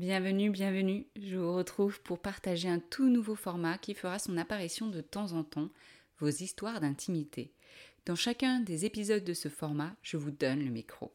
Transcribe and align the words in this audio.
Bienvenue, 0.00 0.48
bienvenue. 0.48 1.04
Je 1.20 1.36
vous 1.36 1.54
retrouve 1.54 2.00
pour 2.00 2.20
partager 2.20 2.70
un 2.70 2.78
tout 2.78 3.10
nouveau 3.10 3.34
format 3.34 3.76
qui 3.76 3.92
fera 3.92 4.18
son 4.18 4.38
apparition 4.38 4.86
de 4.86 5.02
temps 5.02 5.32
en 5.32 5.44
temps, 5.44 5.68
vos 6.20 6.30
histoires 6.30 6.80
d'intimité. 6.80 7.52
Dans 8.06 8.16
chacun 8.16 8.60
des 8.60 8.86
épisodes 8.86 9.24
de 9.24 9.34
ce 9.34 9.50
format, 9.50 9.94
je 10.00 10.16
vous 10.16 10.30
donne 10.30 10.64
le 10.64 10.70
micro. 10.70 11.12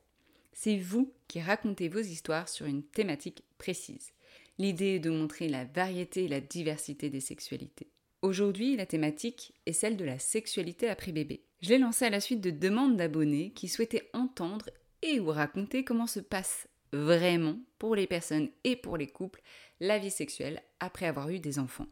C'est 0.53 0.77
vous 0.77 1.11
qui 1.27 1.41
racontez 1.41 1.89
vos 1.89 1.99
histoires 1.99 2.47
sur 2.47 2.67
une 2.67 2.83
thématique 2.83 3.43
précise. 3.57 4.11
L'idée 4.59 4.97
est 4.97 4.99
de 4.99 5.09
montrer 5.09 5.49
la 5.49 5.65
variété 5.65 6.25
et 6.25 6.27
la 6.27 6.39
diversité 6.39 7.09
des 7.09 7.21
sexualités. 7.21 7.87
Aujourd'hui, 8.21 8.75
la 8.75 8.85
thématique 8.85 9.55
est 9.65 9.73
celle 9.73 9.97
de 9.97 10.05
la 10.05 10.19
sexualité 10.19 10.89
après 10.89 11.11
bébé. 11.11 11.41
Je 11.63 11.69
l'ai 11.69 11.79
lancée 11.79 12.05
à 12.05 12.11
la 12.11 12.21
suite 12.21 12.41
de 12.41 12.51
demandes 12.51 12.97
d'abonnés 12.97 13.49
qui 13.55 13.67
souhaitaient 13.67 14.11
entendre 14.13 14.69
et 15.01 15.19
ou 15.19 15.29
raconter 15.29 15.83
comment 15.83 16.05
se 16.05 16.19
passe 16.19 16.67
vraiment 16.93 17.57
pour 17.79 17.95
les 17.95 18.07
personnes 18.07 18.49
et 18.63 18.75
pour 18.75 18.97
les 18.97 19.07
couples 19.07 19.41
la 19.79 19.97
vie 19.97 20.11
sexuelle 20.11 20.61
après 20.79 21.05
avoir 21.05 21.29
eu 21.29 21.39
des 21.39 21.59
enfants. 21.59 21.87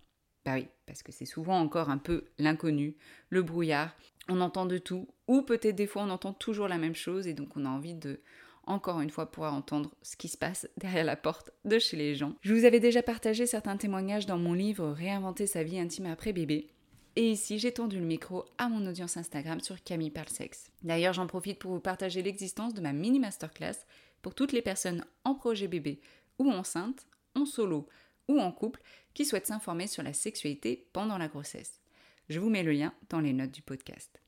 Bah 0.45 0.55
oui, 0.55 0.67
parce 0.85 1.03
que 1.03 1.11
c'est 1.11 1.25
souvent 1.25 1.59
encore 1.59 1.89
un 1.89 1.97
peu 1.97 2.25
l'inconnu, 2.37 2.97
le 3.29 3.43
brouillard, 3.43 3.95
on 4.27 4.41
entend 4.41 4.65
de 4.65 4.77
tout, 4.77 5.07
ou 5.27 5.41
peut-être 5.41 5.75
des 5.75 5.87
fois 5.87 6.03
on 6.03 6.09
entend 6.09 6.33
toujours 6.33 6.67
la 6.67 6.77
même 6.77 6.95
chose 6.95 7.27
et 7.27 7.33
donc 7.33 7.55
on 7.55 7.65
a 7.65 7.69
envie 7.69 7.95
de 7.95 8.19
encore 8.65 9.01
une 9.01 9.09
fois 9.09 9.29
pouvoir 9.29 9.53
entendre 9.53 9.93
ce 10.01 10.15
qui 10.15 10.27
se 10.27 10.37
passe 10.37 10.67
derrière 10.77 11.05
la 11.05 11.15
porte 11.15 11.51
de 11.65 11.79
chez 11.79 11.97
les 11.97 12.15
gens. 12.15 12.33
Je 12.41 12.53
vous 12.53 12.65
avais 12.65 12.79
déjà 12.79 13.03
partagé 13.03 13.45
certains 13.45 13.77
témoignages 13.77 14.25
dans 14.25 14.37
mon 14.37 14.53
livre 14.53 14.89
Réinventer 14.89 15.47
sa 15.47 15.63
vie 15.63 15.79
intime 15.79 16.07
après 16.07 16.33
bébé. 16.33 16.67
Et 17.15 17.29
ici, 17.29 17.59
j'ai 17.59 17.71
tendu 17.71 17.99
le 17.99 18.05
micro 18.05 18.45
à 18.57 18.69
mon 18.69 18.87
audience 18.87 19.17
Instagram 19.17 19.59
sur 19.59 19.83
Camille 19.83 20.09
Parle 20.09 20.29
Sexe. 20.29 20.71
D'ailleurs, 20.81 21.13
j'en 21.13 21.27
profite 21.27 21.59
pour 21.59 21.71
vous 21.71 21.79
partager 21.79 22.23
l'existence 22.23 22.73
de 22.73 22.81
ma 22.81 22.91
mini 22.91 23.19
masterclass 23.19 23.85
pour 24.23 24.33
toutes 24.33 24.53
les 24.53 24.63
personnes 24.63 25.05
en 25.23 25.35
projet 25.35 25.67
bébé 25.67 26.01
ou 26.39 26.49
enceintes, 26.49 27.05
en 27.35 27.45
solo 27.45 27.87
ou 28.27 28.39
en 28.39 28.51
couple 28.51 28.81
qui 29.13 29.25
souhaitent 29.25 29.47
s'informer 29.47 29.85
sur 29.85 30.01
la 30.01 30.13
sexualité 30.13 30.87
pendant 30.93 31.19
la 31.19 31.27
grossesse. 31.27 31.79
Je 32.29 32.39
vous 32.39 32.49
mets 32.49 32.63
le 32.63 32.71
lien 32.71 32.93
dans 33.09 33.19
les 33.19 33.33
notes 33.33 33.51
du 33.51 33.61
podcast. 33.61 34.21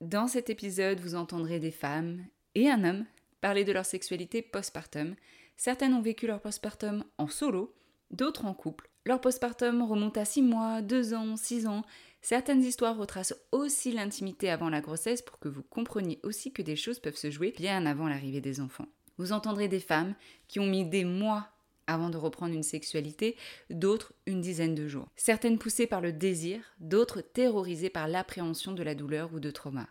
Dans 0.00 0.28
cet 0.28 0.50
épisode, 0.50 1.00
vous 1.00 1.16
entendrez 1.16 1.58
des 1.58 1.72
femmes 1.72 2.24
et 2.54 2.68
un 2.68 2.84
homme 2.84 3.06
parler 3.40 3.64
de 3.64 3.72
leur 3.72 3.86
sexualité 3.86 4.42
postpartum. 4.42 5.16
Certaines 5.56 5.94
ont 5.94 6.02
vécu 6.02 6.26
leur 6.26 6.40
postpartum 6.40 7.04
en 7.16 7.26
solo, 7.26 7.74
d'autres 8.10 8.44
en 8.44 8.54
couple. 8.54 8.90
Leur 9.06 9.20
postpartum 9.20 9.82
remonte 9.82 10.18
à 10.18 10.24
6 10.24 10.42
mois, 10.42 10.82
2 10.82 11.14
ans, 11.14 11.36
6 11.36 11.66
ans. 11.66 11.82
Certaines 12.20 12.62
histoires 12.62 12.96
retracent 12.96 13.34
aussi 13.52 13.92
l'intimité 13.92 14.50
avant 14.50 14.68
la 14.68 14.82
grossesse 14.82 15.22
pour 15.22 15.38
que 15.38 15.48
vous 15.48 15.62
compreniez 15.62 16.20
aussi 16.22 16.52
que 16.52 16.62
des 16.62 16.76
choses 16.76 17.00
peuvent 17.00 17.16
se 17.16 17.30
jouer 17.30 17.54
bien 17.56 17.86
avant 17.86 18.08
l'arrivée 18.08 18.40
des 18.40 18.60
enfants. 18.60 18.88
Vous 19.18 19.32
entendrez 19.32 19.68
des 19.68 19.80
femmes 19.80 20.14
qui 20.46 20.60
ont 20.60 20.66
mis 20.66 20.84
des 20.84 21.04
mois 21.04 21.48
avant 21.88 22.10
de 22.10 22.16
reprendre 22.16 22.54
une 22.54 22.62
sexualité, 22.62 23.36
d'autres 23.70 24.12
une 24.26 24.40
dizaine 24.40 24.74
de 24.74 24.86
jours. 24.86 25.08
Certaines 25.16 25.58
poussées 25.58 25.86
par 25.86 26.00
le 26.00 26.12
désir, 26.12 26.60
d'autres 26.80 27.20
terrorisées 27.20 27.90
par 27.90 28.08
l'appréhension 28.08 28.72
de 28.72 28.82
la 28.82 28.94
douleur 28.94 29.32
ou 29.32 29.40
de 29.40 29.50
trauma. 29.50 29.88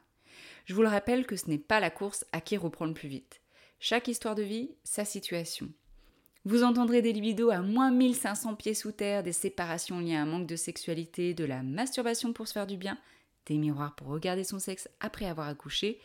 Je 0.66 0.74
vous 0.74 0.84
le 0.84 0.88
rappelle 0.88 1.26
que 1.26 1.36
ce 1.36 1.50
n'est 1.50 1.58
pas 1.58 1.80
la 1.80 1.90
course 1.90 2.26
à 2.32 2.42
qui 2.42 2.56
reprend 2.56 2.86
le 2.86 2.94
plus 2.94 3.10
vite. 3.10 3.42
Chaque 3.80 4.08
histoire 4.08 4.36
de 4.36 4.44
vie, 4.44 4.72
sa 4.84 5.06
situation. 5.06 5.70
Vous 6.46 6.64
entendrez 6.64 7.02
des 7.02 7.14
libidos 7.14 7.50
à 7.50 7.62
moins 7.62 7.92
1500 7.92 8.56
pieds 8.56 8.74
sous 8.74 8.92
terre, 8.92 9.24
des 9.24 9.34
séparations 9.34 10.00
liées 10.00 10.16
à 10.16 10.22
un 10.22 10.26
manque 10.26 10.48
de 10.48 10.56
sexualité, 10.56 11.34
de 11.34 11.44
la 11.44 11.64
masturbation 11.64 12.32
pour 12.32 12.48
se 12.48 12.54
faire 12.54 12.68
du 12.68 12.78
bien, 12.78 12.98
des 13.48 13.58
miroirs 13.58 13.96
pour 13.96 14.08
regarder 14.08 14.44
son 14.44 14.60
sexe 14.60 14.90
après 15.00 15.26
avoir 15.26 15.48
accouché, 15.48 16.00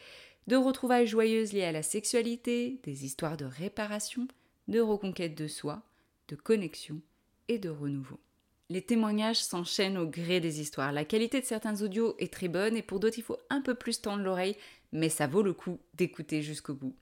de 0.47 0.57
retrouvailles 0.57 1.07
joyeuses 1.07 1.53
liées 1.53 1.65
à 1.65 1.73
la 1.73 1.83
sexualité, 1.83 2.81
des 2.83 3.05
histoires 3.05 3.37
de 3.37 3.45
réparation, 3.45 4.27
de 4.69 4.81
reconquête 4.81 5.37
de 5.37 5.47
soi, 5.47 5.83
de 6.29 6.37
connexion 6.37 7.01
et 7.49 7.59
de 7.59 7.69
renouveau. 7.69 8.21
Les 8.69 8.83
témoignages 8.83 9.43
s'enchaînent 9.43 9.99
au 9.99 10.07
gré 10.07 10.41
des 10.41 10.61
histoires. 10.61 10.93
La 10.93 11.05
qualité 11.05 11.41
de 11.41 11.47
certains 11.47 11.83
audios 11.83 12.15
est 12.19 12.33
très 12.33 12.49
bonne 12.49 12.77
et 12.77 12.83
pour 12.83 13.01
d'autres 13.01 13.19
il 13.19 13.23
faut 13.23 13.39
un 13.51 13.61
peu 13.61 13.75
plus 13.75 14.01
tendre 14.01 14.23
l'oreille, 14.23 14.57
mais 14.93 15.09
ça 15.09 15.27
vaut 15.27 15.43
le 15.43 15.53
coup 15.53 15.79
d'écouter 15.95 16.43
jusqu'au 16.43 16.75
bout. 16.75 16.97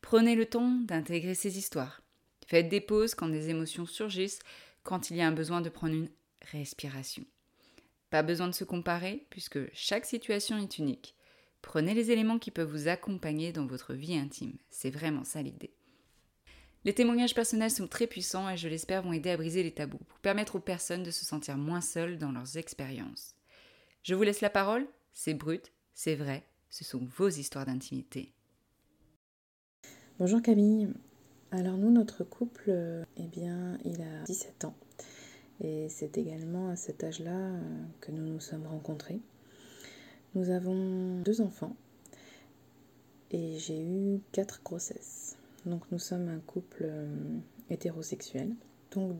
Prenez 0.00 0.36
le 0.36 0.46
temps 0.46 0.70
d'intégrer 0.84 1.34
ces 1.34 1.58
histoires. 1.58 2.02
Faites 2.46 2.68
des 2.68 2.80
pauses 2.80 3.14
quand 3.14 3.28
des 3.28 3.50
émotions 3.50 3.84
surgissent, 3.84 4.38
quand 4.84 5.10
il 5.10 5.16
y 5.16 5.20
a 5.20 5.26
un 5.26 5.32
besoin 5.32 5.60
de 5.60 5.68
prendre 5.68 5.94
une 5.94 6.10
respiration. 6.52 7.24
Pas 8.10 8.22
besoin 8.22 8.46
de 8.46 8.52
se 8.52 8.64
comparer 8.64 9.26
puisque 9.28 9.58
chaque 9.74 10.06
situation 10.06 10.56
est 10.58 10.78
unique. 10.78 11.14
Prenez 11.62 11.94
les 11.94 12.10
éléments 12.10 12.38
qui 12.38 12.50
peuvent 12.50 12.70
vous 12.70 12.88
accompagner 12.88 13.52
dans 13.52 13.66
votre 13.66 13.94
vie 13.94 14.16
intime. 14.16 14.56
C'est 14.70 14.90
vraiment 14.90 15.24
ça 15.24 15.42
l'idée. 15.42 15.72
Les 16.84 16.94
témoignages 16.94 17.34
personnels 17.34 17.70
sont 17.70 17.88
très 17.88 18.06
puissants 18.06 18.48
et 18.48 18.56
je 18.56 18.68
l'espère 18.68 19.02
vont 19.02 19.12
aider 19.12 19.30
à 19.30 19.36
briser 19.36 19.62
les 19.62 19.74
tabous 19.74 19.98
pour 20.08 20.18
permettre 20.20 20.56
aux 20.56 20.60
personnes 20.60 21.02
de 21.02 21.10
se 21.10 21.24
sentir 21.24 21.56
moins 21.56 21.80
seules 21.80 22.18
dans 22.18 22.32
leurs 22.32 22.56
expériences. 22.56 23.34
Je 24.02 24.14
vous 24.14 24.22
laisse 24.22 24.40
la 24.40 24.50
parole, 24.50 24.86
c'est 25.12 25.34
brut, 25.34 25.72
c'est 25.92 26.14
vrai, 26.14 26.44
ce 26.70 26.84
sont 26.84 27.04
vos 27.16 27.28
histoires 27.28 27.66
d'intimité. 27.66 28.32
Bonjour 30.18 30.40
Camille. 30.40 30.88
Alors 31.50 31.76
nous, 31.76 31.90
notre 31.90 32.24
couple, 32.24 33.04
eh 33.16 33.26
bien, 33.26 33.78
il 33.84 34.00
a 34.02 34.22
17 34.24 34.64
ans. 34.64 34.76
Et 35.60 35.88
c'est 35.88 36.18
également 36.18 36.70
à 36.70 36.76
cet 36.76 37.02
âge-là 37.02 37.36
euh, 37.36 37.60
que 38.00 38.12
nous 38.12 38.24
nous 38.24 38.40
sommes 38.40 38.66
rencontrés. 38.66 39.20
Nous 40.34 40.50
avons 40.50 41.20
deux 41.20 41.40
enfants 41.40 41.74
et 43.30 43.58
j'ai 43.58 43.80
eu 43.82 44.20
quatre 44.32 44.62
grossesses. 44.62 45.36
Donc 45.66 45.82
nous 45.90 45.98
sommes 45.98 46.28
un 46.28 46.40
couple 46.40 46.84
euh, 46.84 47.38
hétérosexuel. 47.70 48.54
Donc 48.92 49.16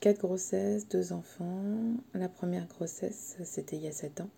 quatre 0.00 0.20
grossesses, 0.20 0.88
deux 0.88 1.12
enfants. 1.12 1.94
La 2.14 2.28
première 2.28 2.66
grossesse, 2.66 3.36
c'était 3.44 3.76
il 3.76 3.82
y 3.82 3.88
a 3.88 3.92
sept 3.92 4.20
ans. 4.20 4.30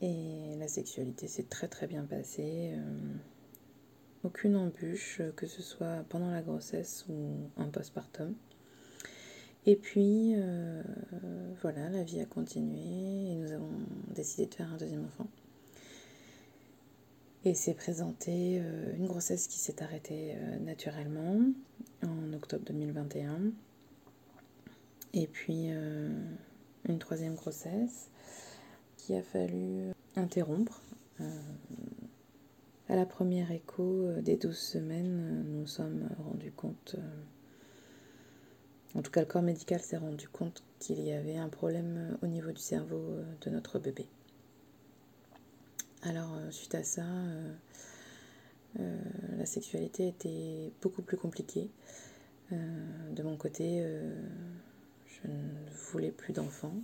Et 0.00 0.56
la 0.58 0.68
sexualité 0.68 1.28
s'est 1.28 1.46
très 1.48 1.68
très 1.68 1.86
bien 1.86 2.04
passée. 2.04 2.72
Euh, 2.74 3.14
aucune 4.24 4.56
embûche, 4.56 5.20
que 5.36 5.46
ce 5.46 5.62
soit 5.62 6.04
pendant 6.08 6.30
la 6.30 6.42
grossesse 6.42 7.04
ou 7.08 7.50
en 7.56 7.68
postpartum. 7.68 8.34
Et 9.68 9.76
puis, 9.76 10.32
euh, 10.34 10.82
voilà, 11.60 11.90
la 11.90 12.02
vie 12.02 12.22
a 12.22 12.24
continué 12.24 13.32
et 13.32 13.34
nous 13.34 13.52
avons 13.52 13.68
décidé 14.14 14.46
de 14.46 14.54
faire 14.54 14.72
un 14.72 14.78
deuxième 14.78 15.04
enfant. 15.04 15.26
Et 17.44 17.52
s'est 17.52 17.74
présentée 17.74 18.62
une 18.96 19.06
grossesse 19.06 19.46
qui 19.46 19.58
s'est 19.58 19.82
arrêtée 19.82 20.36
naturellement 20.62 21.42
en 22.02 22.32
octobre 22.32 22.64
2021. 22.64 23.52
Et 25.12 25.26
puis 25.26 25.68
une 25.68 26.98
troisième 26.98 27.34
grossesse 27.34 28.08
qui 28.96 29.14
a 29.14 29.22
fallu 29.22 29.92
interrompre. 30.16 30.80
à 32.88 32.96
la 32.96 33.04
première 33.04 33.52
écho 33.52 34.12
des 34.22 34.36
12 34.38 34.56
semaines, 34.56 35.44
nous 35.46 35.66
sommes 35.66 36.08
rendus 36.18 36.52
compte 36.52 36.96
en 38.94 39.02
tout 39.02 39.10
cas, 39.10 39.20
le 39.20 39.26
corps 39.26 39.42
médical 39.42 39.80
s'est 39.80 39.96
rendu 39.96 40.28
compte 40.28 40.62
qu'il 40.78 41.00
y 41.02 41.12
avait 41.12 41.36
un 41.36 41.48
problème 41.48 41.96
euh, 41.96 42.26
au 42.26 42.26
niveau 42.26 42.52
du 42.52 42.60
cerveau 42.60 42.96
euh, 42.96 43.22
de 43.42 43.50
notre 43.50 43.78
bébé. 43.78 44.06
Alors, 46.02 46.34
euh, 46.34 46.50
suite 46.50 46.74
à 46.74 46.84
ça, 46.84 47.04
la 49.36 49.46
sexualité 49.46 50.06
était 50.06 50.70
beaucoup 50.80 51.02
plus 51.02 51.16
compliquée. 51.16 51.68
de 52.52 53.22
mon 53.24 53.36
côté, 53.36 53.82
je 55.06 55.28
ne 55.28 55.70
voulais 55.90 56.12
plus 56.12 56.32
d'enfants. 56.32 56.74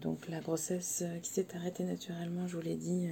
donc, 0.00 0.26
la 0.28 0.40
grossesse 0.40 1.04
qui 1.22 1.30
s'est 1.30 1.54
arrêtée 1.54 1.84
naturellement, 1.84 2.46
je 2.46 2.56
vous 2.56 2.62
l'ai 2.62 2.76
dit, 2.76 3.10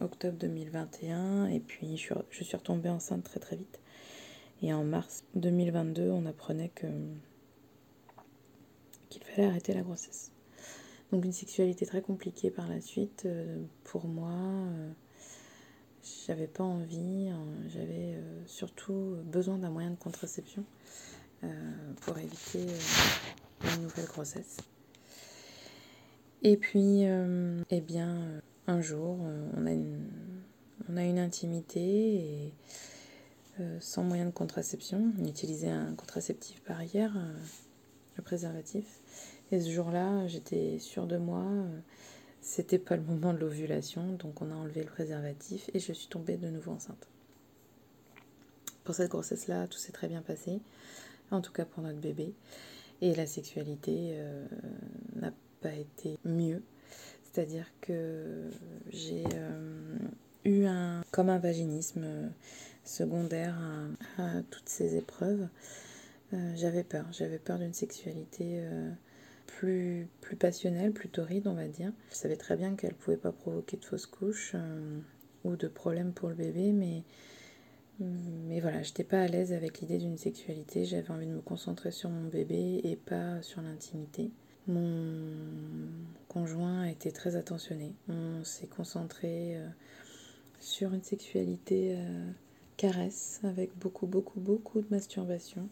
octobre 0.00 0.38
2021. 0.38 1.48
Et 1.48 1.60
puis, 1.60 1.98
je 1.98 2.44
suis 2.44 2.56
retombée 2.56 2.88
enceinte 2.88 3.24
très 3.24 3.40
très 3.40 3.56
vite. 3.56 3.78
Et 4.62 4.72
en 4.72 4.84
mars 4.84 5.24
2022, 5.34 6.10
on 6.10 6.26
apprenait 6.26 6.70
que 6.70 6.86
qu'il 9.08 9.22
fallait 9.24 9.46
arrêter 9.46 9.72
la 9.72 9.82
grossesse. 9.82 10.32
Donc 11.12 11.24
une 11.24 11.32
sexualité 11.32 11.86
très 11.86 12.02
compliquée 12.02 12.50
par 12.50 12.68
la 12.68 12.80
suite. 12.80 13.22
Euh, 13.24 13.62
pour 13.84 14.06
moi, 14.06 14.32
euh, 14.32 14.90
j'avais 16.26 16.46
pas 16.46 16.64
envie, 16.64 17.28
hein, 17.28 17.46
j'avais 17.68 18.14
euh, 18.14 18.42
surtout 18.46 19.16
besoin 19.24 19.58
d'un 19.58 19.70
moyen 19.70 19.90
de 19.90 19.96
contraception 19.96 20.64
pour 22.00 22.18
éviter 22.18 22.66
une 23.62 23.82
nouvelle 23.82 24.06
grossesse. 24.06 24.56
Et 26.42 26.56
puis, 26.56 27.04
eh 27.04 27.80
bien, 27.80 28.42
un 28.66 28.80
jour, 28.80 29.20
on 29.56 29.66
a 29.66 29.70
une, 29.70 30.04
on 30.88 30.96
a 30.96 31.04
une 31.04 31.20
intimité 31.20 31.80
et 31.80 32.54
euh, 33.60 33.78
sans 33.80 34.02
moyen 34.02 34.26
de 34.26 34.30
contraception. 34.30 35.12
On 35.20 35.24
utilisait 35.26 35.70
un 35.70 35.94
contraceptif 35.94 36.60
par 36.62 36.78
ailleurs, 36.78 37.12
euh, 37.16 37.34
le 38.16 38.22
préservatif. 38.22 39.00
Et 39.50 39.60
ce 39.60 39.70
jour-là, 39.70 40.26
j'étais 40.28 40.78
sûre 40.78 41.06
de 41.06 41.16
moi. 41.16 41.42
Euh, 41.42 41.78
c'était 42.40 42.78
pas 42.78 42.96
le 42.96 43.02
moment 43.02 43.32
de 43.32 43.38
l'ovulation, 43.38 44.12
donc 44.12 44.40
on 44.40 44.50
a 44.50 44.54
enlevé 44.54 44.82
le 44.82 44.88
préservatif 44.88 45.68
et 45.74 45.80
je 45.80 45.92
suis 45.92 46.08
tombée 46.08 46.36
de 46.36 46.48
nouveau 46.48 46.72
enceinte. 46.72 47.08
Pour 48.84 48.94
cette 48.94 49.10
grossesse-là, 49.10 49.66
tout 49.66 49.78
s'est 49.78 49.92
très 49.92 50.08
bien 50.08 50.22
passé, 50.22 50.60
en 51.30 51.40
tout 51.40 51.52
cas 51.52 51.64
pour 51.64 51.82
notre 51.82 51.98
bébé. 51.98 52.32
Et 53.02 53.14
la 53.14 53.26
sexualité 53.26 54.16
n'a 55.16 55.32
pas 55.60 55.74
été 55.74 56.16
mieux. 56.24 56.62
C'est-à-dire 57.24 57.66
que 57.82 58.48
j'ai 58.90 59.24
eu 60.44 60.64
un 60.64 61.02
comme 61.10 61.28
un 61.28 61.38
vaginisme 61.38 62.30
secondaire 62.88 63.56
à, 64.18 64.42
toutes 64.50 64.68
ces 64.68 64.96
épreuves, 64.96 65.48
euh, 66.32 66.52
j'avais 66.56 66.84
peur. 66.84 67.06
J'avais 67.12 67.38
peur 67.38 67.58
d'une 67.58 67.74
sexualité 67.74 68.60
euh, 68.62 68.90
plus, 69.46 70.08
plus 70.20 70.36
passionnelle, 70.36 70.92
plus 70.92 71.08
torride, 71.08 71.46
on 71.46 71.54
va 71.54 71.68
dire. 71.68 71.92
Je 72.10 72.16
savais 72.16 72.36
très 72.36 72.56
bien 72.56 72.74
qu'elle 72.74 72.92
ne 72.92 72.96
pouvait 72.96 73.16
pas 73.16 73.32
provoquer 73.32 73.76
de 73.76 73.84
fausses 73.84 74.06
couches 74.06 74.52
euh, 74.54 74.98
ou 75.44 75.56
de 75.56 75.68
problèmes 75.68 76.12
pour 76.12 76.28
le 76.28 76.34
bébé, 76.34 76.72
mais, 76.72 77.02
mais 78.00 78.60
voilà, 78.60 78.82
j'étais 78.82 79.04
pas 79.04 79.20
à 79.20 79.28
l'aise 79.28 79.52
avec 79.52 79.80
l'idée 79.80 79.98
d'une 79.98 80.18
sexualité. 80.18 80.84
J'avais 80.84 81.10
envie 81.10 81.26
de 81.26 81.32
me 81.32 81.40
concentrer 81.40 81.90
sur 81.90 82.10
mon 82.10 82.28
bébé 82.28 82.80
et 82.84 82.96
pas 82.96 83.40
sur 83.42 83.60
l'intimité. 83.60 84.30
Mon 84.66 85.32
conjoint 86.28 86.82
a 86.82 86.90
été 86.90 87.10
très 87.10 87.36
attentionné. 87.36 87.94
On 88.08 88.44
s'est 88.44 88.66
concentré 88.66 89.58
sur 90.60 90.92
une 90.92 91.02
sexualité 91.02 91.96
caresse 92.78 93.40
avec 93.42 93.76
beaucoup, 93.76 94.06
beaucoup, 94.06 94.40
beaucoup 94.40 94.80
de 94.80 94.86
masturbation. 94.90 95.68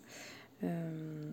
Euh, 0.65 1.31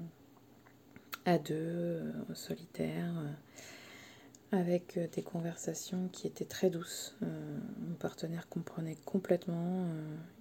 à 1.25 1.37
deux, 1.37 1.55
euh, 1.55 2.11
solitaire, 2.33 3.13
euh, 3.17 4.57
avec 4.57 4.99
des 5.13 5.23
conversations 5.23 6.09
qui 6.11 6.27
étaient 6.27 6.45
très 6.45 6.69
douces. 6.69 7.17
mon 7.21 7.95
partenaire 7.95 8.47
comprenait 8.49 8.97
complètement, 9.03 9.87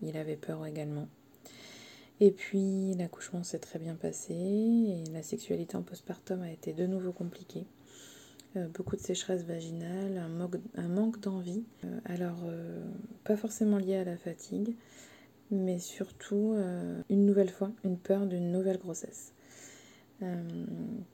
il 0.03 0.19
avait 0.19 0.37
peur 0.37 0.67
également. 0.67 1.09
Et 2.21 2.31
puis 2.31 2.95
l'accouchement 2.95 3.43
s'est 3.43 3.59
très 3.59 3.79
bien 3.79 3.95
passé 3.95 4.35
et 4.35 5.05
la 5.13 5.23
sexualité 5.23 5.77
en 5.77 5.83
postpartum 5.83 6.43
a 6.43 6.51
été 6.51 6.75
de 6.75 6.87
nouveau 6.87 7.13
compliquée. 7.13 7.65
beaucoup 8.75 8.97
de 8.97 9.01
sécheresse 9.01 9.45
vaginale, 9.45 10.19
un 10.19 10.89
manque 10.89 11.21
d'envie. 11.21 11.65
alors, 12.05 12.45
pas 13.25 13.39
forcément 13.39 13.79
lié 13.79 13.97
à 13.97 14.05
la 14.05 14.19
fatigue, 14.19 14.77
mais 15.53 15.79
surtout 15.79 16.55
euh, 16.55 17.03
une 17.11 17.27
nouvelle 17.27 17.51
fois 17.51 17.71
une 17.85 17.99
peur 17.99 18.27
d'une 18.27 18.51
nouvelle 18.51 18.79
grossesse. 18.79 19.35
Euh, 20.23 20.65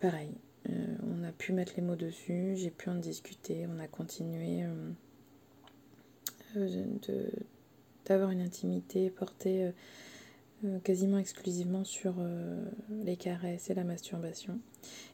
pareil, 0.00 0.30
euh, 0.70 0.96
on 1.02 1.24
a 1.24 1.32
pu 1.32 1.52
mettre 1.52 1.72
les 1.76 1.82
mots 1.82 1.96
dessus, 1.96 2.54
j'ai 2.56 2.70
pu 2.70 2.88
en 2.88 2.94
discuter, 2.94 3.66
on 3.66 3.78
a 3.80 3.88
continué 3.88 4.64
d'avoir 8.06 8.30
une 8.30 8.40
intimité 8.40 9.10
portée 9.10 9.70
quasiment 10.82 11.18
exclusivement 11.18 11.84
sur 11.84 12.14
les 13.04 13.16
caresses 13.16 13.70
et 13.70 13.74
la 13.74 13.84
masturbation. 13.84 14.58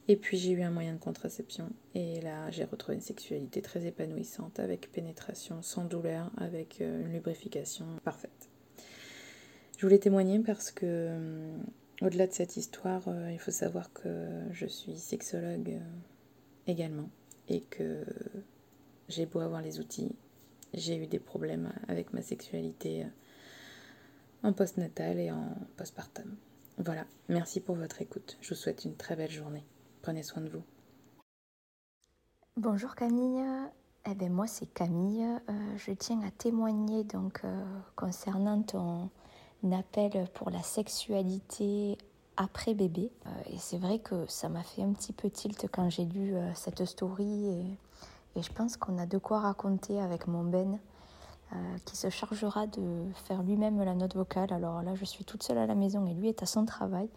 Et 0.06 0.17
puis 0.17 0.38
j'ai 0.38 0.53
eu 0.53 0.62
un 0.62 0.71
moyen 0.71 0.94
de 0.94 0.99
contraception 0.99 1.71
et 1.94 2.21
là 2.21 2.50
j'ai 2.50 2.65
retrouvé 2.65 2.94
une 2.94 3.03
sexualité 3.03 3.62
très 3.62 3.85
épanouissante 3.85 4.61
avec 4.61 4.93
pénétration 4.93 5.61
sans 5.61 5.85
douleur, 5.85 6.31
avec 6.37 6.81
une 6.81 7.12
lubrification 7.12 7.87
parfaite. 8.05 8.49
Je 9.85 9.87
voulais 9.87 9.99
témoigner 9.99 10.39
parce 10.39 10.71
que, 10.71 10.87
euh, 10.87 11.59
au-delà 12.01 12.27
de 12.27 12.33
cette 12.33 12.57
histoire, 12.57 13.03
euh, 13.07 13.31
il 13.31 13.39
faut 13.39 13.51
savoir 13.51 13.93
que 13.93 14.31
je 14.51 14.65
suis 14.65 14.97
sexologue 14.97 15.73
euh, 15.73 15.81
également 16.67 17.11
et 17.51 17.61
que 17.61 18.03
j'ai 19.11 19.27
beau 19.27 19.41
avoir 19.41 19.61
les 19.61 19.81
outils, 19.81 20.17
j'ai 20.73 20.97
eu 20.97 21.07
des 21.07 21.19
problèmes 21.19 21.71
avec 21.87 22.15
ma 22.15 22.23
sexualité 22.23 23.05
en 24.43 24.55
postnatal 24.55 25.19
et 25.19 25.31
en 25.31 25.55
postpartum. 25.76 26.35
Voilà, 26.79 27.05
merci 27.29 27.61
pour 27.61 27.76
votre 27.76 28.00
écoute. 28.00 28.38
Je 28.41 28.55
vous 28.55 28.55
souhaite 28.55 28.87
une 28.87 28.97
très 28.97 29.17
belle 29.17 29.31
journée. 29.31 29.67
Prenez 30.00 30.23
soin 30.23 30.41
de 30.41 30.49
vous. 30.49 30.62
Bonjour 32.57 32.95
Camille. 32.95 33.45
Eh 34.11 34.14
bien, 34.14 34.31
moi 34.31 34.47
c'est 34.47 34.73
Camille. 34.73 35.26
je 35.76 35.93
tiens 35.93 36.23
à 36.23 36.31
témoigner 36.31 37.05
donc 37.05 37.43
concernant 37.97 38.62
ton 38.62 39.11
appel 39.73 40.28
pour 40.35 40.50
la 40.50 40.62
sexualité 40.62 41.99
après 42.37 42.75
bébé. 42.75 43.11
Euh, 43.26 43.30
et 43.52 43.59
c'est 43.59 43.78
vrai 43.78 43.99
que 43.99 44.26
ça 44.28 44.49
m'a 44.49 44.62
fait 44.62 44.83
un 44.83 44.92
petit 44.92 45.12
peu 45.12 45.30
tilt 45.30 45.66
quand 45.73 45.88
j'ai 45.90 46.04
lu 46.04 46.35
euh, 46.35 46.52
cette 46.54 46.85
story. 46.85 47.47
Et, 48.37 48.42
je 48.42 48.50
pense 48.52 48.76
qu'on 48.76 48.99
a 48.99 49.06
de 49.06 49.16
quoi 49.16 49.38
raconter 49.38 50.00
avec 50.00 50.26
mon 50.26 50.42
Ben, 50.42 50.80
euh, 51.52 51.56
qui 51.85 51.97
se 51.97 52.11
chargera 52.11 52.66
de 52.66 53.04
faire 53.26 53.44
lui-même 53.44 53.80
la 53.80 53.94
note 53.94 54.16
vocale. 54.16 54.52
Alors 54.52 54.83
là, 54.83 54.97
je 54.97 55.04
suis 55.04 55.25
toute 55.25 55.44
seule 55.44 55.59
à 55.59 55.66
la 55.66 55.76
maison 55.76 56.04
et 56.06 56.14
lui 56.14 56.28
est 56.28 56.42
à 56.42 56.47
son 56.47 56.64
travail. 56.64 57.09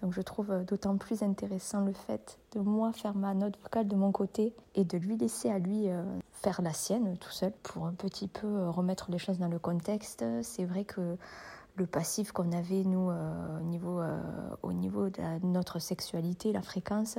Donc 0.00 0.12
je 0.12 0.20
trouve 0.20 0.64
d'autant 0.64 0.96
plus 0.96 1.24
intéressant 1.24 1.80
le 1.80 1.92
fait 1.92 2.38
de 2.52 2.60
moi 2.60 2.92
faire 2.92 3.16
ma 3.16 3.34
note 3.34 3.58
vocale 3.64 3.88
de 3.88 3.96
mon 3.96 4.12
côté 4.12 4.54
et 4.76 4.84
de 4.84 4.96
lui 4.96 5.16
laisser 5.16 5.50
à 5.50 5.58
lui 5.58 5.88
faire 6.32 6.62
la 6.62 6.72
sienne 6.72 7.18
tout 7.18 7.30
seul 7.30 7.52
pour 7.64 7.84
un 7.86 7.92
petit 7.92 8.28
peu 8.28 8.70
remettre 8.70 9.10
les 9.10 9.18
choses 9.18 9.38
dans 9.38 9.48
le 9.48 9.58
contexte. 9.58 10.24
C'est 10.42 10.64
vrai 10.64 10.84
que 10.84 11.18
le 11.76 11.86
passif 11.86 12.32
qu'on 12.32 12.52
avait, 12.52 12.84
nous, 12.84 13.10
euh, 13.10 13.58
au, 13.58 13.62
niveau, 13.62 14.00
euh, 14.00 14.20
au 14.62 14.72
niveau 14.72 15.08
de 15.08 15.46
notre 15.46 15.78
sexualité, 15.78 16.52
la 16.52 16.62
fréquence. 16.62 17.18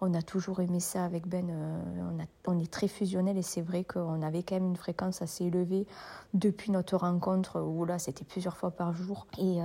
On 0.00 0.14
a 0.14 0.22
toujours 0.22 0.60
aimé 0.60 0.80
ça 0.80 1.04
avec 1.04 1.26
Ben. 1.26 1.48
Euh, 1.50 2.20
on, 2.46 2.52
on, 2.52 2.58
est 2.58 2.70
très 2.70 2.88
fusionnel 2.88 3.38
et 3.38 3.42
c'est 3.42 3.62
vrai 3.62 3.84
qu'on 3.84 4.22
avait 4.22 4.42
quand 4.42 4.56
même 4.56 4.66
une 4.66 4.76
fréquence 4.76 5.22
assez 5.22 5.44
élevée 5.44 5.86
depuis 6.34 6.70
notre 6.70 6.96
rencontre 6.96 7.60
où 7.60 7.84
là, 7.84 7.98
c'était 7.98 8.24
plusieurs 8.24 8.56
fois 8.56 8.70
par 8.70 8.92
jour. 8.92 9.26
Et, 9.38 9.58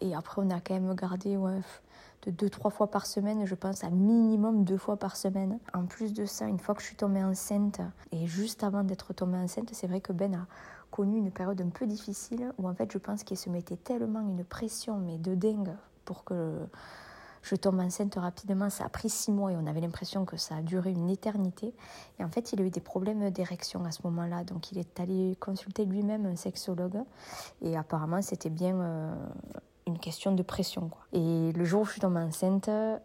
et, 0.00 0.14
après, 0.14 0.42
on 0.44 0.50
a 0.50 0.60
quand 0.60 0.74
même 0.74 0.94
gardé 0.94 1.36
ouais, 1.36 1.60
de 2.22 2.30
deux, 2.30 2.50
trois 2.50 2.70
fois 2.70 2.90
par 2.90 3.06
semaine, 3.06 3.44
je 3.46 3.54
pense 3.54 3.84
à 3.84 3.90
minimum 3.90 4.64
deux 4.64 4.76
fois 4.76 4.96
par 4.96 5.16
semaine. 5.16 5.58
En 5.72 5.86
plus 5.86 6.12
de 6.12 6.24
ça, 6.24 6.46
une 6.46 6.58
fois 6.58 6.74
que 6.74 6.82
je 6.82 6.86
suis 6.86 6.96
tombée 6.96 7.22
enceinte 7.22 7.80
et 8.10 8.26
juste 8.26 8.64
avant 8.64 8.82
d'être 8.82 9.12
tombée 9.12 9.38
enceinte, 9.38 9.70
c'est 9.72 9.86
vrai 9.86 10.00
que 10.00 10.12
Ben 10.12 10.34
a 10.34 10.46
connu 10.98 11.16
une 11.16 11.30
période 11.30 11.60
un 11.60 11.68
peu 11.68 11.86
difficile 11.86 12.52
où 12.58 12.68
en 12.68 12.74
fait 12.74 12.90
je 12.90 12.98
pense 12.98 13.22
qu'il 13.22 13.36
se 13.36 13.48
mettait 13.50 13.76
tellement 13.76 14.20
une 14.20 14.42
pression 14.42 14.98
mais 14.98 15.16
de 15.16 15.36
dingue 15.36 15.76
pour 16.04 16.24
que 16.24 16.58
je 17.42 17.54
tombe 17.54 17.78
enceinte 17.78 18.16
rapidement. 18.16 18.68
Ça 18.68 18.84
a 18.84 18.88
pris 18.88 19.08
six 19.08 19.30
mois 19.30 19.52
et 19.52 19.56
on 19.56 19.66
avait 19.68 19.80
l'impression 19.80 20.24
que 20.24 20.36
ça 20.36 20.56
a 20.56 20.62
duré 20.62 20.90
une 20.90 21.08
éternité. 21.08 21.72
Et 22.18 22.24
en 22.24 22.28
fait, 22.28 22.52
il 22.52 22.60
a 22.60 22.64
eu 22.64 22.70
des 22.70 22.80
problèmes 22.80 23.30
d'érection 23.30 23.84
à 23.84 23.92
ce 23.92 24.00
moment-là. 24.04 24.42
Donc, 24.42 24.72
il 24.72 24.78
est 24.78 24.98
allé 24.98 25.36
consulter 25.38 25.84
lui-même 25.84 26.26
un 26.26 26.34
sexologue. 26.34 26.98
Et 27.62 27.76
apparemment, 27.76 28.20
c'était 28.22 28.50
bien 28.50 28.74
euh, 28.80 29.14
une 29.88 29.98
question 29.98 30.32
de 30.32 30.42
pression. 30.42 30.88
Quoi. 30.88 31.00
Et 31.12 31.52
le 31.52 31.64
jour 31.64 31.82
où 31.82 31.84
je 31.84 31.92
suis 31.92 32.00
tombée 32.00 32.20
enceinte, 32.20 32.68
euh, 32.68 32.98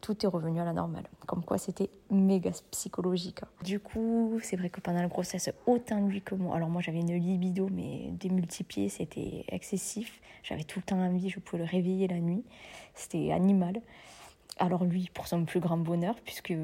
tout 0.00 0.24
est 0.24 0.28
revenu 0.28 0.60
à 0.60 0.64
la 0.64 0.72
normale. 0.72 1.04
Comme 1.26 1.44
quoi, 1.44 1.58
c'était 1.58 1.90
méga 2.10 2.50
psychologique. 2.70 3.40
Du 3.62 3.80
coup, 3.80 4.38
c'est 4.42 4.56
vrai 4.56 4.68
que 4.68 4.80
pendant 4.80 5.02
le 5.02 5.08
grossesse, 5.08 5.50
autant 5.66 6.00
lui 6.00 6.20
que 6.20 6.34
moi, 6.34 6.56
alors 6.56 6.68
moi 6.68 6.82
j'avais 6.82 7.00
une 7.00 7.14
libido, 7.14 7.68
mais 7.72 8.10
démultipliée, 8.12 8.88
c'était 8.88 9.44
excessif. 9.48 10.20
J'avais 10.42 10.64
tout 10.64 10.80
le 10.80 10.84
temps 10.84 11.00
envie, 11.00 11.30
je 11.30 11.40
pouvais 11.40 11.62
le 11.62 11.68
réveiller 11.68 12.06
la 12.08 12.18
nuit. 12.18 12.44
C'était 12.94 13.32
animal. 13.32 13.80
Alors 14.58 14.84
lui, 14.84 15.10
pour 15.12 15.26
son 15.26 15.44
plus 15.44 15.58
grand 15.58 15.78
bonheur, 15.78 16.14
puisque 16.24 16.54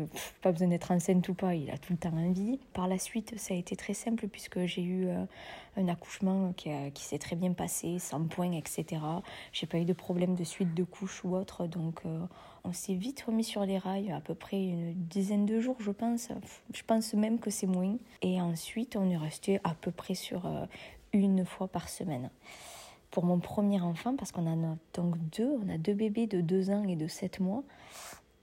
pas 0.43 0.53
besoin 0.53 0.69
d'être 0.69 0.93
enceinte 0.93 1.29
ou 1.29 1.35
pas, 1.35 1.57
il 1.57 1.71
a 1.71 1.79
tout 1.79 1.93
le 1.93 1.99
temps 1.99 2.17
envie. 2.17 2.61
Par 2.73 2.87
la 2.87 2.99
suite, 2.99 3.37
ça 3.37 3.53
a 3.53 3.57
été 3.57 3.75
très 3.75 3.95
simple 3.95 4.29
puisque 4.29 4.65
j'ai 4.67 4.83
eu 4.83 5.09
euh, 5.09 5.25
un 5.77 5.89
accouchement 5.89 6.53
qui, 6.53 6.71
s'est 6.95 7.19
très 7.19 7.35
bien 7.35 7.53
passé, 7.53 7.99
sans 7.99 8.23
point, 8.25 8.53
etc. 8.53 9.03
J'ai 9.53 9.67
pas 9.67 9.79
eu 9.79 9.85
de 9.85 9.93
problème 9.93 10.37
de 10.37 10.45
suite 10.45 10.73
de 10.73 10.85
couche 10.85 11.25
ou 11.25 11.35
autre, 11.35 11.67
donc 11.67 12.03
euh, 12.07 12.21
on 12.63 12.73
s'est 12.73 12.95
vite 12.95 13.23
remis 13.23 13.45
sur 13.45 13.65
les 13.65 13.79
rails, 13.79 14.13
à 14.13 14.21
peu 14.21 14.35
près 14.35 14.63
une 14.63 14.95
dizaine 14.95 15.45
de 15.45 15.59
jours, 15.59 15.77
je 15.81 15.91
pense. 15.91 16.29
Je 16.73 16.83
pense 16.87 17.13
même 17.15 17.41
que 17.41 17.51
c'est 17.51 17.67
moins. 17.67 17.97
Et 18.23 18.41
ensuite, 18.41 18.95
on 18.95 19.11
est 19.11 19.17
resté 19.17 19.59
à 19.65 19.75
peu 19.75 19.91
près 19.91 20.15
sur 20.15 20.47
euh, 20.47 20.65
une 21.13 21.45
fois 21.45 21.67
par 21.67 21.89
semaine 21.89 22.31
pour 23.11 23.25
mon 23.25 23.39
premier 23.39 23.81
enfant, 23.81 24.15
parce 24.17 24.33
qu'on 24.33 24.47
a 24.47 24.57
donc 24.95 25.17
deux, 25.37 25.59
on 25.65 25.69
a 25.69 25.79
deux 25.79 25.95
bébés 25.95 26.27
de 26.27 26.41
deux 26.41 26.71
ans 26.71 26.85
et 26.85 26.97
de 26.97 27.09
sept 27.09 27.41
mois, 27.41 27.63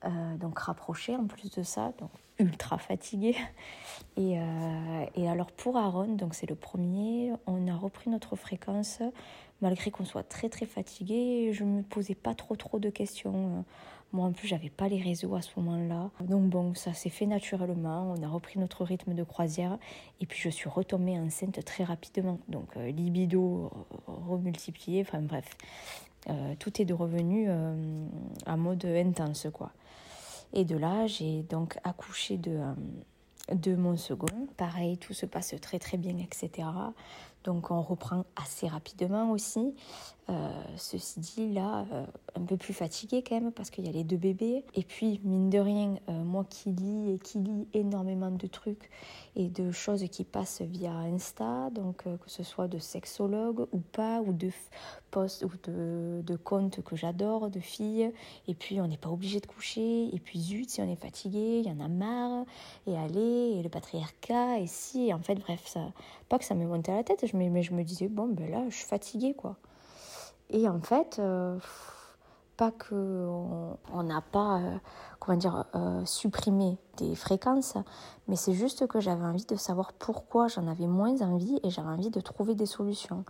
euh, 0.05 0.37
donc 0.37 0.59
rapprochés 0.59 1.15
en 1.15 1.25
plus 1.25 1.49
de 1.51 1.63
ça, 1.63 1.93
donc 1.99 2.09
ultra 2.39 2.77
fatigués. 2.77 3.35
Et, 4.15 4.39
euh, 4.39 5.05
et 5.15 5.29
alors 5.29 5.51
pour 5.51 5.77
Aaron, 5.77 6.15
donc 6.15 6.33
c'est 6.33 6.49
le 6.49 6.55
premier, 6.55 7.33
on 7.45 7.67
a 7.67 7.75
repris 7.75 8.09
notre 8.09 8.35
fréquence 8.35 8.99
malgré 9.61 9.91
qu'on 9.91 10.05
soit 10.05 10.23
très 10.23 10.49
très 10.49 10.65
fatigué. 10.65 11.51
Je 11.53 11.63
ne 11.63 11.77
me 11.77 11.81
posais 11.83 12.15
pas 12.15 12.33
trop 12.33 12.55
trop 12.55 12.79
de 12.79 12.89
questions. 12.89 13.63
Moi, 14.13 14.25
en 14.25 14.31
plus, 14.31 14.47
j'avais 14.47 14.69
pas 14.69 14.87
les 14.87 15.01
réseaux 15.01 15.35
à 15.35 15.41
ce 15.41 15.49
moment-là. 15.57 16.09
Donc 16.21 16.49
bon, 16.49 16.73
ça 16.73 16.93
s'est 16.93 17.09
fait 17.09 17.25
naturellement. 17.25 18.13
On 18.17 18.23
a 18.23 18.27
repris 18.27 18.59
notre 18.59 18.83
rythme 18.83 19.13
de 19.13 19.23
croisière. 19.23 19.77
Et 20.21 20.25
puis, 20.25 20.39
je 20.39 20.49
suis 20.49 20.69
retombée 20.69 21.19
enceinte 21.19 21.63
très 21.65 21.83
rapidement. 21.83 22.39
Donc, 22.47 22.77
euh, 22.77 22.89
libido 22.91 23.71
remultiplié. 24.07 25.01
Enfin, 25.01 25.21
bref. 25.21 25.57
Euh, 26.29 26.55
tout 26.59 26.81
est 26.81 26.85
de 26.85 26.93
revenu 26.93 27.45
euh, 27.47 28.05
à 28.45 28.57
mode 28.57 28.85
intense, 28.85 29.47
quoi. 29.53 29.71
Et 30.53 30.65
de 30.65 30.77
là, 30.77 31.07
j'ai 31.07 31.43
donc 31.43 31.77
accouché 31.83 32.37
de, 32.37 32.59
de 33.53 33.75
mon 33.75 33.97
second. 33.97 34.47
Pareil, 34.55 34.97
tout 34.97 35.13
se 35.13 35.25
passe 35.25 35.55
très 35.61 35.79
très 35.79 35.97
bien, 35.97 36.17
etc. 36.17 36.67
Donc 37.47 37.71
on 37.71 37.81
reprend 37.81 38.25
assez 38.35 38.67
rapidement 38.67 39.31
aussi. 39.31 39.73
Euh, 40.29 40.49
ceci 40.75 41.21
dit, 41.21 41.53
là, 41.53 41.85
euh, 41.93 42.05
un 42.35 42.41
peu 42.41 42.57
plus 42.57 42.73
fatiguée 42.73 43.23
quand 43.25 43.39
même 43.39 43.53
parce 43.53 43.69
qu'il 43.69 43.85
y 43.85 43.89
a 43.89 43.93
les 43.93 44.03
deux 44.03 44.17
bébés. 44.17 44.65
Et 44.75 44.83
puis, 44.83 45.21
mine 45.23 45.49
de 45.49 45.57
rien, 45.57 45.95
euh, 46.09 46.23
moi 46.25 46.43
qui 46.49 46.71
lis 46.71 47.13
et 47.13 47.19
qui 47.19 47.37
lis 47.39 47.65
énormément 47.73 48.29
de 48.29 48.47
trucs 48.47 48.89
et 49.37 49.47
de 49.47 49.71
choses 49.71 50.03
qui 50.09 50.25
passent 50.25 50.61
via 50.61 50.91
Insta, 50.91 51.69
donc 51.69 52.03
que 52.03 52.29
ce 52.29 52.43
soit 52.43 52.67
de 52.67 52.79
sexologues 52.79 53.67
ou 53.71 53.79
pas, 53.79 54.19
ou 54.19 54.33
de 54.33 54.49
posts 55.11 55.45
ou 55.45 55.51
de, 55.69 56.21
de 56.21 56.35
comptes 56.35 56.81
que 56.81 56.97
j'adore, 56.97 57.49
de 57.49 57.61
filles. 57.61 58.11
Et 58.49 58.55
puis, 58.55 58.81
on 58.81 58.87
n'est 58.87 58.97
pas 58.97 59.09
obligé 59.09 59.39
de 59.39 59.47
coucher. 59.47 60.13
Et 60.13 60.19
puis, 60.19 60.41
zut, 60.41 60.69
si 60.69 60.81
on 60.81 60.91
est 60.91 60.97
fatigué, 60.97 61.61
il 61.63 61.67
y 61.67 61.71
en 61.71 61.79
a 61.79 61.87
marre. 61.87 62.43
Et 62.85 62.97
allez, 62.97 63.59
et 63.59 63.63
le 63.63 63.69
patriarcat, 63.69 64.59
et 64.59 64.67
si. 64.67 65.13
en 65.13 65.19
fait, 65.19 65.35
bref, 65.35 65.61
ça, 65.65 65.85
pas 66.29 66.39
que 66.39 66.45
ça 66.45 66.55
me 66.55 66.65
montait 66.65 66.91
à 66.91 66.97
la 66.97 67.03
tête, 67.03 67.25
mais 67.33 67.63
je 67.63 67.73
me 67.73 67.83
disais, 67.83 68.07
bon, 68.07 68.27
ben 68.27 68.49
là, 68.49 68.63
je 68.69 68.75
suis 68.75 68.85
fatiguée, 68.85 69.33
quoi. 69.33 69.57
Et 70.49 70.67
en 70.69 70.79
fait, 70.79 71.19
euh, 71.19 71.57
pas 72.55 72.71
que 72.71 73.27
on 73.93 74.03
n'a 74.03 74.21
pas, 74.21 74.59
euh, 74.59 74.77
comment 75.19 75.37
dire, 75.37 75.65
euh, 75.75 76.05
supprimé 76.05 76.77
des 76.97 77.15
fréquences, 77.15 77.75
mais 78.27 78.35
c'est 78.35 78.53
juste 78.53 78.87
que 78.87 78.99
j'avais 78.99 79.25
envie 79.25 79.45
de 79.45 79.55
savoir 79.55 79.93
pourquoi 79.93 80.47
j'en 80.47 80.67
avais 80.67 80.87
moins 80.87 81.21
envie 81.21 81.59
et 81.63 81.69
j'avais 81.69 81.89
envie 81.89 82.09
de 82.09 82.21
trouver 82.21 82.55
des 82.55 82.65
solutions. 82.65 83.25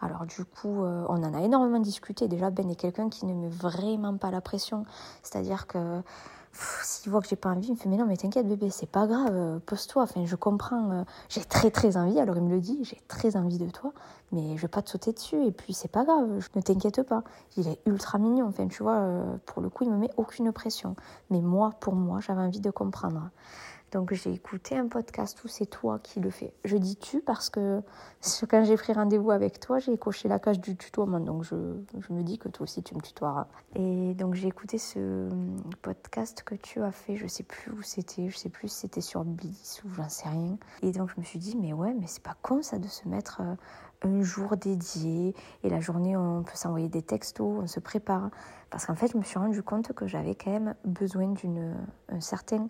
Alors 0.00 0.26
du 0.26 0.44
coup, 0.44 0.82
on 0.82 1.22
en 1.22 1.34
a 1.34 1.40
énormément 1.40 1.78
discuté. 1.78 2.28
Déjà, 2.28 2.50
Ben 2.50 2.68
est 2.68 2.74
quelqu'un 2.74 3.08
qui 3.08 3.24
ne 3.26 3.32
met 3.32 3.48
vraiment 3.48 4.16
pas 4.16 4.30
la 4.30 4.40
pression. 4.40 4.84
C'est-à-dire 5.22 5.66
que 5.66 6.02
s'il 6.54 7.10
voit 7.10 7.20
que 7.20 7.28
j'ai 7.28 7.36
pas 7.36 7.50
envie, 7.50 7.68
il 7.68 7.72
me 7.72 7.76
fait 7.76 7.88
mais 7.88 7.96
non 7.96 8.06
mais 8.06 8.16
t'inquiète 8.16 8.46
bébé, 8.46 8.70
c'est 8.70 8.88
pas 8.88 9.06
grave, 9.06 9.32
euh, 9.32 9.58
pose-toi. 9.66 10.02
Enfin, 10.04 10.24
je 10.24 10.36
comprends. 10.36 10.90
Euh, 10.90 11.04
j'ai 11.28 11.44
très 11.44 11.70
très 11.70 11.96
envie. 11.96 12.18
Alors 12.20 12.36
il 12.36 12.42
me 12.42 12.50
le 12.50 12.60
dit, 12.60 12.78
j'ai 12.82 13.00
très 13.08 13.36
envie 13.36 13.58
de 13.58 13.68
toi, 13.70 13.92
mais 14.32 14.56
je 14.56 14.62
vais 14.62 14.68
pas 14.68 14.82
te 14.82 14.90
sauter 14.90 15.12
dessus. 15.12 15.44
Et 15.44 15.52
puis 15.52 15.74
c'est 15.74 15.90
pas 15.90 16.04
grave, 16.04 16.28
ne 16.54 16.60
t'inquiète 16.60 17.02
pas. 17.02 17.22
Il 17.56 17.68
est 17.68 17.80
ultra 17.86 18.18
mignon. 18.18 18.46
Enfin, 18.46 18.68
tu 18.68 18.82
vois, 18.82 18.96
euh, 18.98 19.36
pour 19.46 19.62
le 19.62 19.68
coup, 19.68 19.84
il 19.84 19.90
me 19.90 19.98
met 19.98 20.10
aucune 20.16 20.52
pression. 20.52 20.96
Mais 21.30 21.40
moi, 21.40 21.72
pour 21.80 21.94
moi, 21.94 22.20
j'avais 22.20 22.42
envie 22.42 22.60
de 22.60 22.70
comprendre. 22.70 23.30
Donc 23.94 24.12
j'ai 24.12 24.32
écouté 24.32 24.76
un 24.76 24.88
podcast 24.88 25.44
où 25.44 25.48
c'est 25.48 25.66
toi 25.66 26.00
qui 26.00 26.18
le 26.18 26.28
fais. 26.28 26.52
Je 26.64 26.76
dis 26.76 26.96
tu 26.96 27.20
parce 27.20 27.48
que 27.48 27.80
quand 28.50 28.64
j'ai 28.64 28.74
pris 28.74 28.92
rendez-vous 28.92 29.30
avec 29.30 29.60
toi, 29.60 29.78
j'ai 29.78 29.96
coché 29.96 30.26
la 30.26 30.40
cage 30.40 30.58
du 30.58 30.76
tutoiement. 30.76 31.20
Donc 31.20 31.44
je, 31.44 31.54
me 31.54 32.22
dis 32.22 32.38
que 32.38 32.48
toi 32.48 32.64
aussi 32.64 32.82
tu 32.82 32.96
me 32.96 33.00
tutoieras. 33.00 33.46
Et 33.76 34.14
donc 34.14 34.34
j'ai 34.34 34.48
écouté 34.48 34.78
ce 34.78 35.28
podcast 35.80 36.42
que 36.42 36.56
tu 36.56 36.82
as 36.82 36.90
fait. 36.90 37.14
Je 37.14 37.28
sais 37.28 37.44
plus 37.44 37.70
où 37.70 37.82
c'était. 37.82 38.28
Je 38.28 38.36
sais 38.36 38.48
plus 38.48 38.66
si 38.66 38.80
c'était 38.80 39.00
sur 39.00 39.24
Bliss 39.24 39.80
ou 39.84 39.94
j'en 39.94 40.08
sais 40.08 40.28
rien. 40.28 40.58
Et 40.82 40.90
donc 40.90 41.10
je 41.14 41.20
me 41.20 41.24
suis 41.24 41.38
dit 41.38 41.56
mais 41.56 41.72
ouais 41.72 41.94
mais 41.94 42.08
c'est 42.08 42.22
pas 42.22 42.36
con 42.42 42.62
ça 42.62 42.80
de 42.80 42.88
se 42.88 43.06
mettre 43.06 43.42
euh, 43.42 43.54
un 44.08 44.22
jour 44.22 44.56
dédié 44.56 45.36
et 45.62 45.70
la 45.70 45.78
journée 45.78 46.16
on 46.16 46.42
peut 46.42 46.56
s'envoyer 46.56 46.88
des 46.88 47.02
textos, 47.02 47.62
on 47.62 47.68
se 47.68 47.78
prépare. 47.78 48.30
Parce 48.70 48.86
qu'en 48.86 48.96
fait 48.96 49.12
je 49.12 49.18
me 49.18 49.22
suis 49.22 49.38
rendu 49.38 49.62
compte 49.62 49.92
que 49.92 50.08
j'avais 50.08 50.34
quand 50.34 50.50
même 50.50 50.74
besoin 50.84 51.28
d'une 51.28 51.76
un 52.08 52.20
certain 52.20 52.68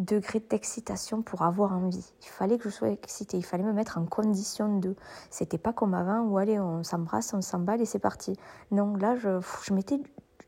degré 0.00 0.40
d'excitation 0.40 1.22
pour 1.22 1.42
avoir 1.42 1.72
envie. 1.72 2.12
Il 2.22 2.28
fallait 2.28 2.58
que 2.58 2.64
je 2.64 2.74
sois 2.74 2.88
excitée, 2.88 3.36
il 3.36 3.44
fallait 3.44 3.64
me 3.64 3.72
mettre 3.72 3.98
en 3.98 4.04
condition 4.06 4.78
de. 4.78 4.96
C'était 5.30 5.58
pas 5.58 5.72
comme 5.72 5.94
avant 5.94 6.22
où 6.22 6.38
allez, 6.38 6.58
on 6.58 6.82
s'embrasse, 6.82 7.32
on 7.34 7.42
s'emballe 7.42 7.80
et 7.80 7.86
c'est 7.86 7.98
parti. 7.98 8.36
Non, 8.70 8.96
là, 8.96 9.16
je, 9.16 9.40
je 9.62 9.72
mettais 9.72 10.00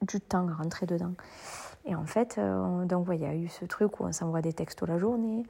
du 0.03 0.21
temps 0.21 0.49
à 0.49 0.55
rentrer 0.55 0.87
dedans. 0.87 1.15
Et 1.85 1.95
en 1.95 2.07
fait, 2.07 2.37
euh, 2.39 2.85
donc, 2.85 3.09
il 3.13 3.21
y 3.21 3.25
a 3.25 3.35
eu 3.35 3.49
ce 3.49 3.65
truc 3.65 4.01
où 4.01 4.05
on 4.05 4.13
s'envoie 4.13 4.41
des 4.41 4.53
textos 4.53 4.89
la 4.89 4.99
journée, 4.99 5.45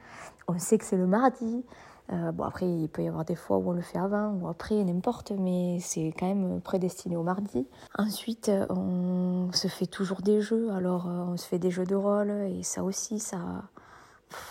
on 0.47 0.57
sait 0.57 0.77
que 0.77 0.85
c'est 0.85 0.97
le 0.97 1.07
mardi. 1.07 1.63
Euh, 2.11 2.31
bon, 2.31 2.43
après, 2.43 2.67
il 2.67 2.89
peut 2.89 3.03
y 3.03 3.07
avoir 3.07 3.23
des 3.23 3.35
fois 3.35 3.57
où 3.57 3.69
on 3.69 3.71
le 3.71 3.81
fait 3.81 3.99
avant 3.99 4.33
ou 4.41 4.47
après, 4.47 4.83
n'importe, 4.83 5.31
mais 5.31 5.77
c'est 5.79 6.13
quand 6.17 6.27
même 6.27 6.59
prédestiné 6.59 7.15
au 7.15 7.23
mardi. 7.23 7.67
Ensuite, 7.97 8.51
on 8.69 9.49
se 9.53 9.67
fait 9.67 9.85
toujours 9.85 10.21
des 10.21 10.41
jeux. 10.41 10.71
Alors, 10.71 11.07
euh, 11.07 11.23
on 11.27 11.37
se 11.37 11.47
fait 11.47 11.59
des 11.59 11.71
jeux 11.71 11.85
de 11.85 11.95
rôle 11.95 12.31
et 12.31 12.63
ça 12.63 12.83
aussi, 12.83 13.19
ça, 13.19 13.37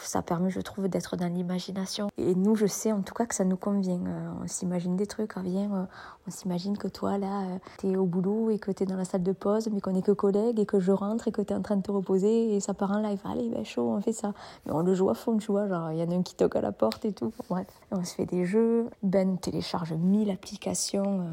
ça 0.03 0.23
permet, 0.23 0.51
je 0.51 0.61
trouve, 0.61 0.89
d'être 0.89 1.17
dans 1.17 1.33
l'imagination. 1.33 2.09
Et 2.19 2.35
nous, 2.35 2.55
je 2.55 2.67
sais 2.67 2.93
en 2.93 3.03
tout 3.03 3.15
cas 3.15 3.27
que 3.27 3.35
ça 3.35 3.45
nous 3.45 3.57
convient. 3.57 4.01
Euh, 4.07 4.31
on 4.43 4.47
s'imagine 4.47 4.97
des 4.97 5.07
trucs, 5.07 5.37
on 5.37 5.45
euh, 5.45 5.85
on 6.27 6.31
s'imagine 6.31 6.77
que 6.79 6.89
toi, 6.89 7.19
là, 7.19 7.43
euh, 7.43 7.59
t'es 7.79 7.97
au 7.97 8.07
boulot 8.07 8.51
et 8.51 8.59
que 8.59 8.71
t'es 8.71 8.87
dans 8.87 8.97
la 8.97 9.05
salle 9.05 9.23
de 9.23 9.33
pause, 9.33 9.69
mais 9.73 9.81
qu'on 9.81 9.95
est 9.95 10.03
que 10.03 10.13
collègues 10.13 10.61
et 10.61 10.67
que 10.67 10.81
je 10.81 10.93
rentre 10.93 11.29
et 11.29 11.33
que 11.33 11.43
t'es 11.43 11.55
en 11.55 11.63
train 11.63 11.77
de 11.77 11.83
te 11.83 11.91
reposer 11.91 12.55
et 12.55 12.61
ça 12.61 12.75
part 12.75 12.93
en 12.93 13.01
live. 13.01 13.21
Allez, 13.25 13.49
ben 13.49 13.65
chaud, 13.65 13.89
on 13.89 14.01
fait 14.01 14.13
ça. 14.13 14.33
Mais 14.67 14.73
on 14.73 14.83
le 14.83 14.95
joue 14.95 15.11
à 15.11 15.15
fond, 15.15 15.39
tu 15.39 15.53
vois, 15.53 15.69
genre, 15.69 15.93
il 15.93 15.99
y 15.99 16.03
en 16.03 16.11
a 16.11 16.15
un 16.15 16.23
qui 16.23 16.35
toque 16.35 16.57
à 16.57 16.61
la 16.61 16.73
porte 16.73 17.05
et 17.05 17.13
tout. 17.13 17.33
Bref, 17.49 17.67
on 17.91 18.05
se 18.05 18.15
fait 18.15 18.27
des 18.27 18.45
jeux. 18.45 18.89
Ben 19.03 19.39
télécharge 19.39 19.93
mille 19.93 20.31
applications 20.31 21.27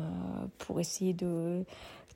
pour 0.57 0.79
essayer 0.79 1.13
de 1.13 1.63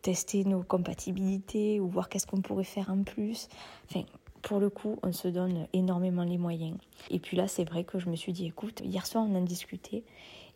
tester 0.04 0.44
nos 0.44 0.62
compatibilités 0.62 1.80
ou 1.80 1.88
voir 1.88 2.10
qu'est-ce 2.10 2.28
qu'on 2.28 2.42
pourrait 2.42 2.64
faire 2.64 2.90
en 2.92 3.04
plus. 3.04 3.48
Enfin, 3.90 4.04
pour 4.44 4.60
le 4.60 4.70
coup, 4.70 5.00
on 5.04 5.12
se 5.12 5.28
donne 5.30 5.68
énormément 5.74 6.24
les 6.24 6.38
moyens. 6.38 6.78
Et 7.10 7.20
puis 7.20 7.36
là, 7.36 7.48
c'est 7.48 7.64
vrai 7.64 7.84
que 7.84 7.98
je 7.98 8.10
me 8.10 8.16
suis 8.16 8.34
dit, 8.34 8.46
écoute, 8.46 8.82
hier 8.84 9.06
soir, 9.08 9.26
on 9.28 9.36
en 9.36 9.42
discutait. 9.42 10.04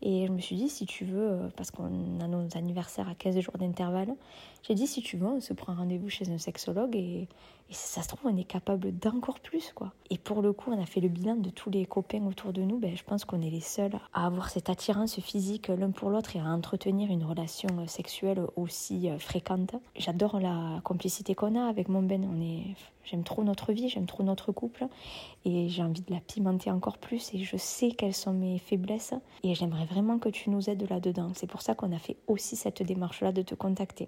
Et 0.02 0.28
je 0.28 0.32
me 0.32 0.40
suis 0.40 0.56
dit, 0.56 0.70
si 0.70 0.86
tu 0.86 1.06
veux, 1.06 1.32
euh, 1.32 1.48
parce 1.56 1.72
qu'on 1.72 2.20
a 2.20 2.28
nos 2.28 2.46
anniversaires 2.56 3.10
à 3.10 3.16
15 3.16 3.40
jours 3.40 3.58
d'intervalle, 3.58 4.14
j'ai 4.62 4.76
dit, 4.76 4.86
si 4.86 5.02
tu 5.02 5.18
veux, 5.18 5.26
on 5.26 5.42
se 5.42 5.54
prend 5.54 5.74
rendez-vous 5.74 6.10
chez 6.10 6.30
un 6.30 6.38
sexologue 6.38 6.96
et, 6.96 7.28
et 7.70 7.74
ça 7.74 8.02
se 8.02 8.08
trouve, 8.08 8.32
on 8.32 8.38
est 8.38 8.46
capable 8.46 8.98
d'encore 8.98 9.40
plus, 9.40 9.74
quoi. 9.74 9.92
Et 10.10 10.18
pour 10.18 10.42
le 10.42 10.54
coup, 10.54 10.72
on 10.72 10.82
a 10.82 10.86
fait 10.86 11.02
le 11.02 11.10
bilan 11.10 11.36
de 11.36 11.50
tous 11.50 11.70
les 11.70 11.86
copains 11.86 12.26
autour 12.26 12.54
de 12.54 12.62
nous. 12.62 12.78
Ben, 12.78 12.96
je 12.96 13.04
pense 13.04 13.26
qu'on 13.26 13.42
est 13.42 13.50
les 13.50 13.62
seuls 13.62 14.00
à 14.14 14.26
avoir 14.26 14.50
cette 14.50 14.70
attirance 14.70 15.20
physique 15.20 15.68
l'un 15.68 15.92
pour 15.92 16.10
l'autre 16.10 16.36
et 16.38 16.40
à 16.40 16.46
entretenir 16.46 17.12
une 17.12 17.26
relation 17.26 17.68
sexuelle 17.88 18.42
aussi 18.56 19.10
euh, 19.10 19.20
fréquente. 19.20 19.76
J'adore 19.98 20.40
la 20.40 20.80
complicité 20.84 21.36
qu'on 21.36 21.56
a 21.56 21.68
avec 21.68 21.90
mon 21.90 22.04
Ben. 22.04 22.26
On 22.26 22.42
est, 22.42 22.76
j'aime 23.04 23.24
trop 23.24 23.44
notre 23.44 23.74
vie, 23.74 23.90
j'aime 23.90 24.06
trop 24.06 24.24
notre 24.24 24.54
couple 24.54 24.88
et 25.44 25.68
j'ai 25.68 25.84
envie 25.84 26.02
de 26.02 26.14
la 26.14 26.22
pimenter 26.22 26.72
encore 26.72 26.98
plus. 26.98 27.34
Et 27.34 27.40
je 27.40 27.58
sais 27.58 27.92
quelles 27.92 28.16
sont 28.16 28.34
mes 28.34 28.60
faiblesses 28.60 29.14
et 29.44 29.56
j'aimerais 29.56 29.86
vraiment 29.86 30.20
que 30.20 30.30
tu 30.30 30.50
nous 30.50 30.70
aides 30.70 30.90
là-dedans. 30.90 31.32
C'est 31.36 31.48
pour 31.48 31.62
ça 31.62 31.76
qu'on 31.76 31.92
a 31.92 32.00
fait 32.00 32.18
aussi 32.28 32.56
cette 32.56 32.82
démarche-là 32.82 33.34
de 33.34 33.42
te 33.42 33.56
contacter. 33.56 34.08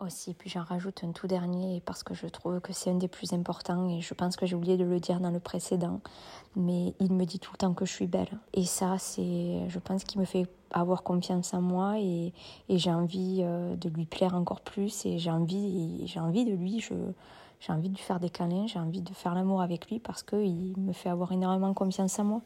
Aussi. 0.00 0.34
Puis 0.34 0.50
j'en 0.50 0.62
rajoute 0.62 1.04
un 1.04 1.12
tout 1.12 1.26
dernier 1.26 1.80
parce 1.84 2.02
que 2.02 2.14
je 2.14 2.26
trouve 2.26 2.60
que 2.60 2.72
c'est 2.72 2.90
un 2.90 2.96
des 2.96 3.08
plus 3.08 3.32
importants 3.32 3.88
et 3.88 4.00
je 4.00 4.14
pense 4.14 4.36
que 4.36 4.46
j'ai 4.46 4.54
oublié 4.56 4.76
de 4.76 4.84
le 4.84 5.00
dire 5.00 5.20
dans 5.20 5.30
le 5.30 5.40
précédent. 5.40 6.00
Mais 6.56 6.94
il 7.00 7.12
me 7.12 7.24
dit 7.24 7.38
tout 7.38 7.52
le 7.52 7.58
temps 7.58 7.74
que 7.74 7.84
je 7.84 7.92
suis 7.92 8.06
belle. 8.06 8.38
Et 8.52 8.64
ça, 8.64 8.96
c'est, 8.98 9.68
je 9.68 9.78
pense 9.78 10.04
qu'il 10.04 10.20
me 10.20 10.26
fait 10.26 10.46
avoir 10.70 11.02
confiance 11.02 11.54
en 11.54 11.60
moi 11.60 11.98
et, 11.98 12.32
et 12.68 12.78
j'ai 12.78 12.92
envie 12.92 13.40
euh, 13.42 13.76
de 13.76 13.88
lui 13.88 14.06
plaire 14.06 14.34
encore 14.34 14.60
plus 14.60 15.06
et 15.06 15.18
j'ai 15.18 15.30
envie, 15.30 16.06
j'ai 16.06 16.20
envie 16.20 16.44
de 16.44 16.52
lui. 16.52 16.80
Je, 16.80 16.94
j'ai 17.60 17.72
envie 17.72 17.88
de 17.88 17.94
lui 17.94 18.02
faire 18.02 18.20
des 18.20 18.28
câlins, 18.28 18.66
j'ai 18.66 18.78
envie 18.78 19.00
de 19.00 19.14
faire 19.14 19.34
l'amour 19.34 19.62
avec 19.62 19.88
lui 19.88 19.98
parce 19.98 20.22
qu'il 20.22 20.74
me 20.76 20.92
fait 20.92 21.08
avoir 21.08 21.32
énormément 21.32 21.72
confiance 21.72 22.18
en 22.18 22.24
moi. 22.24 22.42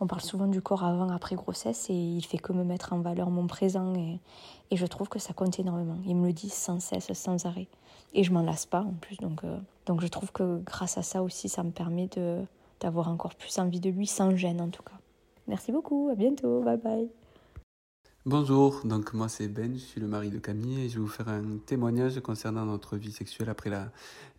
On 0.00 0.06
parle 0.06 0.22
souvent 0.22 0.46
du 0.46 0.62
corps 0.62 0.82
avant, 0.82 1.10
après 1.10 1.36
grossesse 1.36 1.90
et 1.90 1.94
il 1.94 2.24
fait 2.24 2.38
que 2.38 2.54
me 2.54 2.64
mettre 2.64 2.94
en 2.94 3.00
valeur 3.00 3.30
mon 3.30 3.46
présent 3.46 3.94
et, 3.94 4.18
je 4.72 4.86
trouve 4.86 5.08
que 5.08 5.18
ça 5.18 5.34
compte 5.34 5.58
énormément. 5.58 5.98
Il 6.06 6.16
me 6.16 6.28
le 6.28 6.32
dit 6.32 6.48
sans 6.48 6.80
cesse, 6.80 7.12
sans 7.12 7.44
arrêt. 7.44 7.68
Et 8.14 8.24
je 8.24 8.32
m'en 8.32 8.42
lasse 8.42 8.66
pas 8.66 8.80
en 8.80 8.92
plus. 8.92 9.16
Donc, 9.16 9.44
euh, 9.44 9.58
je 10.00 10.06
trouve 10.06 10.32
que 10.32 10.62
grâce 10.64 10.96
à 10.96 11.02
ça 11.02 11.22
aussi, 11.22 11.48
ça 11.48 11.62
me 11.64 11.70
permet 11.70 12.08
d'avoir 12.80 13.08
encore 13.08 13.34
plus 13.34 13.58
envie 13.58 13.80
de 13.80 13.90
lui 13.90 14.06
sans 14.06 14.34
gêne 14.36 14.60
en 14.60 14.68
tout 14.68 14.82
cas. 14.82 14.98
Merci 15.48 15.72
beaucoup, 15.72 16.08
à 16.10 16.14
bientôt, 16.14 16.62
bye 16.62 16.78
bye. 16.78 17.10
Bonjour, 18.26 18.82
donc 18.84 19.14
moi 19.14 19.28
c'est 19.28 19.48
Ben, 19.48 19.72
je 19.74 19.78
suis 19.78 20.00
le 20.00 20.06
mari 20.06 20.30
de 20.30 20.38
Camille 20.38 20.82
et 20.82 20.88
je 20.88 20.96
vais 20.96 21.00
vous 21.00 21.08
faire 21.08 21.28
un 21.28 21.56
témoignage 21.64 22.20
concernant 22.20 22.66
notre 22.66 22.96
vie 22.96 23.12
sexuelle 23.12 23.48
après 23.48 23.70
la 23.70 23.90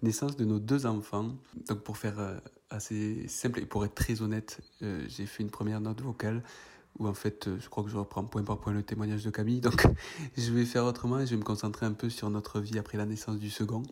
naissance 0.03 0.37
de 0.37 0.45
nos 0.45 0.59
deux 0.59 0.85
enfants. 0.85 1.31
Donc 1.67 1.79
pour 1.79 1.97
faire 1.97 2.19
euh, 2.19 2.37
assez 2.71 3.27
simple 3.27 3.59
et 3.59 3.65
pour 3.65 3.85
être 3.85 3.95
très 3.95 4.21
honnête, 4.21 4.59
euh, 4.81 5.03
j'ai 5.07 5.25
fait 5.25 5.43
une 5.43 5.51
première 5.51 5.81
note 5.81 6.01
vocale 6.01 6.41
où 6.99 7.07
en 7.07 7.13
fait 7.13 7.47
euh, 7.47 7.57
je 7.59 7.69
crois 7.69 7.83
que 7.83 7.89
je 7.89 7.97
reprends 7.97 8.23
point 8.23 8.43
par 8.43 8.59
point 8.59 8.73
le 8.73 8.83
témoignage 8.83 9.23
de 9.23 9.29
Camille. 9.29 9.61
Donc 9.61 9.85
je 10.37 10.51
vais 10.51 10.65
faire 10.65 10.85
autrement 10.85 11.19
et 11.19 11.25
je 11.25 11.31
vais 11.31 11.37
me 11.37 11.43
concentrer 11.43 11.85
un 11.85 11.93
peu 11.93 12.09
sur 12.09 12.29
notre 12.29 12.59
vie 12.59 12.79
après 12.79 12.97
la 12.97 13.05
naissance 13.05 13.37
du 13.37 13.49
second. 13.49 13.83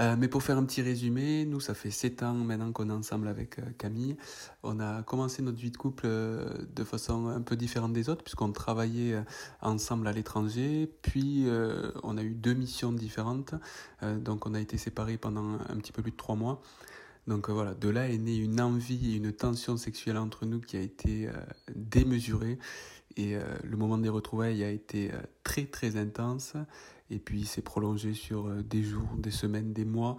Euh, 0.00 0.16
mais 0.18 0.26
pour 0.26 0.42
faire 0.42 0.58
un 0.58 0.64
petit 0.64 0.82
résumé, 0.82 1.44
nous, 1.44 1.60
ça 1.60 1.72
fait 1.72 1.92
7 1.92 2.24
ans 2.24 2.34
maintenant 2.34 2.72
qu'on 2.72 2.90
est 2.90 2.92
ensemble 2.92 3.28
avec 3.28 3.60
Camille. 3.78 4.16
On 4.64 4.80
a 4.80 5.04
commencé 5.04 5.40
notre 5.40 5.58
vie 5.58 5.70
de 5.70 5.76
couple 5.76 6.08
de 6.08 6.84
façon 6.84 7.28
un 7.28 7.40
peu 7.42 7.54
différente 7.54 7.92
des 7.92 8.08
autres, 8.08 8.24
puisqu'on 8.24 8.50
travaillait 8.50 9.22
ensemble 9.60 10.08
à 10.08 10.12
l'étranger, 10.12 10.92
puis 11.02 11.46
on 12.02 12.18
a 12.18 12.24
eu 12.24 12.34
deux 12.34 12.54
missions 12.54 12.90
différentes, 12.90 13.54
donc 14.02 14.46
on 14.46 14.54
a 14.54 14.60
été 14.60 14.78
séparés 14.78 15.16
pendant 15.16 15.60
un 15.68 15.76
petit 15.76 15.92
peu 15.92 16.02
plus 16.02 16.10
de 16.10 16.16
3 16.16 16.34
mois. 16.34 16.60
Donc 17.26 17.48
voilà, 17.48 17.74
de 17.74 17.88
là 17.88 18.08
est 18.08 18.18
née 18.18 18.36
une 18.36 18.60
envie 18.60 19.12
et 19.12 19.16
une 19.16 19.32
tension 19.32 19.76
sexuelle 19.76 20.18
entre 20.18 20.44
nous 20.46 20.60
qui 20.60 20.76
a 20.76 20.80
été 20.80 21.28
démesurée. 21.74 22.58
Et 23.16 23.36
le 23.62 23.76
moment 23.76 23.96
des 23.96 24.08
retrouvailles 24.08 24.62
a 24.62 24.70
été 24.70 25.10
très 25.42 25.64
très 25.64 25.96
intense. 25.96 26.56
Et 27.10 27.18
puis 27.18 27.44
c'est 27.44 27.62
prolongé 27.62 28.14
sur 28.14 28.46
euh, 28.46 28.62
des 28.62 28.82
jours, 28.82 29.08
des 29.16 29.30
semaines, 29.30 29.72
des 29.72 29.84
mois 29.84 30.16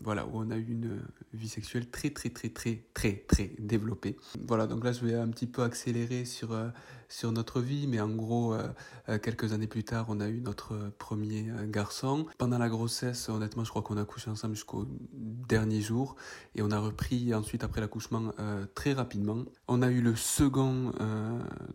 voilà, 0.00 0.26
où 0.26 0.30
on 0.34 0.50
a 0.52 0.56
eu 0.56 0.66
une 0.68 1.00
vie 1.32 1.48
sexuelle 1.48 1.90
très 1.90 2.10
très 2.10 2.30
très 2.30 2.50
très 2.50 2.84
très 2.94 3.24
très 3.26 3.50
développée. 3.58 4.16
Voilà, 4.46 4.68
donc 4.68 4.84
là 4.84 4.92
je 4.92 5.04
vais 5.04 5.14
un 5.14 5.28
petit 5.28 5.48
peu 5.48 5.62
accélérer 5.62 6.24
sur, 6.24 6.52
euh, 6.52 6.68
sur 7.08 7.32
notre 7.32 7.60
vie, 7.60 7.86
mais 7.86 8.00
en 8.00 8.08
gros, 8.08 8.52
euh, 8.52 8.68
euh, 9.08 9.18
quelques 9.18 9.52
années 9.52 9.66
plus 9.66 9.84
tard, 9.84 10.06
on 10.08 10.20
a 10.20 10.28
eu 10.28 10.40
notre 10.40 10.90
premier 10.98 11.46
garçon. 11.68 12.26
Pendant 12.36 12.58
la 12.58 12.68
grossesse, 12.68 13.28
honnêtement, 13.28 13.64
je 13.64 13.70
crois 13.70 13.82
qu'on 13.82 13.96
a 13.96 14.04
couché 14.04 14.30
ensemble 14.30 14.54
jusqu'au 14.54 14.86
dernier 15.12 15.80
jour, 15.80 16.16
et 16.54 16.62
on 16.62 16.70
a 16.70 16.78
repris 16.78 17.34
ensuite 17.34 17.64
après 17.64 17.80
l'accouchement 17.80 18.32
très 18.74 18.92
rapidement. 18.92 19.44
On 19.66 19.82
a 19.82 19.90
eu 19.90 20.00
le 20.00 20.14
second, 20.16 20.92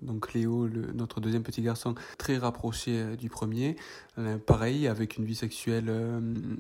donc 0.01 0.33
Léo, 0.33 0.67
notre 0.93 1.19
deuxième 1.19 1.43
petit 1.43 1.61
garçon, 1.61 1.95
très 2.17 2.37
rapproché 2.37 3.17
du 3.17 3.29
premier. 3.29 3.75
pareil, 4.45 4.87
avec 4.87 5.17
une 5.17 5.25
vie 5.25 5.35
sexuelle 5.35 5.91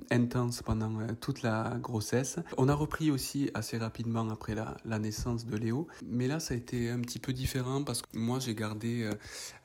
intense 0.09 0.63
pendant 0.63 0.91
toute 1.19 1.43
la 1.43 1.77
grossesse. 1.81 2.39
On 2.57 2.69
a 2.69 2.73
repris 2.73 3.11
aussi 3.11 3.49
assez 3.53 3.77
rapidement 3.77 4.29
après 4.29 4.55
la, 4.55 4.99
naissance 4.99 5.45
de 5.45 5.57
Léo, 5.57 5.87
mais 6.05 6.27
là 6.27 6.39
ça 6.39 6.53
a 6.53 6.57
été 6.57 6.89
un 6.89 6.99
petit 6.99 7.19
peu 7.19 7.33
différent 7.33 7.83
parce 7.83 8.01
que 8.01 8.07
moi 8.17 8.39
j'ai 8.39 8.55
euh, 8.63 9.13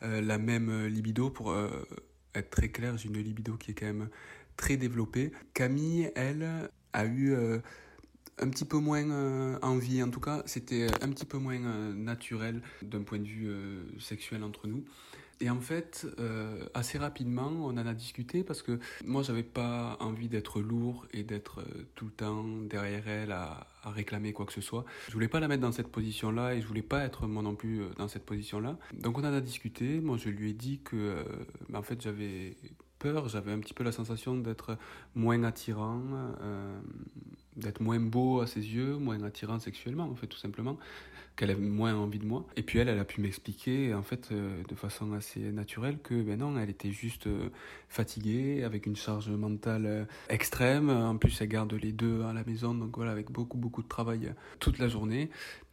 euh, 0.03 0.21
la 0.21 0.39
même 0.39 0.87
libido 0.87 1.31
pour 1.31 1.53
euh, 1.53 1.69
être 2.35 2.51
très 2.51 2.69
clair, 2.69 2.97
j'ai 2.97 3.09
une 3.09 3.19
libido 3.19 3.57
qui 3.57 3.73
est 3.73 3.75
quand 3.75 3.87
même 3.87 4.09
très 4.57 4.77
développée. 4.77 5.33
Camille, 5.55 6.11
elle, 6.15 6.71
a 6.93 7.05
eu 7.05 7.35
un 8.39 8.49
petit 8.49 8.65
peu 8.65 8.79
moins 8.79 9.59
envie, 9.61 10.03
en 10.03 10.11
tout 10.11 10.21
cas 10.21 10.43
c'était 10.47 10.87
un 11.03 11.11
petit 11.11 11.25
peu 11.25 11.39
moins 11.39 11.59
naturel 11.95 12.63
d'un 12.83 13.03
point 13.03 13.19
de 13.19 13.27
vue 13.27 13.51
sexuel 14.01 14.43
entre 14.43 14.67
nous. 14.67 14.85
Et 15.41 15.51
en 15.51 15.61
fait, 15.61 16.07
euh, 16.19 16.67
assez 16.75 16.99
rapidement, 16.99 17.49
on 17.49 17.71
en 17.71 17.87
a 17.87 17.95
discuté 17.95 18.43
parce 18.43 18.63
que 18.63 18.81
moi, 19.05 19.23
j'avais 19.23 19.45
pas 19.45 19.97
envie 20.01 20.29
d'être 20.29 20.61
lourd 20.61 21.07
et 21.13 21.23
d'être 21.23 21.61
euh, 21.61 21.87
tout 21.95 22.07
le 22.07 22.11
temps 22.11 22.45
derrière 22.63 23.07
elle 23.07 23.33
à, 23.33 23.67
réclamer 23.85 24.33
quoi 24.33 24.45
que 24.45 24.53
ce 24.53 24.61
soit. 24.61 24.85
Je 25.07 25.13
voulais 25.15 25.29
pas 25.29 25.41
la 25.41 25.49
mettre 25.49 25.63
dans 25.63 25.73
cette 25.73 25.89
position-là 25.89 26.55
et 26.55 26.61
je 26.61 26.67
voulais 26.67 26.83
pas 26.83 27.05
être 27.05 27.27
moi 27.27 27.43
non 27.43 27.55
plus 27.55 27.81
euh, 27.81 27.89
dans 27.97 28.09
cette 28.09 28.27
position-là. 28.27 28.77
Donc 28.93 29.17
on 29.17 29.23
en 29.23 29.33
a 29.33 29.41
discuté. 29.41 30.01
Moi, 30.01 30.17
je 30.19 30.29
lui 30.29 30.51
ai 30.51 30.53
dit 30.53 30.81
que, 30.81 31.25
en 31.73 31.83
fait, 31.83 32.03
j'avais 32.03 32.57
peur, 32.99 33.29
j'avais 33.29 33.53
un 33.53 33.61
petit 33.61 33.75
peu 33.75 33.85
la 33.85 33.93
sensation 33.93 34.37
d'être 34.37 34.77
moins 35.15 35.45
attirant, 35.45 36.03
d'être 37.57 37.81
moins 37.81 38.01
beau 38.01 38.41
à 38.41 38.47
ses 38.47 38.61
yeux, 38.61 38.97
moins 38.97 39.23
attirant 39.23 39.61
sexuellement, 39.61 40.05
en 40.05 40.17
fait, 40.17 40.27
tout 40.27 40.39
simplement 40.39 40.79
qu'elle 41.39 41.51
avait 41.53 41.61
moins 41.61 41.95
envie 41.95 42.19
de 42.19 42.27
moi. 42.27 42.45
Et 42.57 42.63
puis 42.63 42.81
elle, 42.81 42.89
elle 42.89 42.99
a 42.99 43.05
pu 43.05 43.21
m'expliquer, 43.21 43.95
en 43.95 44.03
fait, 44.03 44.31
euh, 44.33 44.61
de 44.69 44.75
façon 44.75 45.13
assez 45.13 45.41
naturelle, 45.53 45.99
que 46.03 46.21
ben 46.21 46.41
non, 46.41 46.59
elle 46.59 46.69
était 46.69 46.91
juste 46.91 47.29
euh, 47.29 47.49
fatiguée, 47.89 48.65
avec 48.65 48.87
une 48.87 48.97
charge 48.97 49.31
mentale 49.31 49.87
euh, 49.87 50.05
extrême. 50.29 50.91
En 50.91 51.17
plus, 51.17 51.41
elle 51.41 51.49
garde 51.49 51.73
les 51.75 51.93
deux 51.93 52.23
à 52.23 52.33
la 52.33 52.43
maison, 52.43 52.75
donc 52.75 52.97
voilà, 52.97 53.13
avec 53.13 53.31
beaucoup, 53.31 53.57
beaucoup 53.57 53.83
de 53.83 53.89
travail 53.89 54.35
toute 54.59 54.79
la 54.79 54.89
journée. 54.89 55.31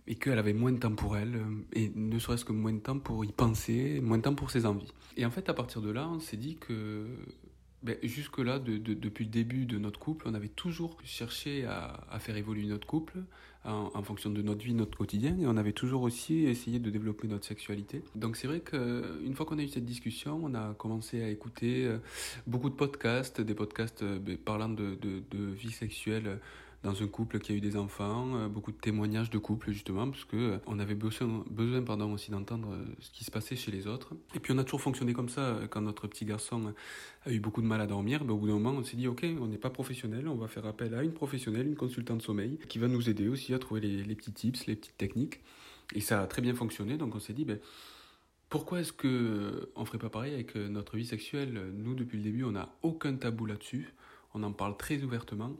Et 0.07 0.13
qu'elle 0.13 0.37
avait 0.37 0.53
moins 0.53 0.71
de 0.71 0.77
temps 0.77 0.93
pour 0.93 1.17
elle, 1.17 1.41
et 1.73 1.91
ne 1.95 2.19
serait-ce 2.19 2.45
que 2.45 2.51
moins 2.51 2.73
de 2.73 2.79
temps 2.79 2.99
pour 2.99 3.25
y 3.25 3.31
penser, 3.31 3.99
moins 4.03 4.19
de 4.19 4.21
temps 4.21 4.35
pour 4.35 4.51
ses 4.51 4.67
envies. 4.67 4.93
Et 5.17 5.25
en 5.25 5.31
fait, 5.31 5.49
à 5.49 5.55
partir 5.55 5.81
de 5.81 5.89
là, 5.89 6.07
on 6.07 6.19
s'est 6.19 6.37
dit 6.37 6.57
que 6.57 7.07
ben, 7.81 7.97
jusque-là, 8.03 8.59
de, 8.59 8.77
depuis 8.77 9.25
le 9.25 9.31
début 9.31 9.65
de 9.65 9.79
notre 9.79 9.99
couple, 9.99 10.27
on 10.27 10.35
avait 10.35 10.47
toujours 10.47 10.95
cherché 11.03 11.65
à 11.65 12.19
faire 12.19 12.37
évoluer 12.37 12.67
notre 12.67 12.85
couple 12.85 13.23
en, 13.65 14.03
fonction 14.03 14.29
de 14.29 14.41
notre 14.41 14.63
vie, 14.63 14.73
notre 14.73 14.97
quotidien, 14.97 15.37
et 15.39 15.47
on 15.47 15.57
avait 15.57 15.73
toujours 15.73 16.03
aussi 16.03 16.45
essayé 16.45 16.79
de 16.79 16.89
développer 16.89 17.27
notre 17.27 17.45
sexualité. 17.45 18.03
Donc 18.15 18.37
c'est 18.37 18.47
vrai 18.47 18.59
qu'une 18.59 19.33
fois 19.33 19.45
qu'on 19.45 19.57
a 19.57 19.63
eu 19.63 19.67
cette 19.67 19.85
discussion, 19.85 20.39
on 20.43 20.53
a 20.53 20.73
commencé 20.75 21.23
à 21.23 21.29
écouter 21.29 21.85
euh, 21.85 21.97
beaucoup 22.47 22.69
de 22.69 22.75
podcasts, 22.75 23.41
des 23.41 23.55
podcasts 23.55 24.03
euh, 24.03 24.19
ben, 24.19 24.37
parlant 24.37 24.69
de 24.69 24.97
vie 25.31 25.71
sexuelle 25.71 26.39
dans 26.85 27.01
un 27.01 27.07
couple 27.07 27.39
qui 27.39 27.51
a 27.51 27.55
eu 27.55 27.61
des 27.61 27.77
enfants, 27.77 28.35
euh, 28.35 28.47
beaucoup 28.47 28.71
de 28.71 28.77
témoignages 28.77 29.31
de 29.31 29.39
couple 29.39 29.71
justement, 29.71 30.09
parce 30.09 30.23
que 30.23 30.37
euh, 30.37 30.57
on 30.67 30.77
avait 30.77 30.93
besoin, 30.93 31.43
besoin 31.49 31.81
pardon, 31.81 32.13
aussi 32.13 32.29
d'entendre 32.29 32.71
euh, 32.71 32.85
ce 32.99 33.09
qui 33.09 33.23
se 33.23 33.31
passait 33.31 33.55
chez 33.55 33.71
les 33.71 33.87
autres. 33.87 34.13
Et 34.35 34.39
puis 34.39 34.53
on 34.53 34.57
a 34.59 34.63
toujours 34.63 34.81
fonctionné 34.81 35.13
comme 35.13 35.27
ça, 35.27 35.61
quand 35.69 35.81
notre 35.81 36.07
petit 36.07 36.25
garçon 36.25 36.73
a 37.25 37.31
eu 37.31 37.39
beaucoup 37.39 37.61
de 37.61 37.67
mal 37.67 37.81
à 37.81 37.87
dormir, 37.87 38.23
ben, 38.23 38.33
au 38.33 38.37
bout 38.37 38.47
d'un 38.47 38.53
moment 38.53 38.71
on 38.77 38.83
s'est 38.83 38.97
dit 38.97 39.07
ok, 39.07 39.25
on 39.41 39.47
n'est 39.47 39.57
pas 39.57 39.71
professionnel, 39.71 40.27
on 40.27 40.35
va 40.35 40.47
faire 40.47 40.65
appel 40.67 40.93
à 40.93 41.03
une 41.03 41.13
professionnelle, 41.13 41.67
une 41.67 41.75
consultante 41.75 42.21
sommeil, 42.21 42.59
qui 42.69 42.77
va 42.77 42.87
nous 42.87 43.09
aider 43.09 43.27
aussi 43.27 43.53
à 43.55 43.59
trouver 43.59 43.81
les, 43.81 44.03
les 44.03 44.15
petits 44.15 44.31
tips, 44.31 44.67
les 44.67 44.75
petites 44.75 44.97
techniques. 44.97 45.41
Et 45.95 46.01
ça 46.01 46.21
a 46.21 46.27
très 46.27 46.43
bien 46.43 46.53
fonctionné, 46.53 46.97
donc 46.97 47.15
on 47.15 47.19
s'est 47.19 47.33
dit 47.33 47.45
ben, 47.45 47.59
pourquoi 48.49 48.81
est-ce 48.81 48.93
que 48.93 49.71
on 49.75 49.85
ferait 49.85 49.97
pas 49.97 50.11
pareil 50.11 50.35
avec 50.35 50.55
notre 50.55 50.97
vie 50.97 51.05
sexuelle? 51.05 51.73
Nous, 51.73 51.95
depuis 51.95 52.17
le 52.17 52.23
début, 52.23 52.43
on 52.43 52.51
n'a 52.51 52.69
aucun 52.83 53.15
tabou 53.15 53.47
là-dessus. 53.47 53.91
On 54.35 54.43
en 54.43 54.53
parle 54.53 54.77
très 54.77 55.01
ouvertement. 55.01 55.57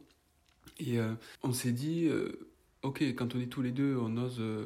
Et 0.80 1.00
euh, 1.00 1.14
on 1.44 1.54
s'est 1.54 1.72
dit, 1.72 2.08
euh, 2.08 2.50
ok, 2.82 3.02
quand 3.16 3.36
on 3.36 3.40
est 3.40 3.48
tous 3.48 3.62
les 3.62 3.72
deux, 3.72 3.98
on 3.98 4.18
ose 4.18 4.38
euh, 4.40 4.66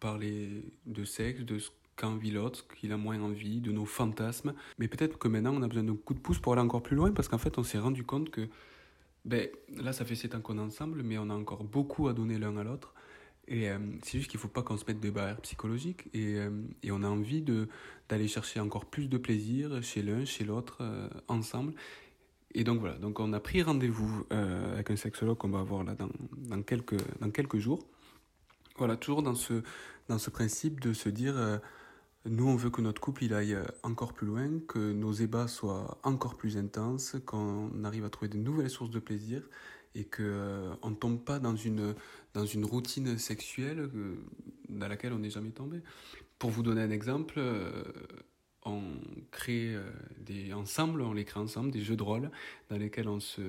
parler 0.00 0.64
de 0.86 1.04
sexe, 1.04 1.42
de 1.42 1.58
ce 1.58 1.70
qu'a 1.96 2.08
envie 2.08 2.30
l'autre, 2.30 2.66
qu'il 2.68 2.92
a 2.92 2.98
moins 2.98 3.20
envie, 3.22 3.60
de 3.60 3.72
nos 3.72 3.86
fantasmes. 3.86 4.54
Mais 4.78 4.88
peut-être 4.88 5.18
que 5.18 5.28
maintenant, 5.28 5.54
on 5.54 5.62
a 5.62 5.68
besoin 5.68 5.84
d'un 5.84 5.96
coup 5.96 6.12
de 6.12 6.18
pouce 6.18 6.38
pour 6.38 6.52
aller 6.52 6.62
encore 6.62 6.82
plus 6.82 6.96
loin, 6.96 7.10
parce 7.10 7.28
qu'en 7.28 7.38
fait, 7.38 7.56
on 7.58 7.62
s'est 7.62 7.78
rendu 7.78 8.04
compte 8.04 8.30
que, 8.30 8.48
ben, 9.24 9.48
là, 9.76 9.92
ça 9.92 10.04
fait 10.04 10.14
7 10.14 10.34
ans 10.34 10.40
qu'on 10.40 10.58
est 10.58 10.62
ensemble, 10.62 11.02
mais 11.02 11.16
on 11.16 11.30
a 11.30 11.34
encore 11.34 11.64
beaucoup 11.64 12.08
à 12.08 12.12
donner 12.12 12.38
l'un 12.38 12.56
à 12.58 12.64
l'autre. 12.64 12.92
Et 13.48 13.68
c'est 14.02 14.18
juste 14.18 14.28
qu'il 14.28 14.38
ne 14.38 14.42
faut 14.42 14.48
pas 14.48 14.62
qu'on 14.62 14.76
se 14.76 14.84
mette 14.88 14.98
des 14.98 15.12
barrières 15.12 15.40
psychologiques. 15.40 16.08
Et, 16.12 16.36
et 16.82 16.90
on 16.90 17.04
a 17.04 17.06
envie 17.06 17.44
d'aller 18.08 18.26
chercher 18.26 18.58
encore 18.58 18.86
plus 18.86 19.08
de 19.08 19.18
plaisir 19.18 19.84
chez 19.84 20.02
l'un, 20.02 20.24
chez 20.24 20.44
l'autre, 20.44 20.82
ensemble. 21.28 21.72
Et 22.58 22.64
donc 22.64 22.80
voilà, 22.80 22.96
donc 22.96 23.20
on 23.20 23.34
a 23.34 23.38
pris 23.38 23.62
rendez-vous 23.62 24.24
euh, 24.32 24.72
avec 24.72 24.90
un 24.90 24.96
sexologue 24.96 25.36
qu'on 25.36 25.50
va 25.50 25.58
avoir 25.60 25.84
là 25.84 25.94
dans, 25.94 26.62
quelques, 26.62 27.58
jours. 27.58 27.86
Voilà, 28.78 28.96
toujours 28.96 29.22
dans 29.22 29.34
ce, 29.34 29.62
dans 30.08 30.16
ce 30.16 30.30
principe 30.30 30.80
de 30.80 30.94
se 30.94 31.10
dire, 31.10 31.36
euh, 31.36 31.58
nous 32.24 32.48
on 32.48 32.56
veut 32.56 32.70
que 32.70 32.80
notre 32.80 32.98
couple 32.98 33.24
il 33.24 33.34
aille 33.34 33.58
encore 33.82 34.14
plus 34.14 34.26
loin, 34.26 34.48
que 34.66 34.78
nos 34.78 35.12
ébats 35.12 35.48
soient 35.48 35.98
encore 36.02 36.38
plus 36.38 36.56
intenses, 36.56 37.16
qu'on 37.26 37.84
arrive 37.84 38.06
à 38.06 38.08
trouver 38.08 38.30
de 38.30 38.38
nouvelles 38.38 38.70
sources 38.70 38.90
de 38.90 39.00
plaisir 39.00 39.42
et 39.94 40.04
qu'on 40.04 40.22
euh, 40.22 40.74
ne 40.82 40.94
tombe 40.94 41.22
pas 41.22 41.38
dans 41.38 41.56
une, 41.56 41.94
dans 42.32 42.46
une 42.46 42.64
routine 42.64 43.18
sexuelle 43.18 43.90
dans 44.70 44.88
laquelle 44.88 45.12
on 45.12 45.18
n'est 45.18 45.28
jamais 45.28 45.50
tombé. 45.50 45.82
Pour 46.38 46.48
vous 46.48 46.62
donner 46.62 46.80
un 46.80 46.90
exemple, 46.90 47.38
on 48.66 48.82
crée 49.30 49.74
des 50.18 50.52
ensembles, 50.52 51.00
on 51.02 51.12
les 51.12 51.24
crée 51.24 51.40
ensemble, 51.40 51.70
des 51.70 51.80
jeux 51.80 51.96
de 51.96 52.02
rôle 52.02 52.30
dans 52.68 52.76
lesquels 52.76 53.08
on 53.08 53.20
se 53.20 53.40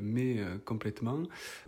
met 0.00 0.42
complètement. 0.64 1.22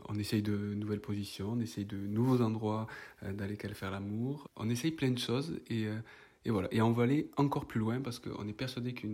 On 0.08 0.18
essaye 0.18 0.42
de 0.42 0.74
nouvelles 0.74 1.00
positions, 1.00 1.52
on 1.52 1.60
essaye 1.60 1.84
de 1.84 1.96
nouveaux 1.96 2.42
endroits 2.42 2.86
dans 3.22 3.46
lesquels 3.46 3.74
faire 3.74 3.90
l'amour. 3.90 4.50
On 4.56 4.68
essaye 4.68 4.90
plein 4.90 5.10
de 5.10 5.18
choses 5.18 5.58
et, 5.68 5.86
et 6.44 6.50
voilà. 6.50 6.68
Et 6.72 6.82
on 6.82 6.92
va 6.92 7.04
aller 7.04 7.30
encore 7.36 7.66
plus 7.66 7.80
loin 7.80 8.00
parce 8.00 8.18
qu'on 8.18 8.46
est 8.46 8.52
persuadé 8.52 8.92
que 8.92 9.06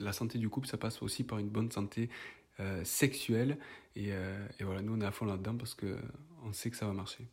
la 0.00 0.12
santé 0.12 0.38
du 0.38 0.48
couple, 0.48 0.66
ça 0.66 0.76
passe 0.76 1.02
aussi 1.02 1.24
par 1.24 1.38
une 1.38 1.48
bonne 1.48 1.70
santé 1.70 2.10
sexuelle. 2.84 3.58
Et, 3.96 4.08
et, 4.08 4.64
voilà, 4.64 4.82
nous 4.82 4.94
on 4.94 5.00
est 5.00 5.06
à 5.06 5.12
fond 5.12 5.24
là-dedans 5.24 5.56
parce 5.56 5.74
qu'on 5.74 6.52
sait 6.52 6.70
que 6.70 6.76
ça 6.76 6.86
va 6.86 6.92
marcher 6.92 7.26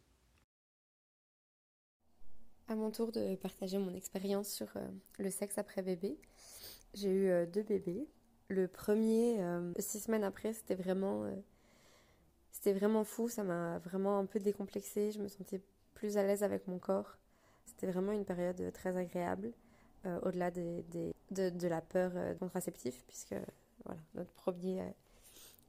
à 2.71 2.75
mon 2.75 2.89
tour 2.89 3.12
de 3.12 3.36
partager 3.36 3.77
mon 3.77 3.93
expérience 3.93 4.49
sur 4.49 4.67
euh, 4.77 4.88
le 5.19 5.29
sexe 5.29 5.57
après 5.57 5.81
bébé. 5.81 6.17
J'ai 6.93 7.10
eu 7.10 7.29
euh, 7.29 7.45
deux 7.45 7.63
bébés. 7.63 8.07
Le 8.47 8.67
premier, 8.67 9.41
euh, 9.41 9.73
six 9.77 9.99
semaines 9.99 10.23
après, 10.23 10.53
c'était 10.53 10.75
vraiment, 10.75 11.25
c'était 12.51 12.73
vraiment 12.73 13.03
fou. 13.03 13.27
Ça 13.27 13.43
m'a 13.43 13.79
vraiment 13.79 14.19
un 14.19 14.25
peu 14.25 14.39
décomplexée. 14.39 15.12
Je 15.12 15.19
me 15.19 15.27
sentais 15.27 15.62
plus 15.93 16.17
à 16.17 16.23
l'aise 16.23 16.43
avec 16.43 16.67
mon 16.67 16.79
corps. 16.79 17.17
C'était 17.65 17.88
vraiment 17.88 18.12
une 18.12 18.25
période 18.25 18.71
très 18.73 18.97
agréable, 18.97 19.53
au-delà 20.23 20.51
de, 20.51 21.67
la 21.67 21.79
peur 21.79 22.12
contraceptive, 22.39 22.95
puisque 23.07 23.36
voilà, 23.86 24.01
notre 24.15 24.34
premier 24.34 24.84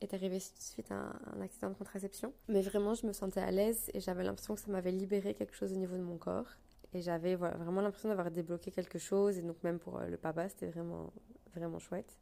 est 0.00 0.12
arrivé 0.12 0.40
suite 0.40 0.90
à 0.90 1.12
un, 1.36 1.40
accident 1.40 1.68
de 1.68 1.74
contraception. 1.74 2.32
Mais 2.48 2.62
vraiment, 2.62 2.94
je 2.94 3.06
me 3.06 3.12
sentais 3.12 3.40
à 3.40 3.52
l'aise 3.52 3.90
et 3.94 4.00
j'avais 4.00 4.24
l'impression 4.24 4.56
que 4.56 4.60
ça 4.60 4.72
m'avait 4.72 4.90
libéré 4.90 5.34
quelque 5.34 5.54
chose 5.54 5.72
au 5.72 5.76
niveau 5.76 5.96
de 5.96 6.02
mon 6.02 6.16
corps. 6.16 6.48
Et 6.94 7.00
j'avais 7.00 7.36
vraiment 7.36 7.80
l'impression 7.80 8.08
d'avoir 8.08 8.30
débloqué 8.30 8.70
quelque 8.70 8.98
chose. 8.98 9.38
Et 9.38 9.42
donc 9.42 9.56
même 9.62 9.78
pour 9.78 9.98
euh, 9.98 10.06
le 10.06 10.16
papa, 10.16 10.48
c'était 10.48 10.66
vraiment, 10.66 11.10
vraiment 11.54 11.78
chouette. 11.78 12.18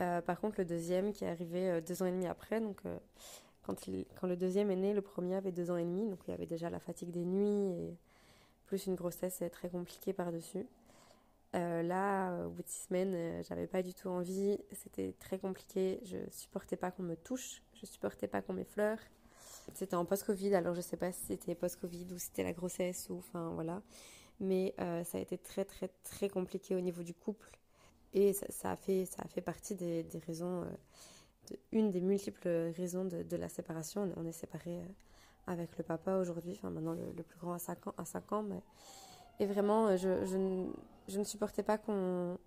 Euh, 0.00 0.20
par 0.20 0.40
contre, 0.40 0.56
le 0.58 0.64
deuxième 0.64 1.12
qui 1.12 1.24
est 1.24 1.28
arrivé 1.28 1.70
euh, 1.70 1.80
deux 1.80 2.02
ans 2.02 2.06
et 2.06 2.12
demi 2.12 2.26
après, 2.26 2.60
donc 2.60 2.80
quand, 3.62 3.76
quand 4.20 4.26
le 4.26 4.36
deuxième 4.36 4.70
est 4.70 4.76
né, 4.76 4.94
le 4.94 5.02
premier 5.02 5.36
avait 5.36 5.52
deux 5.52 5.70
ans 5.70 5.76
et 5.76 5.84
demi, 5.84 6.08
donc 6.08 6.20
il 6.26 6.30
y 6.30 6.34
avait 6.34 6.46
déjà 6.46 6.70
la 6.70 6.80
fatigue 6.80 7.10
des 7.10 7.24
nuits 7.24 7.72
et 7.72 7.96
plus 8.66 8.86
une 8.86 8.94
grossesse 8.94 9.42
très 9.52 9.68
compliquée 9.68 10.12
par-dessus. 10.12 10.66
là, 11.52 12.46
au 12.46 12.50
bout 12.50 12.62
de 12.62 12.68
six 12.68 12.86
semaines, 12.86 13.42
j'avais 13.44 13.66
pas 13.66 13.82
du 13.82 13.94
tout 13.94 14.08
envie, 14.08 14.58
c'était 14.72 15.14
très 15.18 15.38
compliqué, 15.38 16.00
je 16.04 16.16
supportais 16.30 16.76
pas 16.76 16.90
qu'on 16.90 17.02
me 17.02 17.16
touche, 17.16 17.62
je 17.74 17.86
supportais 17.86 18.28
pas 18.28 18.40
qu'on 18.42 18.52
m'effleure, 18.52 18.98
c'était 19.74 19.96
en 19.96 20.04
post-Covid, 20.04 20.54
alors 20.54 20.74
je 20.74 20.80
sais 20.80 20.96
pas 20.96 21.12
si 21.12 21.20
c'était 21.26 21.54
post-Covid 21.54 22.06
ou 22.12 22.18
si 22.18 22.26
c'était 22.26 22.44
la 22.44 22.52
grossesse 22.52 23.08
ou 23.10 23.18
enfin 23.18 23.50
voilà. 23.54 23.82
Mais 24.40 24.74
euh, 24.80 25.02
ça 25.04 25.18
a 25.18 25.20
été 25.20 25.36
très 25.36 25.64
très 25.64 25.88
très 26.04 26.28
compliqué 26.28 26.74
au 26.76 26.80
niveau 26.80 27.02
du 27.02 27.14
couple 27.14 27.58
et 28.14 28.32
ça, 28.32 28.70
a, 28.70 28.76
fait, 28.76 29.04
ça 29.04 29.22
a 29.22 29.28
fait 29.28 29.42
partie 29.42 29.74
des, 29.74 30.06
raisons, 30.26 30.62
euh, 30.62 31.56
une 31.72 31.90
des 31.90 32.00
multiples 32.00 32.48
raisons 32.76 33.04
de, 33.04 33.36
la 33.36 33.48
séparation. 33.48 34.10
On, 34.16 34.24
est 34.24 34.32
séparés 34.32 34.78
euh, 34.78 34.86
avec 35.46 35.76
le 35.76 35.84
papa 35.84 36.16
aujourd'hui, 36.16 36.52
enfin 36.56 36.70
maintenant 36.70 36.94
le, 36.94 37.22
plus 37.22 37.38
grand 37.38 37.52
à 37.52 37.58
5 37.58 37.88
ans, 37.88 37.94
à 37.98 38.04
5 38.04 38.32
ans. 38.32 38.42
Mais... 38.42 38.62
Et 39.40 39.46
vraiment, 39.46 39.94
je, 39.96 40.24
je, 40.24 40.36
ne, 40.36 40.70
je 41.06 41.18
ne 41.18 41.24
supportais 41.24 41.62
pas 41.62 41.78
qu'on 41.78 42.38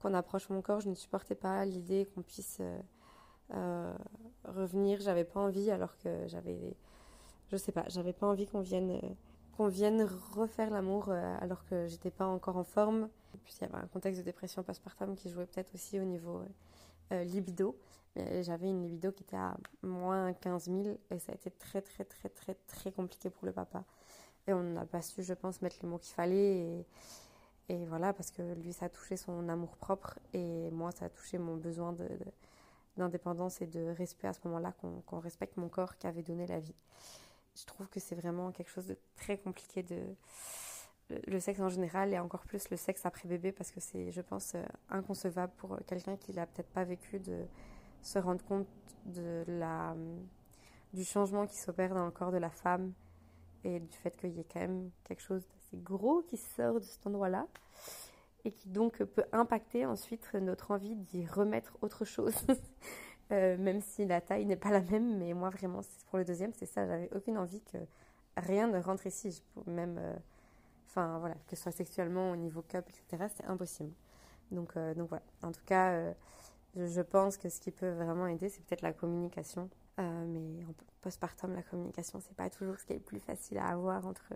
qu'on 0.00 0.14
approche 0.14 0.48
mon 0.48 0.62
corps, 0.62 0.80
je 0.80 0.88
ne 0.88 0.96
supportais 0.96 1.36
pas 1.36 1.64
l'idée 1.64 2.08
qu'on 2.12 2.22
puisse 2.22 2.60
revenir. 4.44 5.00
J'avais 5.00 5.24
pas 5.24 5.40
envie, 5.40 5.70
alors 5.70 5.96
que 5.98 6.26
j'avais, 6.28 6.74
je 7.50 7.56
sais 7.56 7.72
pas, 7.72 7.84
j'avais 7.88 8.12
pas 8.12 8.26
envie 8.26 8.46
qu'on 8.46 8.60
vienne, 8.60 9.00
qu'on 9.56 9.68
vienne 9.68 10.08
refaire 10.34 10.70
l'amour 10.70 11.08
euh, 11.08 11.36
alors 11.40 11.64
que 11.66 11.86
j'étais 11.86 12.10
pas 12.10 12.26
encore 12.26 12.56
en 12.56 12.64
forme. 12.64 13.08
Puis 13.44 13.54
il 13.60 13.62
y 13.62 13.64
avait 13.64 13.82
un 13.82 13.86
contexte 13.86 14.20
de 14.20 14.24
dépression 14.24 14.62
postpartum 14.62 15.16
qui 15.16 15.30
jouait 15.30 15.46
peut-être 15.46 15.74
aussi 15.74 15.98
au 15.98 16.04
niveau 16.04 16.42
euh, 17.12 17.24
libido. 17.24 17.76
Mais 18.14 18.42
j'avais 18.42 18.68
une 18.68 18.82
libido 18.82 19.10
qui 19.10 19.22
était 19.22 19.36
à 19.36 19.56
moins 19.82 20.34
15 20.34 20.64
000 20.64 20.98
et 21.10 21.18
ça 21.18 21.32
a 21.32 21.34
été 21.34 21.50
très 21.50 21.80
très 21.80 22.04
très 22.04 22.28
très 22.28 22.54
très 22.66 22.92
compliqué 22.92 23.30
pour 23.30 23.46
le 23.46 23.52
papa. 23.52 23.84
Et 24.46 24.52
on 24.52 24.62
n'a 24.62 24.84
pas 24.84 25.02
su, 25.02 25.22
je 25.22 25.34
pense, 25.34 25.62
mettre 25.62 25.76
les 25.82 25.88
mots 25.88 25.98
qu'il 25.98 26.14
fallait. 26.14 26.58
Et, 26.58 26.86
et, 27.68 27.86
voilà, 27.86 28.12
parce 28.12 28.30
que 28.30 28.42
lui, 28.54 28.72
ça 28.72 28.86
a 28.86 28.88
touché 28.88 29.16
son 29.16 29.48
amour 29.48 29.76
propre 29.76 30.18
et 30.34 30.70
moi, 30.72 30.90
ça 30.90 31.06
a 31.06 31.08
touché 31.08 31.38
mon 31.38 31.56
besoin 31.56 31.92
de 31.92 32.08
d'indépendance 32.96 33.60
et 33.60 33.66
de 33.66 33.90
respect 33.96 34.28
à 34.28 34.32
ce 34.32 34.40
moment-là, 34.44 34.74
qu'on 35.06 35.20
respecte 35.20 35.56
mon 35.56 35.68
corps 35.68 35.96
qui 35.96 36.06
avait 36.06 36.22
donné 36.22 36.46
la 36.46 36.60
vie. 36.60 36.74
Je 37.54 37.64
trouve 37.64 37.88
que 37.88 38.00
c'est 38.00 38.14
vraiment 38.14 38.50
quelque 38.52 38.70
chose 38.70 38.86
de 38.86 38.96
très 39.16 39.38
compliqué 39.38 39.82
de 39.82 39.98
le 41.26 41.40
sexe 41.40 41.60
en 41.60 41.68
général 41.68 42.12
et 42.12 42.18
encore 42.18 42.44
plus 42.44 42.70
le 42.70 42.76
sexe 42.76 43.04
après 43.04 43.28
bébé 43.28 43.52
parce 43.52 43.70
que 43.70 43.80
c'est, 43.80 44.10
je 44.10 44.20
pense, 44.20 44.54
euh, 44.54 44.62
inconcevable 44.88 45.52
pour 45.58 45.78
quelqu'un 45.86 46.16
qui 46.16 46.32
l'a 46.32 46.46
peut-être 46.46 46.70
pas 46.70 46.84
vécu 46.84 47.18
de 47.18 47.44
se 48.02 48.18
rendre 48.18 48.42
compte 48.44 48.66
de 49.06 49.44
la, 49.46 49.94
du 50.92 51.04
changement 51.04 51.46
qui 51.46 51.58
s'opère 51.58 51.94
dans 51.94 52.04
le 52.04 52.10
corps 52.10 52.32
de 52.32 52.38
la 52.38 52.50
femme 52.50 52.92
et 53.64 53.80
du 53.80 53.96
fait 53.96 54.16
qu'il 54.16 54.30
y 54.30 54.40
ait 54.40 54.46
quand 54.50 54.60
même 54.60 54.90
quelque 55.04 55.22
chose 55.22 55.42
d'assez 55.46 55.76
gros 55.82 56.22
qui 56.22 56.36
sort 56.36 56.80
de 56.80 56.84
cet 56.84 57.06
endroit-là 57.06 57.46
et 58.44 58.52
qui 58.52 58.68
donc 58.68 59.02
peut 59.02 59.24
impacter 59.32 59.86
ensuite 59.86 60.32
notre 60.34 60.70
envie 60.70 60.96
d'y 60.96 61.26
remettre 61.26 61.76
autre 61.80 62.04
chose. 62.04 62.34
Euh, 63.30 63.56
même 63.56 63.80
si 63.80 64.04
la 64.04 64.20
taille 64.20 64.44
n'est 64.44 64.56
pas 64.56 64.70
la 64.70 64.82
même, 64.82 65.16
mais 65.16 65.32
moi 65.32 65.48
vraiment, 65.48 65.80
pour 66.10 66.18
le 66.18 66.24
deuxième, 66.24 66.52
c'est 66.52 66.66
ça, 66.66 66.86
j'avais 66.86 67.08
aucune 67.14 67.38
envie 67.38 67.62
que 67.62 67.78
rien 68.36 68.68
ne 68.68 68.78
rentre 68.78 69.06
ici, 69.06 69.42
même, 69.66 69.96
euh, 69.96 70.14
voilà, 70.94 71.36
que 71.46 71.56
ce 71.56 71.62
soit 71.62 71.72
sexuellement, 71.72 72.30
au 72.32 72.36
niveau 72.36 72.60
cup, 72.60 72.84
etc., 72.90 73.24
c'est 73.34 73.46
impossible. 73.46 73.92
Donc, 74.50 74.76
euh, 74.76 74.92
donc 74.92 75.08
voilà, 75.08 75.24
en 75.42 75.50
tout 75.50 75.64
cas, 75.64 76.12
je, 76.76 77.00
pense 77.00 77.38
que 77.38 77.48
ce 77.48 77.58
qui 77.58 77.70
peut 77.70 77.92
vraiment 77.92 78.26
aider, 78.26 78.50
c'est 78.50 78.62
peut-être 78.66 78.82
la 78.82 78.92
communication. 78.92 79.70
mais 79.96 80.64
en 80.66 80.74
postpartum, 81.00 81.54
la 81.54 81.62
communication, 81.62 82.20
c'est 82.20 82.36
pas 82.36 82.50
toujours 82.50 82.78
ce 82.78 82.84
qui 82.84 82.92
est 82.92 82.96
le 82.96 83.02
plus 83.02 83.20
facile 83.20 83.56
à 83.56 83.68
avoir 83.68 84.06
entre 84.06 84.34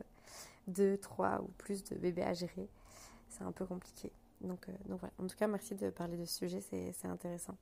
deux, 0.68 0.96
trois 0.96 1.42
ou 1.42 1.48
plus 1.58 1.84
de 1.84 1.96
bébés 1.96 2.22
à 2.22 2.32
gérer 2.32 2.70
c'est 3.36 3.44
un 3.44 3.52
peu 3.52 3.64
compliqué. 3.64 4.10
Donc, 4.40 4.68
euh. 4.68 4.96
En 5.18 5.26
tout 5.26 5.36
cas, 5.36 5.46
merci 5.46 5.74
de 5.74 5.90
parler 5.90 6.16
de 6.16 6.24
ce 6.24 6.36
sujet, 6.36 6.60
c'est 6.60 7.08
intéressant. 7.08 7.56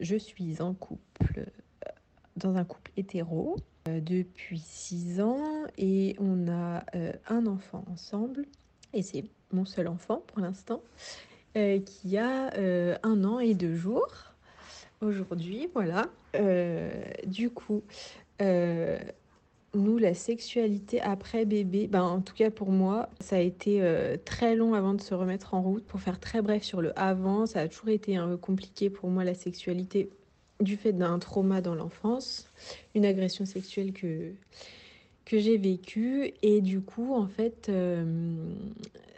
Je 0.00 0.16
suis 0.16 0.60
en 0.62 0.72
couple, 0.74 1.40
euh, 1.86 1.90
dans 2.36 2.56
un 2.56 2.64
couple 2.64 2.92
hétéro 2.96 3.56
euh, 3.88 4.00
depuis 4.00 4.58
six 4.58 5.20
ans 5.20 5.66
et 5.76 6.16
on 6.18 6.48
a 6.48 6.84
un 7.28 7.46
enfant 7.46 7.84
ensemble 7.90 8.46
et 8.94 9.02
c'est 9.02 9.24
mon 9.52 9.66
seul 9.66 9.88
enfant 9.88 10.22
pour 10.26 10.40
l'instant 10.40 10.82
qui 11.54 12.16
a 12.16 12.50
un 13.02 13.24
an 13.24 13.38
et 13.38 13.52
deux 13.52 13.74
jours 13.74 14.08
aujourd'hui, 15.02 15.68
voilà. 15.74 16.06
du 17.26 17.50
coup, 17.50 17.82
nous, 19.74 19.96
la 19.98 20.14
sexualité 20.14 21.00
après 21.00 21.44
bébé, 21.44 21.86
ben, 21.86 22.02
en 22.02 22.20
tout 22.20 22.34
cas 22.34 22.50
pour 22.50 22.70
moi, 22.70 23.08
ça 23.20 23.36
a 23.36 23.40
été 23.40 23.78
euh, 23.80 24.16
très 24.22 24.54
long 24.54 24.74
avant 24.74 24.92
de 24.94 25.00
se 25.00 25.14
remettre 25.14 25.54
en 25.54 25.62
route. 25.62 25.84
Pour 25.84 26.00
faire 26.00 26.20
très 26.20 26.42
bref 26.42 26.62
sur 26.62 26.82
le 26.82 26.98
avant, 26.98 27.46
ça 27.46 27.60
a 27.60 27.68
toujours 27.68 27.88
été 27.88 28.16
un 28.16 28.28
peu 28.28 28.36
compliqué 28.36 28.90
pour 28.90 29.08
moi 29.08 29.24
la 29.24 29.34
sexualité 29.34 30.10
du 30.60 30.76
fait 30.76 30.92
d'un 30.92 31.18
trauma 31.18 31.60
dans 31.60 31.74
l'enfance, 31.74 32.50
une 32.94 33.06
agression 33.06 33.46
sexuelle 33.46 33.92
que, 33.92 34.32
que 35.24 35.38
j'ai 35.38 35.56
vécue. 35.56 36.34
Et 36.42 36.60
du 36.60 36.82
coup, 36.82 37.14
en 37.14 37.26
fait, 37.26 37.68
euh, 37.70 38.34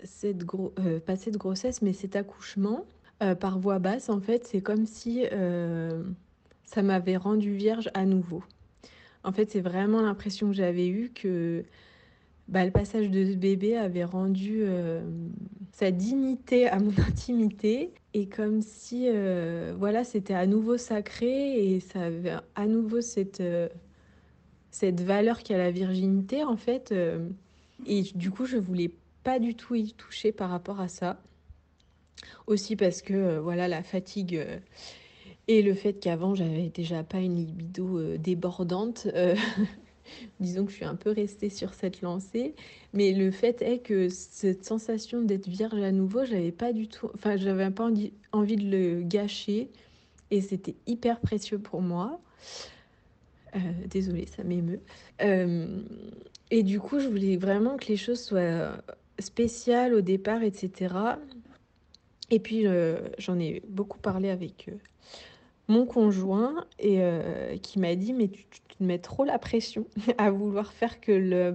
cette 0.05 0.45
gros, 0.45 0.73
euh, 0.79 1.01
pas 1.01 1.17
cette 1.17 1.37
grossesse, 1.37 1.83
mais 1.83 1.93
cet 1.93 2.17
accouchement 2.17 2.85
par 3.41 3.59
voie 3.59 3.79
basse, 3.79 4.11
en 4.11 4.21
fait, 4.21 4.47
c'est 4.47 4.61
comme 4.61 4.85
si 4.85 5.23
ça 6.67 6.83
m'avait 6.83 7.17
rendu 7.17 7.55
vierge 7.55 7.89
à 7.95 8.05
nouveau. 8.05 8.43
En 9.25 9.33
fait, 9.33 9.51
c'est 9.51 9.61
vraiment 9.61 10.03
l'impression 10.03 10.49
que 10.49 10.55
j'avais 10.55 10.87
eue 10.87 11.11
que 11.15 11.65
bah, 12.49 12.65
le 12.65 12.71
passage 12.71 13.11
de 13.11 13.25
ce 13.25 13.37
bébé 13.37 13.77
avait 13.77 14.05
rendu 14.05 14.59
euh, 14.63 15.03
sa 15.73 15.91
dignité 15.91 16.69
à 16.69 16.79
mon 16.79 16.93
intimité 17.09 17.93
et 18.13 18.29
comme 18.29 18.61
si 18.61 19.09
euh, 19.09 19.75
voilà 19.79 20.05
c'était 20.05 20.35
à 20.35 20.47
nouveau 20.47 20.77
sacré 20.77 21.75
et 21.75 21.81
ça 21.81 22.03
avait 22.03 22.35
à 22.55 22.67
nouveau 22.67 23.01
cette 23.01 23.41
euh, 23.41 23.69
cette 24.71 25.01
valeur 25.01 25.43
qu'a 25.43 25.57
la 25.57 25.71
virginité 25.71 26.45
en 26.45 26.57
fait 26.57 26.93
et 27.87 28.03
du 28.15 28.31
coup 28.31 28.45
je 28.45 28.59
voulais 28.59 28.91
pas 29.23 29.39
du 29.39 29.55
tout 29.55 29.75
y 29.77 29.93
toucher 29.93 30.33
par 30.33 30.51
rapport 30.51 30.81
à 30.81 30.89
ça. 30.89 31.23
Aussi 32.47 32.75
parce 32.75 33.01
que 33.01 33.39
voilà 33.39 33.69
la 33.69 33.83
fatigue 33.83 34.45
et 35.47 35.63
le 35.63 35.75
fait 35.75 35.95
qu'avant, 35.95 36.35
j'avais 36.35 36.71
déjà 36.71 37.03
pas 37.03 37.19
une 37.19 37.37
libido 37.37 37.99
euh, 37.99 38.17
débordante, 38.17 39.07
euh, 39.15 39.37
disons 40.41 40.65
que 40.65 40.71
je 40.71 40.77
suis 40.77 40.85
un 40.87 40.95
peu 40.95 41.11
restée 41.11 41.51
sur 41.51 41.75
cette 41.75 42.01
lancée. 42.01 42.55
Mais 42.95 43.13
le 43.13 43.31
fait 43.31 43.61
est 43.61 43.81
que 43.81 44.09
cette 44.09 44.65
sensation 44.65 45.21
d'être 45.23 45.49
vierge 45.49 45.83
à 45.83 45.93
nouveau, 45.93 46.25
j'avais 46.25 46.53
pas 46.53 46.73
du 46.73 46.89
tout, 46.89 47.11
enfin, 47.15 47.37
j'avais 47.37 47.71
pas 47.71 47.91
envie 48.33 48.57
de 48.57 48.71
le 48.71 49.03
gâcher. 49.03 49.71
Et 50.31 50.41
c'était 50.41 50.77
hyper 50.87 51.21
précieux 51.21 51.59
pour 51.59 51.83
moi. 51.83 52.21
Euh, 53.55 53.59
désolée, 53.87 54.27
ça 54.27 54.43
m'émeut. 54.45 54.81
et 55.21 56.63
du 56.63 56.81
coup, 56.81 57.01
je 57.01 57.09
voulais 57.09 57.37
vraiment 57.37 57.77
que 57.77 57.87
les 57.89 57.99
choses 57.99 58.21
soient 58.21 58.79
spéciales 59.19 59.93
au 59.95 60.01
départ, 60.01 60.43
etc. 60.43 60.95
Et 62.31 62.41
puis 62.41 62.65
j'en 63.19 63.39
ai 63.39 63.63
beaucoup 63.69 63.99
parlé 63.99 64.31
avec 64.31 64.71
mon 65.69 65.87
conjoint 65.87 66.67
et 66.79 67.01
qui 67.63 67.79
m'a 67.79 67.95
dit 67.95 68.13
mais 68.13 68.29
tu, 68.29 68.45
te 68.45 68.83
mets 68.83 68.99
trop 68.99 69.25
la 69.25 69.39
pression 69.39 69.87
à 70.19 70.31
vouloir 70.31 70.73
faire 70.73 71.01
que 71.01 71.13
la 71.13 71.53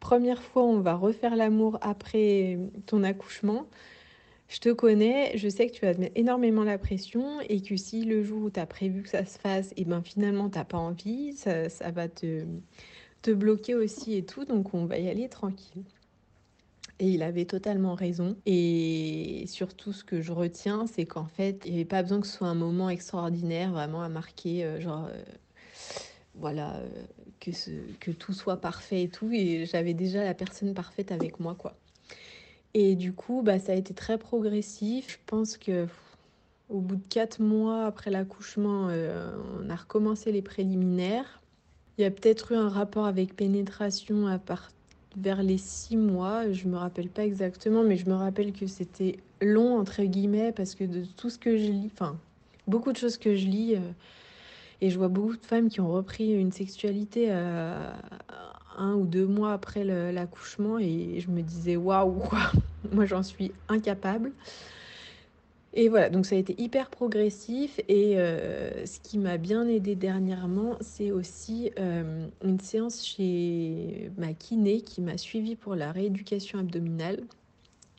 première 0.00 0.42
fois 0.42 0.64
on 0.64 0.80
va 0.80 0.94
refaire 0.94 1.36
l'amour 1.36 1.78
après 1.80 2.58
ton 2.86 3.04
accouchement 3.04 3.66
je 4.48 4.60
te 4.60 4.68
connais, 4.68 5.36
je 5.36 5.48
sais 5.48 5.68
que 5.68 5.72
tu 5.72 5.80
vas 5.84 5.94
te 5.94 6.00
mettre 6.00 6.18
énormément 6.18 6.64
la 6.64 6.78
pression 6.78 7.40
et 7.48 7.62
que 7.62 7.76
si 7.76 8.04
le 8.04 8.22
jour 8.22 8.42
où 8.42 8.50
tu 8.50 8.60
as 8.60 8.66
prévu 8.66 9.02
que 9.02 9.08
ça 9.08 9.24
se 9.24 9.38
fasse, 9.38 9.72
et 9.76 9.84
ben 9.84 10.02
finalement 10.02 10.50
tu 10.50 10.58
n'as 10.58 10.64
pas 10.64 10.78
envie, 10.78 11.32
ça, 11.34 11.68
ça 11.68 11.90
va 11.90 12.08
te, 12.08 12.44
te 13.22 13.30
bloquer 13.30 13.74
aussi 13.74 14.16
et 14.16 14.24
tout, 14.24 14.44
donc 14.44 14.74
on 14.74 14.84
va 14.84 14.98
y 14.98 15.08
aller 15.08 15.28
tranquille. 15.28 15.84
Et 17.00 17.08
il 17.08 17.22
avait 17.22 17.44
totalement 17.44 17.94
raison. 17.94 18.36
Et 18.46 19.44
surtout, 19.48 19.92
ce 19.92 20.04
que 20.04 20.20
je 20.20 20.32
retiens, 20.32 20.86
c'est 20.86 21.06
qu'en 21.06 21.26
fait, 21.26 21.62
il 21.64 21.72
n'y 21.72 21.78
avait 21.78 21.84
pas 21.84 22.02
besoin 22.02 22.20
que 22.20 22.26
ce 22.26 22.36
soit 22.36 22.48
un 22.48 22.54
moment 22.54 22.88
extraordinaire, 22.88 23.72
vraiment 23.72 24.02
à 24.02 24.08
marquer, 24.08 24.64
euh, 24.64 24.80
genre, 24.80 25.08
euh, 25.10 25.22
voilà, 26.36 26.76
euh, 26.76 26.88
que, 27.40 27.50
que 27.98 28.12
tout 28.12 28.32
soit 28.32 28.58
parfait 28.60 29.02
et 29.02 29.08
tout. 29.08 29.30
Et 29.32 29.66
j'avais 29.66 29.94
déjà 29.94 30.22
la 30.22 30.34
personne 30.34 30.72
parfaite 30.72 31.10
avec 31.10 31.40
moi, 31.40 31.56
quoi. 31.56 31.74
Et 32.74 32.94
du 32.94 33.12
coup, 33.12 33.42
bah, 33.42 33.58
ça 33.58 33.72
a 33.72 33.74
été 33.74 33.94
très 33.94 34.18
progressif. 34.18 35.10
Je 35.10 35.18
pense 35.26 35.56
que 35.56 35.86
au 36.68 36.80
bout 36.80 36.96
de 36.96 37.08
quatre 37.08 37.40
mois 37.40 37.86
après 37.86 38.10
l'accouchement, 38.10 38.88
on 38.88 39.70
a 39.70 39.76
recommencé 39.76 40.32
les 40.32 40.42
préliminaires. 40.42 41.40
Il 41.98 42.02
y 42.02 42.04
a 42.04 42.10
peut-être 42.10 42.52
eu 42.52 42.56
un 42.56 42.68
rapport 42.68 43.06
avec 43.06 43.36
pénétration 43.36 44.26
à 44.26 44.38
part 44.38 44.70
vers 45.16 45.42
les 45.42 45.58
six 45.58 45.96
mois. 45.96 46.50
Je 46.52 46.66
me 46.68 46.76
rappelle 46.76 47.08
pas 47.08 47.24
exactement, 47.24 47.82
mais 47.84 47.96
je 47.96 48.06
me 48.08 48.14
rappelle 48.14 48.52
que 48.52 48.66
c'était 48.66 49.18
long 49.40 49.78
entre 49.78 50.02
guillemets 50.02 50.52
parce 50.52 50.74
que 50.74 50.84
de 50.84 51.04
tout 51.16 51.30
ce 51.30 51.38
que 51.38 51.56
je 51.56 51.70
lis, 51.70 51.90
enfin 51.92 52.16
beaucoup 52.66 52.92
de 52.92 52.96
choses 52.96 53.18
que 53.18 53.34
je 53.34 53.46
lis. 53.46 53.74
Euh, 53.74 53.80
et 54.80 54.90
je 54.90 54.98
vois 54.98 55.08
beaucoup 55.08 55.36
de 55.36 55.46
femmes 55.46 55.68
qui 55.68 55.80
ont 55.80 55.90
repris 55.90 56.32
une 56.32 56.52
sexualité 56.52 57.28
euh, 57.30 57.92
un 58.76 58.94
ou 58.94 59.06
deux 59.06 59.26
mois 59.26 59.52
après 59.52 59.84
l'accouchement 59.84 60.78
et 60.78 61.20
je 61.20 61.30
me 61.30 61.42
disais 61.42 61.76
waouh, 61.76 62.22
moi 62.92 63.06
j'en 63.06 63.22
suis 63.22 63.52
incapable. 63.68 64.32
Et 65.76 65.88
voilà, 65.88 66.08
donc 66.08 66.24
ça 66.24 66.36
a 66.36 66.38
été 66.38 66.54
hyper 66.62 66.88
progressif 66.88 67.80
et 67.88 68.16
euh, 68.16 68.86
ce 68.86 69.00
qui 69.00 69.18
m'a 69.18 69.38
bien 69.38 69.66
aidé 69.66 69.96
dernièrement, 69.96 70.76
c'est 70.80 71.10
aussi 71.10 71.72
euh, 71.80 72.28
une 72.44 72.60
séance 72.60 73.04
chez 73.04 74.12
ma 74.16 74.34
kiné 74.34 74.82
qui 74.82 75.00
m'a 75.00 75.18
suivi 75.18 75.56
pour 75.56 75.74
la 75.74 75.90
rééducation 75.90 76.60
abdominale, 76.60 77.24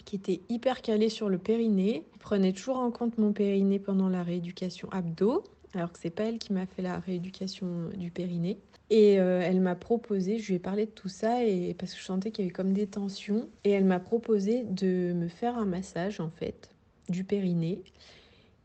qui 0.06 0.16
était 0.16 0.40
hyper 0.48 0.82
calée 0.82 1.10
sur 1.10 1.28
le 1.28 1.38
périnée. 1.38 2.04
Je 2.14 2.20
prenait 2.20 2.54
toujours 2.54 2.78
en 2.78 2.92
compte 2.92 3.18
mon 3.18 3.34
périnée 3.34 3.80
pendant 3.80 4.08
la 4.08 4.24
rééducation 4.24 4.88
abdo, 4.92 5.44
alors 5.74 5.92
que 5.92 6.00
c'est 6.00 6.12
pas 6.12 6.24
elle 6.24 6.40
qui 6.40 6.54
m'a 6.54 6.68
fait 6.68 6.82
la 6.82 7.00
rééducation 7.00 7.90
du 7.98 8.10
périnée. 8.10 8.58
Et 8.90 9.20
euh, 9.20 9.42
elle 9.44 9.60
m'a 9.60 9.76
proposé, 9.76 10.38
je 10.38 10.48
lui 10.48 10.56
ai 10.56 10.60
parlé 10.60 10.86
de 10.86 10.92
tout 10.92 11.10
ça 11.10 11.44
et 11.44 11.74
parce 11.74 11.94
que 11.94 12.00
je 12.00 12.06
sentais 12.06 12.32
qu'il 12.32 12.46
y 12.46 12.48
avait 12.48 12.54
comme 12.54 12.72
des 12.72 12.88
tensions. 12.88 13.50
Et 13.66 13.72
elle 13.72 13.84
m'a 13.84 14.00
proposé 14.00 14.64
de 14.64 15.12
me 15.12 15.28
faire 15.28 15.58
un 15.58 15.66
massage 15.66 16.22
en 16.22 16.30
fait 16.30 16.70
du 17.10 17.24
périnée. 17.24 17.82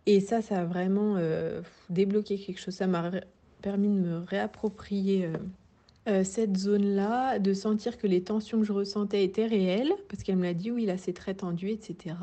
Et 0.07 0.21
ça, 0.21 0.43
ça 0.43 0.61
a 0.61 0.65
vraiment 0.65 1.17
euh, 1.17 1.63
débloqué 1.89 2.39
quelque 2.39 2.59
chose. 2.59 2.75
Ça 2.75 2.87
m'a 2.87 3.11
permis 3.63 3.89
de 3.89 4.01
me 4.01 4.19
réapproprier 4.19 5.29
euh, 6.09 6.25
cette 6.25 6.57
zone-là, 6.57 7.39
de 7.39 7.53
sentir 7.53 7.99
que 7.99 8.07
les 8.07 8.23
tensions 8.23 8.59
que 8.59 8.65
je 8.65 8.73
ressentais 8.73 9.23
étaient 9.23 9.47
réelles, 9.47 9.93
parce 10.09 10.23
qu'elle 10.23 10.37
me 10.37 10.45
l'a 10.45 10.55
dit, 10.55 10.71
oui, 10.71 10.87
là 10.87 10.97
c'est 10.97 11.13
très 11.13 11.35
tendu, 11.35 11.69
etc. 11.69 12.17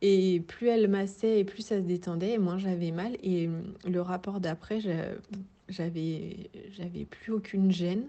Et 0.00 0.40
plus 0.40 0.68
elle 0.68 0.88
massait 0.88 1.40
et 1.40 1.44
plus 1.44 1.62
ça 1.62 1.76
se 1.76 1.82
détendait, 1.82 2.32
et 2.32 2.38
moins 2.38 2.58
j'avais 2.58 2.92
mal. 2.92 3.16
Et 3.22 3.50
le 3.88 4.00
rapport 4.00 4.40
d'après, 4.40 4.80
j'avais 5.68 6.50
j'avais 6.76 7.04
plus 7.04 7.32
aucune 7.32 7.70
gêne. 7.72 8.06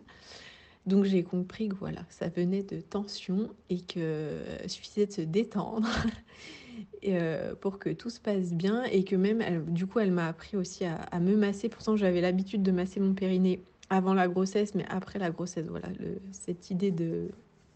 Donc 0.86 1.06
j'ai 1.06 1.24
compris 1.24 1.70
que 1.70 1.76
voilà, 1.76 2.02
ça 2.10 2.30
venait 2.30 2.64
de 2.64 2.80
tension 2.82 3.50
et 3.70 3.80
que 3.82 4.40
suffisait 4.68 5.06
de 5.06 5.12
se 5.12 5.22
détendre 5.22 5.88
euh, 7.08 7.56
pour 7.56 7.80
que 7.80 7.90
tout 7.90 8.10
se 8.10 8.20
passe 8.20 8.54
bien 8.54 8.84
et 8.86 9.04
que 9.04 9.16
même, 9.16 9.66
du 9.68 9.88
coup, 9.88 10.00
elle 10.00 10.12
m'a 10.12 10.28
appris 10.28 10.58
aussi 10.58 10.86
à, 10.86 11.20
me 11.20 11.36
masser. 11.36 11.70
Pourtant, 11.70 11.96
j'avais 11.96 12.22
l'habitude 12.22 12.64
de 12.64 12.72
masser 12.72 13.00
mon 13.00 13.14
périnée 13.14 13.62
avant 13.90 14.14
la 14.14 14.28
grossesse, 14.28 14.76
mais 14.76 14.86
après 14.90 15.20
la 15.20 15.30
grossesse, 15.30 15.66
voilà, 15.68 15.90
cette 16.32 16.70
idée 16.70 16.92
de 16.92 17.30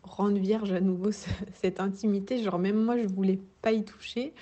rendre 0.03 0.37
vierge 0.37 0.71
à 0.71 0.79
nouveau 0.79 1.11
cette 1.53 1.79
intimité, 1.79 2.41
genre 2.41 2.59
même 2.59 2.83
moi, 2.83 2.97
je 2.97 3.07
voulais 3.07 3.39
pas 3.61 3.71
y 3.71 3.83
toucher. 3.83 4.33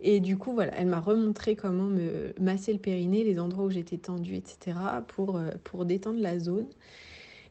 Et 0.00 0.20
du 0.20 0.36
coup, 0.36 0.52
voilà, 0.52 0.72
elle 0.76 0.88
m'a 0.88 1.00
remontré 1.00 1.56
comment 1.56 1.86
me 1.86 2.34
masser 2.38 2.72
le 2.72 2.78
périnée, 2.78 3.24
les 3.24 3.38
endroits 3.38 3.64
où 3.64 3.70
j'étais 3.70 3.96
tendue, 3.96 4.36
etc., 4.36 4.76
pour, 5.08 5.36
euh, 5.36 5.50
pour 5.64 5.86
détendre 5.86 6.20
la 6.20 6.38
zone. 6.38 6.66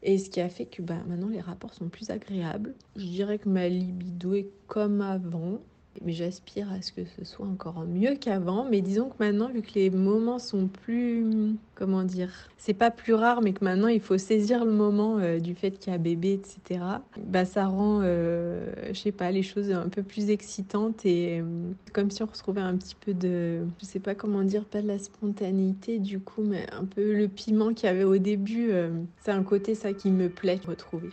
Et 0.04 0.20
ce 0.20 0.30
qui 0.30 0.40
a 0.40 0.50
fait 0.50 0.68
que 0.68 0.84
bah, 0.84 1.00
maintenant 1.08 1.30
les 1.30 1.42
rapports 1.42 1.74
sont 1.74 1.90
plus 1.90 2.12
agréables. 2.12 2.76
Je 2.96 3.06
dirais 3.06 3.40
que 3.40 3.50
ma 3.50 3.68
libido 3.68 4.36
est 4.36 4.50
comme 4.68 5.02
avant 5.02 5.60
mais 6.04 6.14
j'aspire 6.14 6.72
à 6.72 6.82
ce 6.82 6.92
que 6.92 7.02
ce 7.06 7.24
soit 7.24 7.46
encore 7.46 7.86
mieux 7.86 8.16
qu'avant. 8.16 8.66
Mais 8.70 8.82
disons 8.82 9.10
que 9.10 9.16
maintenant, 9.20 9.50
vu 9.50 9.62
que 9.62 9.74
les 9.76 9.90
moments 9.90 10.40
sont 10.40 10.68
plus, 10.68 11.56
comment 11.76 12.04
dire, 12.04 12.32
c'est 12.58 12.74
pas 12.74 12.92
plus 12.92 13.14
rare, 13.14 13.42
mais 13.42 13.54
que 13.54 13.64
maintenant 13.64 13.88
il 13.88 14.02
faut 14.02 14.18
saisir 14.18 14.66
le 14.66 14.72
moment 14.72 15.18
euh, 15.20 15.40
du 15.40 15.56
fait 15.56 15.72
qu'il 15.72 15.92
y 15.92 15.96
a 15.96 16.00
bébé, 16.00 16.34
etc. 16.34 16.84
Bah 17.18 17.46
ça 17.46 17.68
rend, 17.68 18.02
euh, 18.04 18.72
je 18.92 19.00
sais 19.00 19.12
pas, 19.12 19.32
les 19.32 19.44
choses 19.44 19.72
un 19.72 19.90
peu 19.90 20.04
plus 20.04 20.30
excitantes 20.30 21.06
et 21.06 21.40
euh, 21.40 21.44
comme 21.94 22.12
si 22.12 22.24
on 22.24 22.26
retrouvait 22.26 22.62
un 22.62 22.76
petit 22.76 22.96
peu 22.96 23.14
de, 23.14 23.62
je 23.80 23.86
sais 23.86 24.00
pas 24.00 24.16
comment 24.16 24.44
dire, 24.44 24.66
pas 24.66 24.82
de 24.82 24.88
la 24.88 25.00
spontanéité 25.00 26.00
du 26.00 26.20
coup, 26.20 26.42
mais 26.44 26.66
un 26.72 26.86
peu 26.86 27.14
le 27.14 27.28
piment 27.28 27.74
qu'il 27.74 27.88
y 27.88 27.92
avait 27.92 28.04
au 28.04 28.18
début. 28.18 28.72
c'est 29.20 29.32
un 29.32 29.44
côté 29.44 29.76
ça 29.76 29.94
qui 29.94 30.10
me 30.12 30.30
plaît 30.30 30.60
retrouver. 30.66 31.10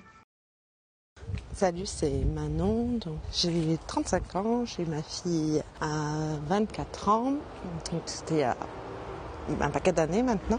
Salut, 1.55 1.87
c'est 1.87 2.25
Manon. 2.35 2.99
j'ai 3.33 3.79
35 3.87 4.37
ans, 4.37 4.65
j'ai 4.65 4.85
ma 4.85 5.03
fille 5.03 5.63
à 5.81 6.17
24 6.49 7.09
ans. 7.09 7.35
Donc 7.91 8.03
c'était 8.07 8.45
un 8.45 9.71
paquet 9.71 9.93
d'années 9.93 10.23
maintenant. 10.23 10.59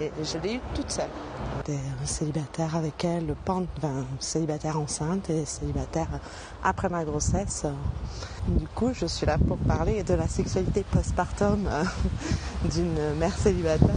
Et 0.00 0.10
je 0.22 0.38
l'ai 0.38 0.54
eue 0.54 0.60
toute 0.74 0.90
seule. 0.90 1.10
J'étais 1.58 1.78
célibataire 2.04 2.74
avec 2.74 3.04
elle, 3.04 3.34
enfin, 3.46 4.04
célibataire 4.18 4.78
enceinte 4.78 5.30
et 5.30 5.44
célibataire 5.44 6.08
après 6.64 6.88
ma 6.88 7.04
grossesse. 7.04 7.66
Du 8.48 8.66
coup, 8.66 8.92
je 8.92 9.06
suis 9.06 9.26
là 9.26 9.36
pour 9.38 9.58
parler 9.58 10.02
de 10.02 10.14
la 10.14 10.26
sexualité 10.26 10.84
postpartum 10.90 11.68
euh, 11.68 11.84
d'une 12.70 13.14
mère 13.18 13.36
célibataire. 13.36 13.94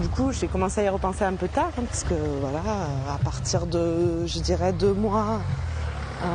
Du 0.00 0.08
coup, 0.08 0.32
j'ai 0.32 0.48
commencé 0.48 0.80
à 0.80 0.84
y 0.84 0.88
repenser 0.88 1.24
un 1.24 1.34
peu 1.34 1.48
tard, 1.48 1.70
hein, 1.78 1.82
parce 1.88 2.04
que 2.04 2.14
voilà, 2.40 2.60
à 3.12 3.18
partir 3.22 3.66
de, 3.66 4.26
je 4.26 4.38
dirais, 4.40 4.72
deux 4.72 4.92
mois 4.92 5.40
euh, 6.22 6.26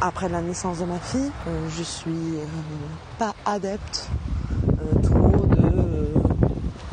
après 0.00 0.28
la 0.28 0.40
naissance 0.40 0.78
de 0.78 0.84
ma 0.84 0.98
fille, 0.98 1.30
euh, 1.46 1.68
je 1.76 1.82
suis 1.82 2.10
euh, 2.10 2.44
pas 3.18 3.34
adepte 3.44 4.08
trop 5.02 5.46
de 5.46 6.12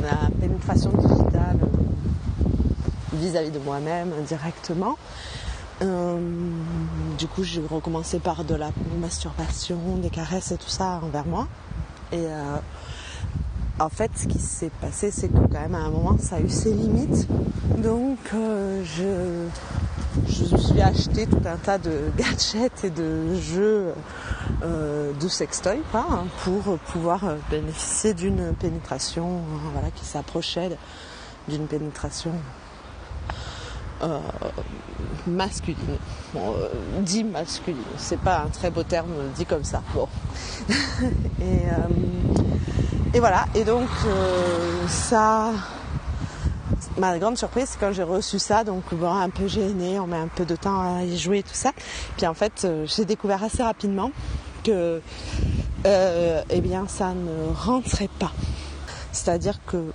la 0.01 0.29
pénétration 0.41 0.91
digitale 0.91 1.57
vis-à-vis 3.13 3.51
de 3.51 3.59
moi-même 3.59 4.11
directement. 4.27 4.97
du 5.81 7.27
coup, 7.27 7.43
j'ai 7.43 7.61
recommencé 7.61 8.19
par 8.19 8.43
de 8.43 8.55
la 8.55 8.71
masturbation, 8.99 9.77
des 10.01 10.09
caresses 10.09 10.51
et 10.51 10.57
tout 10.57 10.69
ça 10.69 10.99
envers 11.03 11.25
moi. 11.25 11.47
Et 12.11 12.25
en 13.79 13.89
fait, 13.89 14.11
ce 14.15 14.27
qui 14.27 14.39
s'est 14.39 14.71
passé, 14.81 15.11
c'est 15.11 15.29
que 15.29 15.37
quand 15.51 15.59
même 15.59 15.75
à 15.75 15.79
un 15.79 15.89
moment, 15.89 16.17
ça 16.19 16.35
a 16.37 16.39
eu 16.39 16.49
ses 16.49 16.73
limites. 16.73 17.27
Donc, 17.77 18.19
euh, 18.33 18.83
je, 18.85 20.53
me 20.53 20.57
suis 20.57 20.81
acheté 20.81 21.25
tout 21.25 21.41
un 21.45 21.57
tas 21.57 21.79
de 21.79 22.11
gadgets 22.17 22.83
et 22.83 22.89
de 22.91 23.35
jeux 23.35 23.93
euh, 24.63 25.11
de 25.13 25.27
sextoy 25.27 25.81
hein, 25.93 26.25
pour 26.43 26.77
pouvoir 26.77 27.21
bénéficier 27.49 28.13
d'une 28.13 28.53
pénétration 28.53 29.41
voilà, 29.73 29.89
qui 29.89 30.05
s'approchait 30.05 30.77
d'une 31.47 31.65
pénétration 31.65 32.31
euh, 34.03 34.19
masculine. 35.25 35.97
Bon, 36.33 36.55
dit 37.01 37.23
masculine, 37.23 37.81
c'est 37.97 38.19
pas 38.19 38.43
un 38.43 38.49
très 38.49 38.69
beau 38.69 38.83
terme 38.83 39.11
dit 39.35 39.45
comme 39.45 39.63
ça. 39.63 39.81
Bon. 39.95 40.07
et 43.13 43.19
voilà, 43.19 43.45
et 43.53 43.63
donc 43.63 43.89
euh, 44.07 44.87
ça, 44.87 45.51
ma 46.97 47.17
grande 47.19 47.37
surprise, 47.37 47.69
c'est 47.69 47.79
quand 47.79 47.91
j'ai 47.91 48.03
reçu 48.03 48.39
ça, 48.39 48.63
donc 48.63 48.83
bon, 48.93 49.11
un 49.11 49.29
peu 49.29 49.47
gêné, 49.47 49.99
on 49.99 50.07
met 50.07 50.17
un 50.17 50.27
peu 50.27 50.45
de 50.45 50.55
temps 50.55 50.97
à 50.97 51.03
y 51.03 51.17
jouer, 51.17 51.43
tout 51.43 51.53
ça. 51.53 51.71
Puis 52.17 52.25
en 52.25 52.33
fait, 52.33 52.63
euh, 52.65 52.85
j'ai 52.87 53.05
découvert 53.05 53.43
assez 53.43 53.61
rapidement 53.61 54.11
que, 54.63 54.99
euh, 55.85 56.41
eh 56.49 56.61
bien, 56.61 56.87
ça 56.87 57.13
ne 57.13 57.53
rentrait 57.53 58.09
pas. 58.19 58.31
C'est-à-dire 59.11 59.59
que 59.65 59.91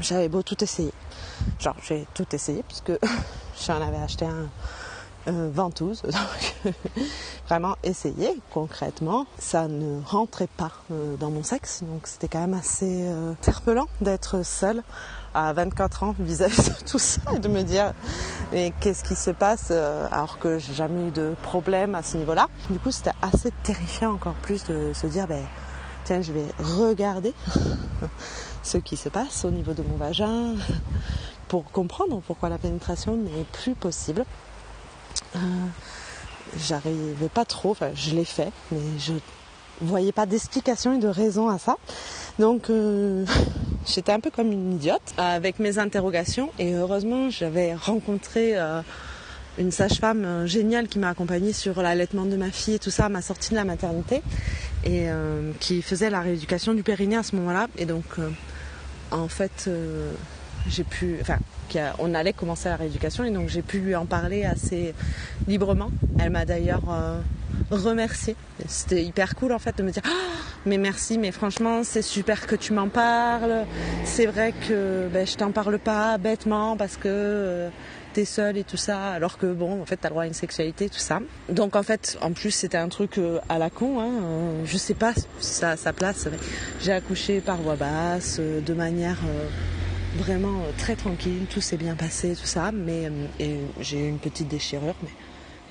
j'avais 0.00 0.28
beau 0.28 0.42
tout 0.42 0.62
essayer. 0.62 0.92
Genre, 1.58 1.76
j'ai 1.82 2.06
tout 2.14 2.26
essayé, 2.32 2.62
puisque 2.68 2.92
j'en 3.66 3.82
avais 3.82 4.02
acheté 4.02 4.26
un 4.26 4.48
euh, 5.28 5.50
ventouse. 5.52 6.02
Donc, 6.64 6.74
vraiment 7.48 7.76
essayer 7.82 8.40
concrètement. 8.52 9.26
Ça 9.38 9.68
ne 9.68 10.00
rentrait 10.04 10.48
pas 10.48 10.72
euh, 10.92 11.16
dans 11.16 11.30
mon 11.30 11.42
sexe, 11.42 11.82
donc 11.82 12.06
c'était 12.06 12.28
quand 12.28 12.40
même 12.40 12.54
assez 12.54 13.02
euh, 13.02 13.34
d'être 14.00 14.44
seule 14.44 14.82
à 15.34 15.52
24 15.52 16.02
ans 16.04 16.14
vis-à-vis 16.18 16.68
de 16.68 16.84
tout 16.86 16.98
ça 16.98 17.20
et 17.34 17.38
de 17.38 17.48
me 17.48 17.62
dire 17.62 17.92
mais 18.52 18.72
qu'est-ce 18.80 19.02
qui 19.02 19.16
se 19.16 19.30
passe 19.30 19.70
alors 19.70 20.38
que 20.38 20.58
j'ai 20.58 20.74
jamais 20.74 21.08
eu 21.08 21.10
de 21.10 21.34
problème 21.42 21.94
à 21.94 22.02
ce 22.02 22.16
niveau-là. 22.16 22.48
Du 22.70 22.78
coup, 22.78 22.90
c'était 22.90 23.10
assez 23.20 23.50
terrifiant 23.62 24.12
encore 24.12 24.34
plus 24.34 24.64
de 24.64 24.92
se 24.92 25.06
dire 25.06 25.26
ben 25.26 25.42
tiens, 26.04 26.22
je 26.22 26.32
vais 26.32 26.46
regarder 26.60 27.34
ce 28.62 28.78
qui 28.78 28.96
se 28.96 29.08
passe 29.08 29.44
au 29.44 29.50
niveau 29.50 29.72
de 29.72 29.82
mon 29.82 29.96
vagin 29.96 30.54
pour 31.48 31.70
comprendre 31.70 32.20
pourquoi 32.26 32.48
la 32.48 32.58
pénétration 32.58 33.16
n'est 33.16 33.44
plus 33.52 33.74
possible. 33.74 34.24
Euh, 35.36 35.38
J'arrivais 36.58 37.28
pas 37.32 37.44
trop, 37.44 37.70
enfin 37.72 37.90
je 37.94 38.14
l'ai 38.14 38.24
fait, 38.24 38.52
mais 38.70 38.78
je 38.98 39.14
voyais 39.80 40.12
pas 40.12 40.26
d'explication 40.26 40.94
et 40.94 40.98
de 40.98 41.08
raison 41.08 41.48
à 41.48 41.58
ça. 41.58 41.76
Donc 42.38 42.70
euh, 42.70 43.24
j'étais 43.86 44.12
un 44.12 44.20
peu 44.20 44.30
comme 44.30 44.52
une 44.52 44.74
idiote 44.74 45.02
avec 45.16 45.58
mes 45.58 45.78
interrogations 45.78 46.50
et 46.58 46.74
heureusement 46.74 47.28
j'avais 47.30 47.74
rencontré 47.74 48.56
euh, 48.56 48.82
une 49.58 49.72
sage-femme 49.72 50.24
euh, 50.24 50.46
géniale 50.46 50.86
qui 50.86 50.98
m'a 50.98 51.08
accompagnée 51.08 51.52
sur 51.52 51.82
l'allaitement 51.82 52.24
de 52.24 52.36
ma 52.36 52.50
fille 52.50 52.74
et 52.74 52.78
tout 52.78 52.90
ça 52.90 53.06
à 53.06 53.08
ma 53.08 53.22
sortie 53.22 53.50
de 53.50 53.56
la 53.56 53.64
maternité 53.64 54.22
et 54.84 55.08
euh, 55.08 55.50
qui 55.60 55.82
faisait 55.82 56.10
la 56.10 56.20
rééducation 56.20 56.74
du 56.74 56.82
périnée 56.82 57.16
à 57.16 57.22
ce 57.22 57.34
moment-là. 57.36 57.66
Et 57.78 57.86
donc 57.86 58.04
euh, 58.18 58.30
en 59.10 59.28
fait 59.28 59.68
j'ai 60.68 60.84
pu, 60.84 61.16
enfin, 61.20 61.38
on 61.98 62.14
allait 62.14 62.32
commencer 62.32 62.68
la 62.68 62.76
rééducation 62.76 63.24
et 63.24 63.30
donc 63.30 63.48
j'ai 63.48 63.62
pu 63.62 63.78
lui 63.78 63.94
en 63.94 64.06
parler 64.06 64.44
assez 64.44 64.94
librement. 65.46 65.90
Elle 66.18 66.30
m'a 66.30 66.44
d'ailleurs 66.44 66.90
euh, 66.90 67.18
remercié. 67.70 68.36
C'était 68.66 69.02
hyper 69.02 69.34
cool 69.34 69.52
en 69.52 69.58
fait 69.58 69.76
de 69.76 69.82
me 69.82 69.90
dire 69.90 70.02
ah, 70.06 70.42
mais 70.66 70.78
merci, 70.78 71.18
mais 71.18 71.32
franchement 71.32 71.82
c'est 71.84 72.02
super 72.02 72.46
que 72.46 72.56
tu 72.56 72.72
m'en 72.72 72.88
parles. 72.88 73.64
C'est 74.04 74.26
vrai 74.26 74.52
que 74.68 75.08
ben, 75.12 75.26
je 75.26 75.36
t'en 75.36 75.52
parle 75.52 75.78
pas 75.78 76.18
bêtement 76.18 76.76
parce 76.76 76.96
que 76.96 77.08
euh, 77.08 77.68
t'es 78.14 78.24
seule 78.24 78.56
et 78.56 78.64
tout 78.64 78.76
ça, 78.76 79.10
alors 79.10 79.38
que 79.38 79.52
bon 79.52 79.82
en 79.82 79.86
fait 79.86 79.96
t'as 79.96 80.08
le 80.08 80.12
droit 80.12 80.22
à 80.22 80.26
une 80.26 80.34
sexualité 80.34 80.88
tout 80.88 80.98
ça. 80.98 81.20
Donc 81.48 81.74
en 81.76 81.82
fait 81.82 82.16
en 82.22 82.32
plus 82.32 82.52
c'était 82.52 82.78
un 82.78 82.88
truc 82.88 83.18
euh, 83.18 83.40
à 83.48 83.58
la 83.58 83.70
con, 83.70 84.00
hein, 84.00 84.10
euh, 84.22 84.62
je 84.64 84.76
sais 84.76 84.94
pas 84.94 85.12
ça 85.40 85.70
à 85.70 85.76
sa 85.76 85.92
place. 85.92 86.28
J'ai 86.80 86.92
accouché 86.92 87.40
par 87.40 87.56
voix 87.56 87.76
basse 87.76 88.36
euh, 88.38 88.60
de 88.60 88.72
manière 88.72 89.18
vraiment 90.16 90.60
euh, 90.62 90.70
très 90.78 90.96
tranquille, 90.96 91.46
tout 91.50 91.60
s'est 91.60 91.76
bien 91.76 91.94
passé, 91.96 92.34
tout 92.36 92.46
ça, 92.46 92.70
mais 92.72 93.08
euh, 93.40 93.66
j'ai 93.80 93.98
eu 94.06 94.08
une 94.08 94.18
petite 94.18 94.48
déchirure, 94.48 94.94
mais 95.02 95.08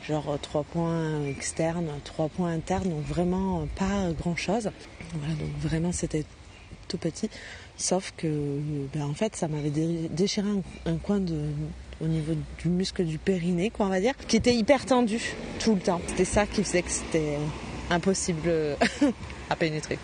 genre 0.08 0.30
euh, 0.32 0.38
trois 0.42 0.64
points 0.64 1.26
externes, 1.28 1.88
trois 2.04 2.30
points 2.30 2.52
internes, 2.54 2.90
donc 2.90 3.06
vraiment 3.06 3.68
pas 3.78 4.12
grand 4.20 4.36
chose. 4.36 4.70
Voilà, 5.16 5.34
donc 5.36 5.50
vraiment 5.60 5.92
c'était 5.92 6.26
tout 6.88 6.98
petit, 6.98 7.30
sauf 7.78 8.14
que 8.18 8.28
ben, 8.94 9.04
en 9.06 9.14
fait 9.14 9.36
ça 9.36 9.48
m'avait 9.48 9.70
dé- 9.70 10.10
déchiré 10.10 10.48
un, 10.50 10.92
un 10.92 10.98
coin 10.98 11.20
de 11.20 11.40
au 12.02 12.08
niveau 12.08 12.34
du 12.62 12.68
muscle 12.70 13.06
du 13.06 13.18
périnée, 13.18 13.70
quoi, 13.70 13.86
on 13.86 13.90
va 13.90 14.02
dire, 14.02 14.14
qui 14.28 14.36
était 14.36 14.54
hyper 14.54 14.86
tendu 14.86 15.20
tout 15.64 15.76
le 15.76 15.80
temps. 15.80 16.02
C'était 16.08 16.26
ça 16.26 16.46
qui 16.46 16.64
faisait 16.64 16.82
que 16.82 16.90
c'était 16.92 17.38
impossible 17.90 18.52
à 19.50 19.56
pénétrer. 19.56 19.98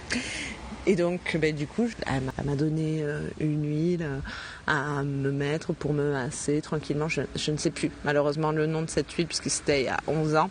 Et 0.89 0.95
donc, 0.95 1.37
ben, 1.39 1.53
du 1.53 1.67
coup, 1.67 1.87
elle 2.07 2.45
m'a- 2.45 2.55
donné 2.55 3.03
euh, 3.03 3.21
une 3.39 3.63
huile 3.63 4.01
euh, 4.01 4.17
à 4.65 5.03
me 5.03 5.31
mettre 5.31 5.71
pour 5.71 5.93
me 5.93 6.13
masser 6.13 6.61
tranquillement. 6.63 7.07
Je, 7.07 7.21
ne 7.51 7.57
sais 7.57 7.69
plus, 7.69 7.91
malheureusement, 8.03 8.51
le 8.51 8.65
nom 8.65 8.81
de 8.81 8.89
cette 8.89 9.11
huile, 9.11 9.27
puisque 9.27 9.51
c'était 9.51 9.81
il 9.81 9.85
y 9.85 9.89
a 9.89 9.99
11 10.07 10.35
ans. 10.35 10.49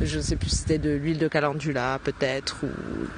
Je 0.00 0.16
ne 0.16 0.22
sais 0.22 0.34
plus 0.34 0.50
si 0.50 0.56
c'était 0.56 0.78
de 0.78 0.90
l'huile 0.90 1.18
de 1.18 1.28
calendula, 1.28 2.00
peut-être, 2.02 2.64
ou 2.64 2.68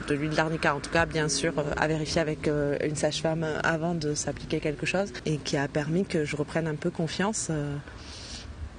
de 0.06 0.14
l'huile 0.14 0.34
d'arnica. 0.34 0.74
En 0.74 0.80
tout 0.80 0.90
cas, 0.90 1.06
bien 1.06 1.30
sûr, 1.30 1.54
euh, 1.58 1.62
à 1.78 1.88
vérifier 1.88 2.20
avec 2.20 2.46
une 2.46 2.94
sage-femme 2.94 3.46
avant 3.64 3.94
de 3.94 4.12
s'appliquer 4.12 4.60
quelque 4.60 4.84
chose. 4.84 5.14
Et 5.24 5.38
qui 5.38 5.56
a 5.56 5.66
permis 5.66 6.04
que 6.04 6.26
je 6.26 6.36
reprenne 6.36 6.66
un 6.66 6.74
peu 6.74 6.90
confiance. 6.90 7.50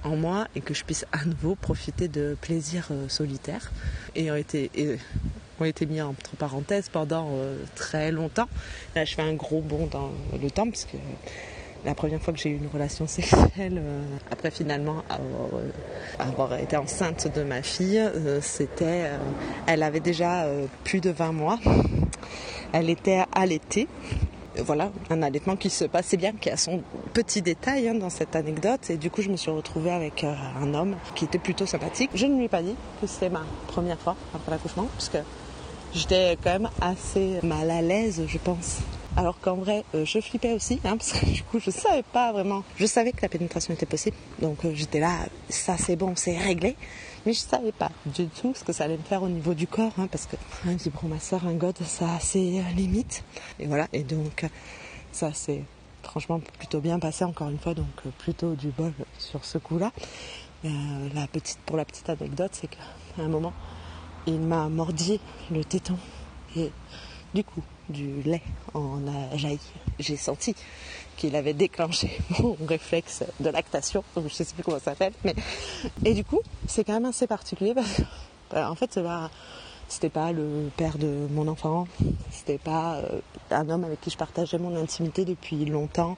en 0.03 0.15
moi 0.15 0.47
et 0.55 0.61
que 0.61 0.75
je 0.75 0.83
puisse 0.83 1.05
à 1.11 1.25
nouveau 1.25 1.55
profiter 1.55 2.07
de 2.07 2.35
plaisirs 2.41 2.89
solitaires 3.07 3.71
ont 4.17 4.35
été, 4.35 4.69
et 5.62 5.67
ont 5.67 5.69
été 5.69 5.86
mis 5.86 6.02
entre 6.02 6.36
parenthèses 6.36 6.89
pendant 6.89 7.30
euh, 7.34 7.63
très 7.76 8.12
longtemps. 8.12 8.47
Là, 8.95 9.06
je 9.06 9.15
fais 9.15 9.21
un 9.21 9.34
gros 9.34 9.62
bond 9.62 9.88
dans 9.91 10.12
le 10.41 10.52
temps 10.52 10.67
parce 10.69 10.86
que 10.86 10.97
la 11.86 11.95
première 11.95 12.21
fois 12.21 12.34
que 12.34 12.39
j'ai 12.39 12.50
eu 12.50 12.58
une 12.58 12.69
relation 12.71 13.08
sexuelle, 13.08 13.78
euh, 13.78 14.04
après 14.30 14.52
finalement 14.52 15.04
avoir, 15.10 15.50
euh, 15.54 15.69
avoir 16.19 16.54
été 16.56 16.78
enceinte 16.78 17.28
de 17.34 17.43
ma 17.43 17.62
fille, 17.62 18.02
c'était, 18.41 19.10
elle 19.67 19.84
avait 19.84 20.00
déjà 20.00 20.45
plus 20.84 21.02
de 21.02 21.10
20 21.10 21.32
mois. 21.32 21.60
Elle 22.74 22.89
était 22.89 23.24
allaitée 23.34 23.88
voilà, 24.58 24.91
un 25.10 25.21
allaitement 25.21 25.56
qui 25.56 25.69
se 25.69 25.86
passait 25.86 26.17
bien, 26.17 26.34
qui 26.34 26.50
a 26.50 26.58
son 26.58 26.82
petit 27.13 27.41
détail 27.41 27.88
hein, 27.88 27.95
dans 27.95 28.10
cette 28.10 28.36
anecdote. 28.36 28.89
Et 28.89 28.97
du 28.97 29.10
coup, 29.10 29.21
je 29.21 29.30
me 29.30 29.38
suis 29.38 29.52
retrouvée 29.52 29.91
avec 29.91 30.24
un 30.24 30.74
homme 30.74 30.95
qui 31.15 31.26
était 31.26 31.39
plutôt 31.39 31.65
sympathique. 31.65 32.12
Je 32.13 32.26
ne 32.26 32.38
lui 32.38 32.45
ai 32.45 32.50
pas 32.50 32.62
dit 32.62 32.76
que 33.00 33.08
c'était 33.08 33.30
ma 33.30 33.43
première 33.67 34.00
fois 34.00 34.15
après 34.36 34.52
l'accouchement, 34.52 34.88
puisque 34.97 35.17
j'étais 35.93 36.38
quand 36.43 36.51
même 36.51 36.69
assez 36.82 37.39
mal 37.43 37.69
à 37.69 37.82
l'aise, 37.82 38.23
je 38.27 38.38
pense. 38.38 38.80
Alors 39.17 39.39
qu'en 39.41 39.56
vrai, 39.56 39.84
euh, 39.93 40.06
je 40.06 40.21
flippais 40.21 40.54
aussi, 40.54 40.80
hein, 40.86 40.95
parce 40.95 41.12
que 41.12 41.25
du 41.34 41.43
coup, 41.43 41.60
je 41.60 41.69
savais 41.69 42.04
pas 42.04 42.32
vraiment. 42.32 42.63
Je 42.77 42.86
savais 42.86 43.12
que 43.12 43.21
la 43.21 43.30
pénétration 43.30 43.73
était 43.73 43.86
possible, 43.86 44.15
donc 44.41 44.63
euh, 44.63 44.71
j'étais 44.73 44.99
là, 44.99 45.17
ça 45.49 45.77
c'est 45.77 45.95
bon, 45.97 46.13
c'est 46.15 46.38
réglé. 46.38 46.75
Mais 47.25 47.34
je 47.34 47.39
savais 47.39 47.71
pas 47.71 47.91
du 48.06 48.27
tout 48.27 48.54
ce 48.56 48.63
que 48.63 48.73
ça 48.73 48.86
allait 48.86 48.97
me 48.97 49.04
faire 49.04 49.21
au 49.21 49.30
niveau 49.30 49.54
du 49.54 49.67
corps, 49.67 49.91
hein, 49.99 50.08
parce 50.12 50.25
que 50.25 50.38
un 50.67 50.75
vibromasseur, 50.75 51.45
un 51.45 51.54
god, 51.54 51.77
ça 51.86 52.15
a 52.15 52.19
ses 52.19 52.60
euh, 52.60 52.63
limites. 52.75 53.23
Et 53.60 53.67
voilà, 53.67 53.88
et 53.93 54.04
donc 54.04 54.43
euh, 54.43 54.47
ça 55.12 55.32
c'est 55.34 55.63
franchement 56.04 56.41
plutôt 56.58 56.80
bien 56.80 56.97
passé 56.97 57.23
encore 57.25 57.49
une 57.49 57.60
fois, 57.60 57.73
donc 57.73 57.86
plutôt 58.17 58.56
du 58.56 58.69
bol 58.69 58.93
sur 59.19 59.45
ce 59.45 59.58
coup-là. 59.58 59.91
La 60.63 61.25
petite, 61.27 61.58
pour 61.65 61.75
la 61.75 61.86
petite 61.86 62.08
anecdote, 62.10 62.51
c'est 62.54 62.67
qu'à 62.67 62.77
un 63.17 63.27
moment, 63.27 63.51
il 64.27 64.39
m'a 64.39 64.69
mordi 64.69 65.19
le 65.51 65.63
téton 65.63 65.97
et 66.55 66.71
du 67.34 67.43
coup, 67.43 67.62
du 67.89 68.21
lait 68.23 68.41
en 68.73 68.99
a 69.07 69.38
jailli. 69.38 69.60
J'ai 69.99 70.17
senti 70.17 70.55
qu'il 71.17 71.36
avait 71.36 71.53
déclenché 71.53 72.19
mon 72.39 72.57
réflexe 72.67 73.23
de 73.39 73.49
lactation, 73.49 74.03
donc 74.15 74.27
je 74.27 74.34
sais 74.34 74.45
plus 74.45 74.63
comment 74.63 74.79
ça 74.79 74.91
s'appelle, 74.91 75.13
mais 75.23 75.36
et 76.05 76.13
du 76.13 76.23
coup, 76.23 76.41
c'est 76.67 76.84
quand 76.84 76.93
même 76.93 77.05
assez 77.05 77.27
particulier 77.27 77.73
parce 77.73 77.93
que, 77.93 78.01
bah, 78.51 78.69
en 78.69 78.75
fait, 78.75 78.99
c'était 79.88 80.10
pas 80.10 80.31
le 80.31 80.69
père 80.75 80.97
de 80.97 81.27
mon 81.31 81.47
enfant, 81.47 81.88
c'était 82.31 82.57
pas 82.57 82.95
euh, 82.95 83.19
un 83.49 83.69
homme 83.69 83.84
avec 83.84 84.01
qui 84.01 84.10
je 84.10 84.17
partageais 84.17 84.57
mon 84.57 84.75
intimité 84.75 85.25
depuis 85.25 85.65
longtemps, 85.65 86.17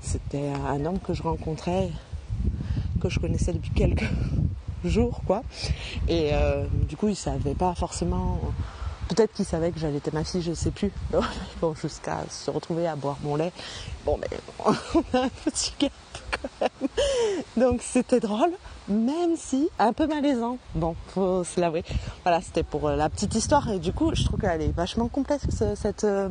c'était 0.00 0.48
un 0.48 0.84
homme 0.84 0.98
que 0.98 1.14
je 1.14 1.22
rencontrais, 1.22 1.90
que 3.00 3.08
je 3.08 3.20
connaissais 3.20 3.52
depuis 3.52 3.70
quelques 3.70 4.08
jours, 4.84 5.20
quoi. 5.26 5.42
Et 6.08 6.30
euh, 6.32 6.64
du 6.88 6.96
coup, 6.96 7.08
il 7.08 7.16
savait 7.16 7.54
pas 7.54 7.74
forcément. 7.74 8.40
Peut-être 9.08 9.32
qu'il 9.32 9.44
savait 9.44 9.72
que 9.72 9.80
j'allaitais 9.80 10.12
ma 10.12 10.22
fille, 10.22 10.42
je 10.42 10.52
sais 10.52 10.70
plus. 10.70 10.92
Bon, 11.60 11.74
jusqu'à 11.74 12.18
se 12.30 12.50
retrouver 12.50 12.86
à 12.86 12.96
boire 12.96 13.18
mon 13.22 13.36
lait. 13.36 13.52
Bon, 14.04 14.18
mais 14.18 14.28
on 14.64 14.70
a 15.18 15.24
un 15.24 15.28
petit 15.44 15.72
gap 15.78 15.92
quand 16.30 16.48
même. 16.60 16.88
Donc 17.56 17.82
c'était 17.82 18.20
drôle, 18.20 18.52
même 18.88 19.36
si 19.36 19.68
un 19.78 19.92
peu 19.92 20.06
malaisant. 20.06 20.58
Bon, 20.74 20.94
faut 21.08 21.44
se 21.44 21.60
l'avouer. 21.60 21.84
Voilà, 22.22 22.40
c'était 22.40 22.62
pour 22.62 22.88
euh, 22.88 22.96
la 22.96 23.08
petite 23.08 23.34
histoire. 23.34 23.68
Et 23.70 23.78
du 23.78 23.92
coup, 23.92 24.14
je 24.14 24.24
trouve 24.24 24.40
qu'elle 24.40 24.62
est 24.62 24.74
vachement 24.74 25.08
complexe, 25.08 25.64
cette. 25.74 26.04
euh, 26.04 26.28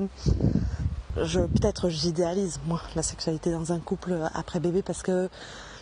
je 1.22 1.42
peut-être 1.42 1.90
j'idéalise 1.90 2.60
moi 2.66 2.82
la 2.96 3.04
sexualité 3.04 3.52
dans 3.52 3.74
un 3.74 3.80
couple 3.80 4.18
après 4.34 4.60
bébé 4.60 4.82
parce 4.82 5.04
que 5.04 5.30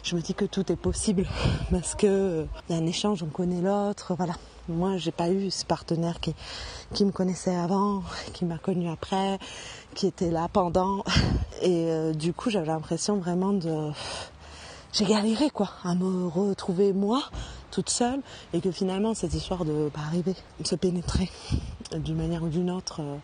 je 0.08 0.16
me 0.16 0.22
dis 0.22 0.34
que 0.34 0.46
tout 0.46 0.72
est 0.72 0.78
possible 0.78 1.28
parce 1.72 1.94
que 1.94 2.46
il 2.70 2.76
y 2.76 2.80
a 2.80 2.82
un 2.82 2.86
échange, 2.86 3.24
on 3.24 3.28
connaît 3.28 3.62
l'autre, 3.62 4.14
voilà. 4.16 4.34
Moi, 4.70 4.96
j'ai 4.98 5.12
pas 5.12 5.30
eu 5.30 5.52
ce 5.52 5.66
partenaire 5.66 6.22
qui 6.22 6.34
qui 6.94 7.04
me 7.04 7.12
connaissait 7.12 7.56
avant, 7.56 8.04
qui 8.34 8.46
m'a 8.46 8.58
connu 8.58 8.90
après, 8.90 9.38
qui 9.96 10.08
était 10.08 10.32
là 10.32 10.48
pendant 10.52 11.04
et 11.62 11.92
euh, 11.92 12.14
du 12.14 12.32
coup, 12.32 12.50
j'avais 12.50 12.68
l'impression 12.68 13.18
vraiment 13.18 13.52
de 13.52 13.92
j'ai 14.94 15.04
galéré 15.04 15.50
quoi 15.50 15.72
à 15.84 15.94
me 15.94 16.28
retrouver 16.28 16.94
moi 16.94 17.22
toute 17.72 17.90
seule 17.90 18.22
et 18.54 18.62
que 18.62 18.72
finalement 18.72 19.14
cette 19.14 19.34
histoire 19.34 19.66
de 19.66 19.90
pas 19.90 20.00
arriver 20.00 20.36
se 20.64 20.76
pénétrer 20.76 21.30
d'une 21.92 22.16
manière 22.16 22.44
ou 22.44 22.48
d'une 22.48 22.72
autre 22.72 23.02
euh, 23.02 23.18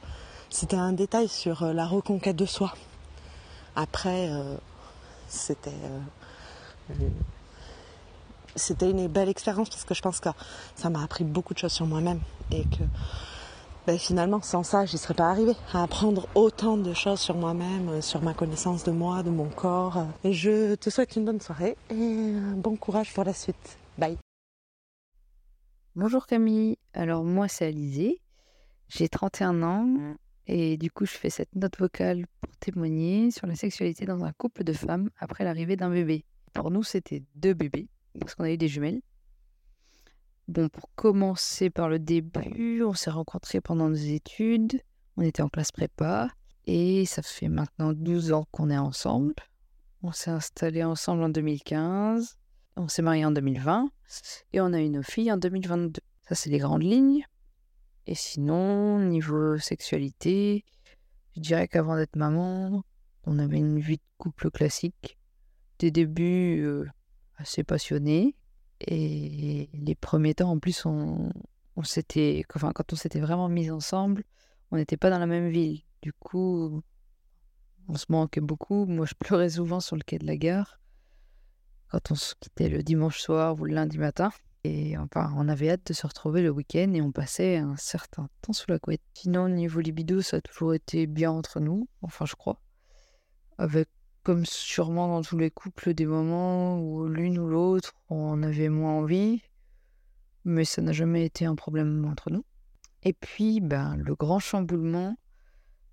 c'était 0.49 0.75
un 0.75 0.91
détail 0.91 1.29
sur 1.29 1.63
euh, 1.63 1.71
la 1.71 1.85
reconquête 1.85 2.35
de 2.35 2.45
soi 2.45 2.73
après 3.75 4.27
euh, 4.29 4.55
c'était 5.27 5.71
euh, 5.71 5.99
c'était 8.55 8.91
une 8.91 9.07
belle 9.07 9.29
expérience 9.29 9.69
parce 9.69 9.83
que 9.83 9.93
je 9.93 10.01
pense 10.01 10.19
que 10.19 10.29
ça 10.75 10.89
m'a 10.89 11.03
appris 11.03 11.23
beaucoup 11.23 11.53
de 11.53 11.59
choses 11.59 11.71
sur 11.71 11.85
moi-même 11.85 12.19
et 12.51 12.63
que 12.63 12.83
ben, 13.87 13.97
finalement 13.97 14.41
sans 14.41 14.63
ça 14.63 14.85
j'y 14.85 14.97
serais 14.97 15.13
pas 15.13 15.29
arrivée. 15.29 15.55
À 15.73 15.83
apprendre 15.83 16.27
autant 16.35 16.77
de 16.77 16.93
choses 16.93 17.19
sur 17.19 17.35
moi-même 17.35 17.89
euh, 17.89 18.01
sur 18.01 18.21
ma 18.21 18.33
connaissance 18.33 18.83
de 18.83 18.91
moi 18.91 19.23
de 19.23 19.29
mon 19.29 19.49
corps. 19.49 20.05
Je 20.23 20.75
te 20.75 20.89
souhaite 20.89 21.15
une 21.15 21.25
bonne 21.25 21.41
soirée 21.41 21.77
et 21.89 22.35
un 22.35 22.55
bon 22.55 22.75
courage 22.75 23.13
pour 23.13 23.23
la 23.23 23.33
suite. 23.33 23.77
Bye. 23.97 24.17
Bonjour 25.95 26.25
Camille, 26.25 26.77
alors 26.93 27.23
moi 27.23 27.47
c'est 27.47 27.67
Alizé, 27.67 28.19
j'ai 28.87 29.09
31 29.09 29.61
ans 29.61 30.15
et 30.47 30.77
du 30.77 30.89
coup 30.89 31.05
je 31.05 31.11
fais 31.11 31.29
cette 31.29 31.53
note 31.55 31.77
vocale 31.77 32.25
pour 32.41 32.55
témoigner 32.57 33.29
sur 33.29 33.45
la 33.45 33.55
sexualité 33.55 34.05
dans 34.05 34.23
un 34.23 34.31
couple 34.31 34.63
de 34.63 34.73
femmes 34.73 35.09
après 35.19 35.43
l'arrivée 35.43 35.75
d'un 35.75 35.91
bébé. 35.91 36.25
Pour 36.53 36.71
nous 36.71 36.83
c'était 36.83 37.23
deux 37.35 37.53
bébés 37.53 37.89
parce 38.19 38.35
qu'on 38.35 38.43
a 38.43 38.51
eu 38.51 38.57
des 38.57 38.67
jumelles. 38.67 39.01
Bon, 40.47 40.69
pour 40.69 40.89
commencer 40.95 41.69
par 41.69 41.87
le 41.87 41.99
début, 41.99 42.83
on 42.83 42.93
s'est 42.93 43.09
rencontrés 43.09 43.61
pendant 43.61 43.89
nos 43.89 43.95
études, 43.95 44.81
on 45.15 45.21
était 45.21 45.41
en 45.41 45.49
classe 45.49 45.71
prépa 45.71 46.29
et 46.65 47.05
ça 47.05 47.21
fait 47.21 47.47
maintenant 47.47 47.93
12 47.93 48.33
ans 48.33 48.45
qu'on 48.51 48.69
est 48.69 48.77
ensemble. 48.77 49.35
On 50.01 50.11
s'est 50.11 50.31
installés 50.31 50.83
ensemble 50.83 51.23
en 51.23 51.29
2015 51.29 52.37
on 52.75 52.87
s'est 52.87 53.01
marié 53.01 53.25
en 53.25 53.31
2020 53.31 53.89
et 54.53 54.61
on 54.61 54.73
a 54.73 54.81
eu 54.81 54.89
nos 54.89 55.03
filles 55.03 55.31
en 55.31 55.37
2022. 55.37 56.01
Ça, 56.27 56.35
c'est 56.35 56.49
les 56.49 56.57
grandes 56.57 56.83
lignes. 56.83 57.25
Et 58.07 58.15
sinon, 58.15 58.99
niveau 58.99 59.57
sexualité, 59.57 60.65
je 61.35 61.41
dirais 61.41 61.67
qu'avant 61.67 61.95
d'être 61.95 62.15
maman, 62.15 62.83
on 63.25 63.39
avait 63.39 63.57
une 63.57 63.79
vie 63.79 63.97
de 63.97 64.03
couple 64.17 64.49
classique. 64.51 65.17
Des 65.83 65.91
débuts 65.91 66.65
assez 67.35 67.65
passionnés. 67.65 68.37
Et 68.79 69.69
les 69.73 69.95
premiers 69.95 70.33
temps, 70.33 70.51
en 70.51 70.57
plus, 70.57 70.85
on, 70.85 71.29
on 71.75 71.83
s'était, 71.83 72.45
enfin, 72.55 72.71
quand 72.73 72.93
on 72.93 72.95
s'était 72.95 73.19
vraiment 73.19 73.49
mis 73.49 73.69
ensemble, 73.69 74.23
on 74.71 74.77
n'était 74.77 74.95
pas 74.95 75.09
dans 75.09 75.19
la 75.19 75.25
même 75.25 75.49
ville. 75.49 75.81
Du 76.01 76.13
coup, 76.13 76.81
on 77.89 77.95
se 77.95 78.05
manquait 78.07 78.39
beaucoup. 78.39 78.85
Moi, 78.85 79.05
je 79.05 79.13
pleurais 79.19 79.49
souvent 79.49 79.81
sur 79.81 79.97
le 79.97 80.03
quai 80.03 80.19
de 80.19 80.25
la 80.25 80.37
gare 80.37 80.79
quand 81.89 82.11
on 82.11 82.15
se 82.15 82.33
quittait 82.39 82.69
le 82.69 82.81
dimanche 82.81 83.19
soir 83.19 83.59
ou 83.59 83.65
le 83.65 83.73
lundi 83.73 83.97
matin. 83.97 84.31
Et 84.63 84.97
enfin, 84.97 85.33
on 85.35 85.49
avait 85.49 85.69
hâte 85.69 85.85
de 85.87 85.93
se 85.93 86.07
retrouver 86.07 86.43
le 86.43 86.49
week-end 86.49 86.93
et 86.93 87.01
on 87.01 87.11
passait 87.11 87.57
un 87.57 87.75
certain 87.75 88.29
temps 88.41 88.53
sous 88.53 88.71
la 88.71 88.79
couette. 88.79 89.01
Sinon, 89.15 89.49
niveau 89.49 89.81
libido, 89.81 90.21
ça 90.21 90.37
a 90.37 90.41
toujours 90.41 90.73
été 90.73 91.07
bien 91.07 91.31
entre 91.31 91.59
nous, 91.59 91.89
enfin, 92.01 92.25
je 92.25 92.35
crois. 92.35 92.61
Avec, 93.57 93.89
comme 94.23 94.45
sûrement 94.45 95.07
dans 95.09 95.21
tous 95.21 95.37
les 95.37 95.51
couples, 95.51 95.93
des 95.93 96.05
moments 96.05 96.79
où 96.79 97.07
l'une 97.07 97.37
ou 97.37 97.47
l'autre, 97.47 97.93
on 98.09 98.41
avait 98.41 98.69
moins 98.69 98.93
envie, 98.93 99.41
mais 100.45 100.65
ça 100.65 100.81
n'a 100.81 100.93
jamais 100.93 101.25
été 101.25 101.45
un 101.45 101.55
problème 101.55 102.05
entre 102.05 102.31
nous. 102.31 102.45
Et 103.03 103.13
puis, 103.13 103.59
ben, 103.59 103.95
le 103.97 104.15
grand 104.15 104.39
chamboulement 104.39 105.17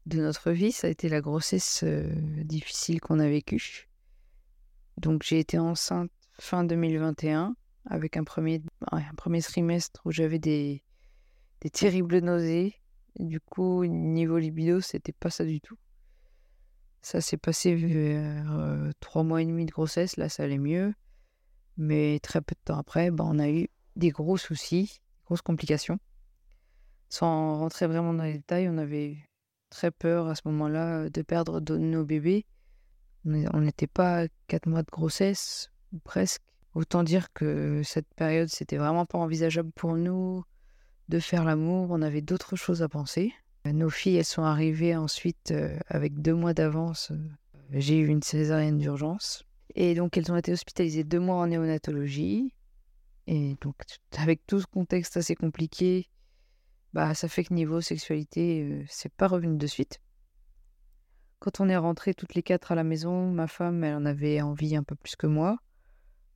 de 0.06 0.20
notre 0.20 0.52
vie, 0.52 0.70
ça 0.72 0.86
a 0.86 0.90
été 0.90 1.08
la 1.08 1.20
grossesse 1.20 1.82
euh, 1.82 2.08
difficile 2.44 3.00
qu'on 3.00 3.18
a 3.18 3.28
vécue. 3.28 3.88
Donc 4.96 5.22
j'ai 5.22 5.40
été 5.40 5.58
enceinte 5.58 6.10
fin 6.38 6.64
2021 6.64 7.54
avec 7.86 8.16
un 8.16 8.24
premier, 8.24 8.62
trimestre 9.42 10.00
où 10.04 10.12
j'avais 10.12 10.38
des 10.38 10.82
terribles 11.72 12.18
nausées. 12.18 12.74
du 13.18 13.40
coup, 13.40 13.84
niveau 13.86 14.38
libido, 14.38 14.80
c'était 14.80 15.12
pas 15.12 15.30
ça 15.30 15.44
du 15.44 15.60
tout. 15.60 15.76
Ça 17.02 17.20
s'est 17.20 17.36
passé 17.36 17.74
vers 17.74 18.52
euh, 18.52 18.90
trois 19.00 19.22
mois 19.22 19.42
et 19.42 19.46
demi 19.46 19.64
de 19.64 19.70
grossesse, 19.70 20.16
là 20.16 20.28
ça 20.28 20.44
allait 20.44 20.58
mieux. 20.58 20.94
Mais 21.76 22.18
très 22.20 22.40
peu 22.40 22.54
de 22.54 22.60
temps 22.64 22.78
après, 22.78 23.10
ben, 23.10 23.24
on 23.26 23.38
a 23.38 23.48
eu 23.48 23.68
des 23.96 24.10
gros 24.10 24.36
soucis, 24.36 25.00
grosses 25.24 25.42
complications. 25.42 25.98
Sans 27.08 27.58
rentrer 27.58 27.86
vraiment 27.86 28.12
dans 28.12 28.24
les 28.24 28.34
détails, 28.34 28.68
on 28.68 28.78
avait 28.78 29.16
très 29.70 29.90
peur 29.90 30.28
à 30.28 30.34
ce 30.34 30.42
moment-là 30.46 31.08
de 31.08 31.22
perdre 31.22 31.60
nos 31.60 32.04
bébés 32.04 32.46
on 33.24 33.60
n'était 33.60 33.86
pas 33.86 34.22
à 34.22 34.26
4 34.48 34.66
mois 34.66 34.82
de 34.82 34.90
grossesse, 34.90 35.70
presque. 36.04 36.42
Autant 36.74 37.02
dire 37.02 37.32
que 37.32 37.82
cette 37.82 38.06
période, 38.14 38.48
c'était 38.48 38.76
vraiment 38.76 39.04
pas 39.04 39.18
envisageable 39.18 39.72
pour 39.72 39.96
nous 39.96 40.44
de 41.08 41.18
faire 41.18 41.44
l'amour. 41.44 41.88
On 41.90 42.00
avait 42.00 42.20
d'autres 42.20 42.54
choses 42.54 42.82
à 42.82 42.88
penser. 42.88 43.32
Nos 43.66 43.90
filles, 43.90 44.16
elles 44.16 44.24
sont 44.24 44.42
arrivées 44.42 44.96
ensuite 44.96 45.50
euh, 45.50 45.76
avec 45.88 46.20
deux 46.22 46.34
mois 46.34 46.54
d'avance. 46.54 47.10
Euh, 47.10 47.18
j'ai 47.72 47.98
eu 47.98 48.06
une 48.06 48.22
césarienne 48.22 48.78
d'urgence. 48.78 49.44
Et 49.74 49.94
donc, 49.94 50.16
elles 50.16 50.32
ont 50.32 50.36
été 50.36 50.52
hospitalisées 50.52 51.04
deux 51.04 51.20
mois 51.20 51.36
en 51.36 51.46
néonatologie. 51.46 52.54
Et 53.26 53.56
donc, 53.60 53.76
avec 54.16 54.46
tout 54.46 54.60
ce 54.60 54.66
contexte 54.66 55.16
assez 55.18 55.34
compliqué, 55.34 56.08
bah, 56.94 57.14
ça 57.14 57.28
fait 57.28 57.44
que 57.44 57.52
niveau 57.52 57.80
sexualité, 57.80 58.62
euh, 58.62 58.84
c'est 58.88 59.12
pas 59.12 59.28
revenu 59.28 59.56
de 59.58 59.66
suite. 59.66 60.00
Quand 61.38 61.60
on 61.60 61.68
est 61.68 61.76
rentrés 61.76 62.14
toutes 62.14 62.34
les 62.34 62.42
quatre 62.42 62.72
à 62.72 62.74
la 62.74 62.84
maison, 62.84 63.30
ma 63.30 63.46
femme, 63.46 63.84
elle 63.84 63.94
en 63.94 64.06
avait 64.06 64.40
envie 64.40 64.74
un 64.74 64.82
peu 64.82 64.94
plus 64.94 65.16
que 65.16 65.26
moi. 65.26 65.58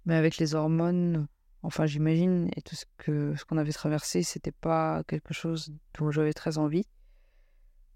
Mais 0.05 0.15
avec 0.15 0.37
les 0.37 0.55
hormones, 0.55 1.27
enfin 1.63 1.87
j'imagine, 1.87 2.49
et 2.57 2.63
tout 2.63 2.75
ce 2.75 2.85
que 2.99 3.35
ce 3.35 3.45
qu'on 3.45 3.57
avait 3.57 3.73
traversé, 3.73 4.23
c'était 4.23 4.53
pas 4.53 5.03
quelque 5.05 5.33
chose 5.33 5.73
dont 5.99 6.11
j'avais 6.11 6.35
très 6.35 6.59
envie. 6.59 6.87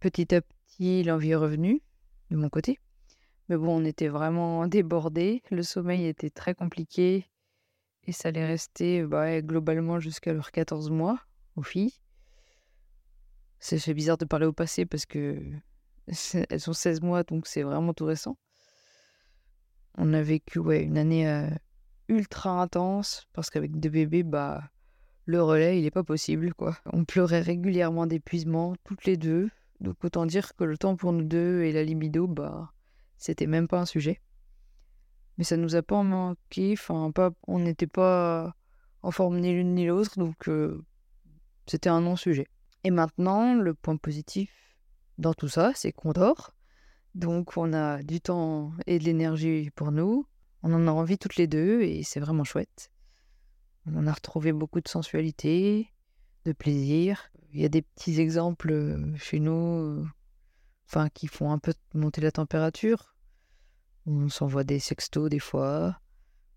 Petit 0.01 0.34
à 0.34 0.40
petit, 0.42 1.03
l'envie 1.03 1.30
est 1.30 1.36
revenue 1.36 1.82
de 2.30 2.36
mon 2.36 2.49
côté. 2.49 2.78
Mais 3.49 3.57
bon, 3.57 3.80
on 3.80 3.84
était 3.84 4.09
vraiment 4.09 4.66
débordés. 4.66 5.42
Le 5.51 5.62
sommeil 5.62 6.07
était 6.07 6.30
très 6.30 6.55
compliqué. 6.55 7.26
Et 8.05 8.12
ça 8.12 8.28
allait 8.28 8.46
rester 8.46 9.03
bah, 9.03 9.42
globalement 9.42 10.01
jusqu'à 10.01 10.32
leurs 10.32 10.53
14 10.53 10.90
mois 10.90 11.20
aux 11.57 11.62
filles. 11.62 11.94
C'est 13.59 13.92
bizarre 13.92 14.18
de 14.18 14.24
parler 14.24 14.46
au 14.46 14.53
passé 14.53 14.86
parce 14.86 15.05
que 15.05 15.42
elles 16.07 16.70
ont 16.70 16.72
16 16.72 17.03
mois, 17.03 17.22
donc 17.22 17.46
c'est 17.46 17.62
vraiment 17.62 17.92
tout 17.92 18.07
récent. 18.07 18.38
On 19.96 20.14
a 20.14 20.22
vécu 20.22 20.61
une 20.61 20.96
année 20.96 21.28
euh, 21.28 21.51
ultra 22.09 22.62
intense 22.62 23.26
parce 23.32 23.51
qu'avec 23.51 23.78
deux 23.78 23.90
bébés, 23.90 24.22
bah, 24.22 24.70
le 25.24 25.42
relais, 25.42 25.78
il 25.78 25.82
n'est 25.82 25.90
pas 25.90 26.05
possible. 26.05 26.55
quoi. 26.55 26.78
On 26.92 27.05
pleurait 27.05 27.40
régulièrement 27.40 28.07
d'épuisement, 28.07 28.76
toutes 28.84 29.05
les 29.05 29.16
deux. 29.16 29.51
Donc 29.81 30.03
autant 30.05 30.26
dire 30.26 30.55
que 30.57 30.64
le 30.64 30.76
temps 30.76 30.97
pour 30.97 31.12
nous 31.12 31.24
deux 31.24 31.62
et 31.62 31.72
la 31.72 31.85
libido, 31.85 32.26
bah, 32.26 32.72
c'était 33.16 33.47
même 33.47 33.68
pas 33.68 33.81
un 33.81 33.87
sujet. 33.87 34.20
Mais 35.37 35.45
ça 35.45 35.57
nous 35.57 35.76
a 35.76 35.83
pas 35.83 36.03
manqué, 36.03 36.72
enfin, 36.72 37.12
pas, 37.12 37.31
on 37.47 37.61
n'était 37.61 37.87
pas 37.87 38.57
en 39.03 39.11
forme 39.11 39.39
ni 39.39 39.53
l'une 39.53 39.74
ni 39.74 39.87
l'autre, 39.87 40.18
donc 40.18 40.49
euh, 40.49 40.85
c'était 41.66 41.89
un 41.89 42.01
non-sujet. 42.01 42.49
Et 42.83 42.91
maintenant, 42.91 43.55
le 43.55 43.74
point 43.74 43.97
positif, 43.97 44.51
dans 45.18 45.35
tout 45.35 45.49
ça, 45.49 45.72
c'est 45.74 45.93
qu'on 45.93 46.12
dort. 46.12 46.55
Donc 47.14 47.57
on 47.57 47.72
a 47.72 48.03
du 48.03 48.20
temps 48.20 48.72
et 48.87 48.99
de 48.99 49.05
l'énergie 49.05 49.70
pour 49.74 49.93
nous. 49.93 50.26
On 50.62 50.72
en 50.72 50.87
a 50.87 50.91
envie 50.91 51.18
toutes 51.18 51.37
les 51.37 51.47
deux 51.47 51.83
et 51.83 52.03
c'est 52.03 52.20
vraiment 52.20 52.45
chouette. 52.45 52.91
On 53.87 54.07
a 54.07 54.12
retrouvé 54.12 54.53
beaucoup 54.53 54.81
de 54.81 54.89
sensualité, 54.89 55.89
de 56.45 56.53
plaisir. 56.53 57.30
Il 57.53 57.61
y 57.61 57.64
a 57.64 57.68
des 57.68 57.82
petits 57.82 58.20
exemples 58.20 58.97
chez 59.16 59.41
nous 59.41 60.07
enfin, 60.89 61.09
qui 61.09 61.26
font 61.26 61.51
un 61.51 61.59
peu 61.59 61.74
monter 61.95 62.20
la 62.20 62.32
température. 62.32 63.14
On 64.07 64.28
s'envoie 64.28 64.64
des 64.64 64.78
sextos 64.78 65.28
des 65.28 65.39
fois. 65.39 66.01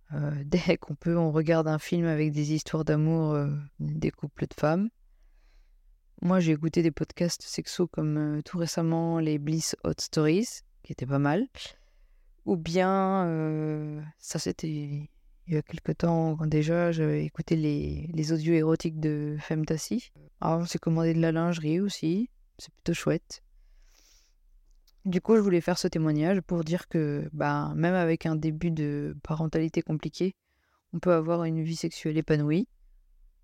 Dès 0.45 0.77
qu'on 0.77 0.95
peut, 0.95 1.17
on 1.17 1.31
regarde 1.31 1.67
un 1.67 1.79
film 1.79 2.05
avec 2.05 2.31
des 2.31 2.53
histoires 2.53 2.83
d'amour 2.83 3.37
des 3.79 4.11
couples 4.11 4.47
de 4.47 4.53
femmes. 4.53 4.89
Moi, 6.21 6.39
j'ai 6.39 6.51
écouté 6.51 6.83
des 6.83 6.91
podcasts 6.91 7.41
sexo 7.41 7.87
comme 7.87 8.41
tout 8.45 8.57
récemment 8.57 9.19
les 9.19 9.39
Bliss 9.39 9.75
Hot 9.83 9.93
Stories, 9.99 10.61
qui 10.83 10.91
étaient 10.91 11.05
pas 11.05 11.19
mal. 11.19 11.47
Ou 12.45 12.57
bien, 12.57 14.03
ça 14.17 14.37
c'était 14.37 15.09
il 15.47 15.53
y 15.55 15.57
a 15.57 15.61
quelques 15.61 15.97
temps 15.97 16.37
déjà, 16.45 16.91
j'avais 16.91 17.25
écouté 17.25 17.55
les, 17.55 18.09
les 18.13 18.33
audios 18.33 18.53
érotiques 18.53 18.99
de 18.99 19.37
Femtassi. 19.39 20.11
Alors, 20.39 20.61
on 20.61 20.65
s'est 20.65 20.79
commandé 20.79 21.13
de 21.13 21.19
la 21.19 21.31
lingerie 21.31 21.79
aussi, 21.79 22.29
c'est 22.57 22.73
plutôt 22.73 22.93
chouette. 22.93 23.43
Du 25.05 25.19
coup, 25.19 25.35
je 25.35 25.41
voulais 25.41 25.61
faire 25.61 25.79
ce 25.79 25.87
témoignage 25.87 26.41
pour 26.41 26.63
dire 26.63 26.87
que 26.87 27.27
bah, 27.33 27.73
même 27.75 27.95
avec 27.95 28.25
un 28.25 28.35
début 28.35 28.71
de 28.71 29.17
parentalité 29.23 29.81
compliqué, 29.81 30.35
on 30.93 30.99
peut 30.99 31.13
avoir 31.13 31.43
une 31.43 31.63
vie 31.63 31.75
sexuelle 31.75 32.17
épanouie 32.17 32.67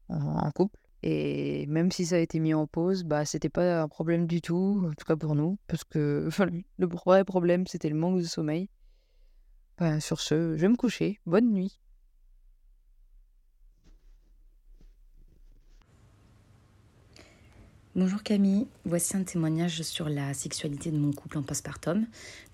en 0.10 0.52
couple 0.52 0.80
et 1.04 1.66
même 1.68 1.92
si 1.92 2.06
ça 2.06 2.16
a 2.16 2.20
été 2.20 2.40
mis 2.40 2.54
en 2.54 2.68
pause, 2.68 3.04
bah, 3.04 3.26
c'était 3.26 3.50
pas 3.50 3.82
un 3.82 3.88
problème 3.88 4.26
du 4.26 4.42
tout, 4.42 4.84
en 4.86 4.94
tout 4.94 5.06
cas 5.06 5.16
pour 5.16 5.36
nous, 5.36 5.58
parce 5.68 5.84
que 5.84 6.30
le 6.78 6.88
vrai 6.88 7.24
problème, 7.24 7.68
c'était 7.68 7.90
le 7.90 7.96
manque 7.96 8.20
de 8.20 8.26
sommeil. 8.26 8.70
Bah, 9.78 10.00
sur 10.00 10.20
ce, 10.20 10.56
je 10.56 10.62
vais 10.62 10.70
me 10.70 10.76
coucher. 10.76 11.20
Bonne 11.26 11.52
nuit. 11.52 11.80
Bonjour 17.98 18.22
Camille, 18.22 18.68
voici 18.86 19.18
un 19.18 19.24
témoignage 19.24 19.82
sur 19.82 20.08
la 20.08 20.36
sexualité 20.36 20.92
de 20.92 21.00
mon 21.00 21.12
couple 21.14 21.40
en 21.40 21.42
postpartum. 21.42 22.06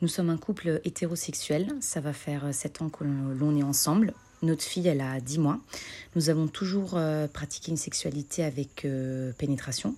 Nous 0.01 0.07
sommes 0.07 0.29
un 0.29 0.37
couple 0.37 0.79
hétérosexuel, 0.85 1.67
ça 1.81 1.99
va 1.99 2.13
faire 2.13 2.53
7 2.53 2.81
ans 2.81 2.87
que 2.87 3.03
l'on 3.03 3.57
est 3.57 3.63
ensemble. 3.63 4.13
Notre 4.41 4.63
fille, 4.63 4.87
elle 4.87 5.01
a 5.01 5.19
10 5.19 5.39
mois. 5.39 5.59
Nous 6.15 6.29
avons 6.29 6.47
toujours 6.47 6.93
euh, 6.95 7.27
pratiqué 7.27 7.71
une 7.71 7.77
sexualité 7.77 8.45
avec 8.45 8.85
euh, 8.85 9.33
pénétration, 9.37 9.95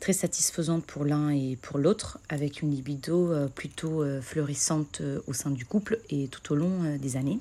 très 0.00 0.12
satisfaisante 0.12 0.84
pour 0.84 1.04
l'un 1.04 1.30
et 1.30 1.56
pour 1.62 1.78
l'autre, 1.78 2.18
avec 2.28 2.62
une 2.62 2.72
libido 2.72 3.30
euh, 3.30 3.46
plutôt 3.46 4.04
fleurissante 4.20 5.00
au 5.28 5.32
sein 5.32 5.50
du 5.50 5.64
couple 5.64 6.00
et 6.10 6.26
tout 6.26 6.52
au 6.52 6.56
long 6.56 6.96
des 7.00 7.16
années. 7.16 7.38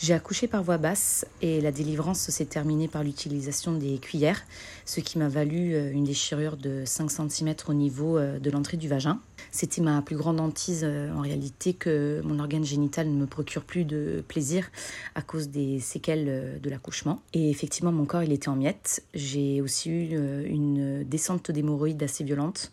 J'ai 0.00 0.14
accouché 0.14 0.46
par 0.46 0.62
voie 0.62 0.78
basse 0.78 1.26
et 1.42 1.60
la 1.60 1.72
délivrance 1.72 2.20
s'est 2.30 2.44
terminée 2.44 2.86
par 2.86 3.02
l'utilisation 3.02 3.72
des 3.72 3.98
cuillères, 3.98 4.44
ce 4.84 5.00
qui 5.00 5.18
m'a 5.18 5.28
valu 5.28 5.74
euh, 5.74 5.90
une 5.90 6.04
déchirure 6.04 6.56
de 6.56 6.84
5 6.84 7.10
cm 7.10 7.56
au 7.66 7.74
niveau 7.74 8.16
euh, 8.16 8.38
de 8.38 8.48
l'entrée 8.48 8.76
du 8.76 8.86
vagin. 8.86 9.20
C'était 9.50 9.82
ma 9.82 10.00
plus 10.00 10.14
grande 10.14 10.38
hantise 10.38 10.82
euh, 10.84 11.12
en 11.12 11.20
réalité 11.20 11.74
que 11.74 12.20
mon 12.22 12.38
organe 12.38 12.64
génital 12.64 13.10
ne 13.10 13.16
me 13.16 13.26
procure 13.26 13.64
plus 13.64 13.84
de 13.84 14.22
plaisir 14.28 14.70
à 15.16 15.22
cause 15.22 15.48
des 15.48 15.80
séquelles 15.80 16.60
de 16.62 16.70
l'accouchement. 16.70 17.20
Et 17.32 17.50
effectivement, 17.50 17.90
mon 17.90 18.04
corps 18.04 18.22
il 18.22 18.30
était 18.30 18.48
en 18.48 18.54
miettes. 18.54 19.02
J'ai 19.14 19.60
aussi 19.60 19.90
eu 19.90 20.46
une 20.46 21.02
descente 21.02 21.50
d'hémorroïdes 21.50 22.04
assez 22.04 22.22
violente. 22.22 22.70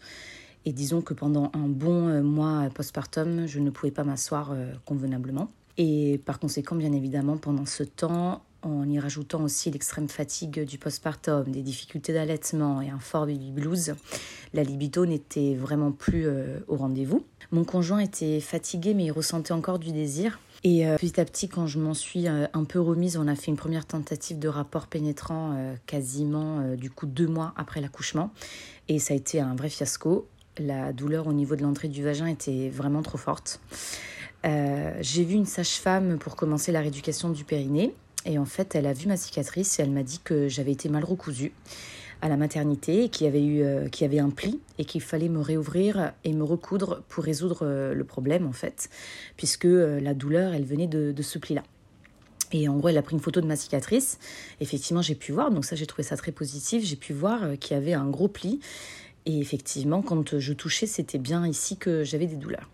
Et 0.66 0.74
disons 0.74 1.02
que 1.02 1.16
pendant 1.16 1.50
un 1.56 1.68
bon 1.68 2.22
mois 2.22 2.70
postpartum, 2.74 3.48
je 3.48 3.60
ne 3.60 3.72
pouvais 3.72 3.92
pas 3.92 4.04
m'asseoir 4.04 4.56
convenablement. 4.86 5.50
Et 5.78 6.22
par 6.26 6.40
conséquent, 6.40 6.76
bien 6.76 6.94
évidemment, 6.94 7.38
pendant 7.38 7.66
ce 7.66 7.84
temps, 7.84 8.44
en 8.66 8.90
y 8.90 9.00
rajoutant 9.00 9.44
aussi 9.44 9.70
l'extrême 9.70 10.10
fatigue 10.10 10.66
du 10.66 10.78
postpartum, 10.78 11.44
des 11.48 11.62
difficultés 11.62 12.14
d'allaitement 12.14 12.82
et 12.82 12.90
un 12.90 13.00
fort 13.00 13.28
baby 13.28 13.52
blues, 13.52 13.94
la 14.54 14.64
libido 14.64 15.06
n'était 15.06 15.54
vraiment 15.56 15.92
plus 15.92 16.26
euh, 16.26 16.60
au 16.68 16.76
rendez-vous. 16.76 17.26
Mon 17.52 17.64
conjoint 17.64 18.00
était 18.00 18.40
fatigué 18.40 18.94
mais 18.94 19.06
il 19.06 19.12
ressentait 19.12 19.52
encore 19.52 19.80
du 19.80 19.92
désir. 19.92 20.40
Et 20.64 20.88
euh, 20.88 20.98
petit 20.98 21.20
à 21.20 21.26
petit, 21.26 21.48
quand 21.48 21.68
je 21.68 21.78
m'en 21.78 21.94
suis 21.94 22.28
euh, 22.28 22.48
un 22.54 22.64
peu 22.64 22.80
remise, 22.80 23.18
on 23.18 23.28
a 23.28 23.36
fait 23.36 23.52
une 23.52 23.58
première 23.58 23.86
tentative 23.86 24.40
de 24.40 24.48
rapport 24.48 24.88
pénétrant 24.88 25.76
quasiment 25.86 26.76
du 26.76 26.90
coup 26.90 27.06
deux 27.06 27.28
mois 27.28 27.54
après 27.56 27.82
l'accouchement. 27.82 28.32
Et 28.88 28.98
ça 28.98 29.14
a 29.14 29.18
été 29.18 29.40
un 29.40 29.56
vrai 29.56 29.70
fiasco. 29.70 30.28
La 30.58 30.94
douleur 30.94 31.28
au 31.28 31.34
niveau 31.34 31.56
de 31.56 31.62
l'entrée 31.62 31.90
du 31.90 32.02
vagin 32.02 32.28
était 32.28 32.70
vraiment 32.70 33.02
trop 33.02 33.18
forte. 33.18 33.60
Euh, 34.46 34.92
j'ai 35.02 35.24
vu 35.24 35.36
une 35.36 35.46
sage-femme 35.46 36.18
pour 36.20 36.36
commencer 36.36 36.72
la 36.72 36.82
rééducation 36.82 37.30
du 37.30 37.44
périnée. 37.44 37.94
Et 38.26 38.38
en 38.40 38.46
fait, 38.46 38.76
elle 38.76 38.88
a 38.88 38.94
vu 38.94 39.08
ma 39.08 39.18
cicatrice 39.18 39.80
et 39.80 39.84
elle 39.84 39.92
m'a 39.92 40.04
dit 40.04 40.20
que 40.24 40.48
j'avais 40.48 40.72
été 40.72 40.90
mal 40.90 41.04
recousue 41.04 41.54
à 42.22 42.30
la 42.30 42.38
maternité 42.38 43.04
et 43.04 43.10
qu'il 43.10 43.26
y 43.26 43.28
avait 43.28 43.44
eu 43.44 43.62
euh, 43.62 43.88
qu'il 43.90 44.06
y 44.06 44.08
avait 44.08 44.20
un 44.20 44.30
pli 44.30 44.60
et 44.80 44.86
qu'il 44.86 45.02
fallait 45.02 45.30
me 45.30 45.42
réouvrir 45.42 46.14
et 46.24 46.34
me 46.34 46.44
recoudre 46.44 47.04
pour 47.10 47.24
résoudre 47.24 47.60
euh, 47.64 47.94
le 47.94 48.04
problème 48.06 48.48
en 48.48 48.54
fait 48.54 48.90
puisque 49.36 49.66
la 49.66 50.14
douleur 50.14 50.54
elle 50.54 50.64
venait 50.64 50.88
de, 50.88 51.12
de 51.12 51.22
ce 51.22 51.38
pli 51.38 51.56
là 51.56 51.64
et 52.54 52.70
en 52.70 52.78
gros 52.78 52.88
elle 52.88 52.98
a 52.98 53.02
pris 53.02 53.16
une 53.16 53.22
photo 53.22 53.42
de 53.42 53.46
ma 53.46 53.58
cicatrice. 53.58 54.18
Effectivement 54.62 55.02
j'ai 55.02 55.14
pu 55.14 55.34
voir. 55.34 55.52
Donc 55.52 55.66
ça 55.66 55.76
j'ai 55.76 55.86
trouvé 55.86 56.04
ça 56.04 56.16
très 56.16 56.32
positif. 56.32 56.86
J'ai 56.86 56.96
pu 56.96 57.12
voir 57.12 57.60
qu'il 57.60 57.76
y 57.76 57.78
avait 57.78 57.94
un 57.94 58.10
gros 58.10 58.30
pli. 58.30 58.62
Et 59.26 59.40
effectivement 59.40 60.02
quand 60.02 60.40
je 60.40 60.54
touchais 60.54 60.88
c'était 60.88 61.20
bien 61.20 61.46
ici 61.46 61.76
que 61.78 62.06
j'avais 62.06 62.28
des 62.28 62.38
douleurs 62.38 62.70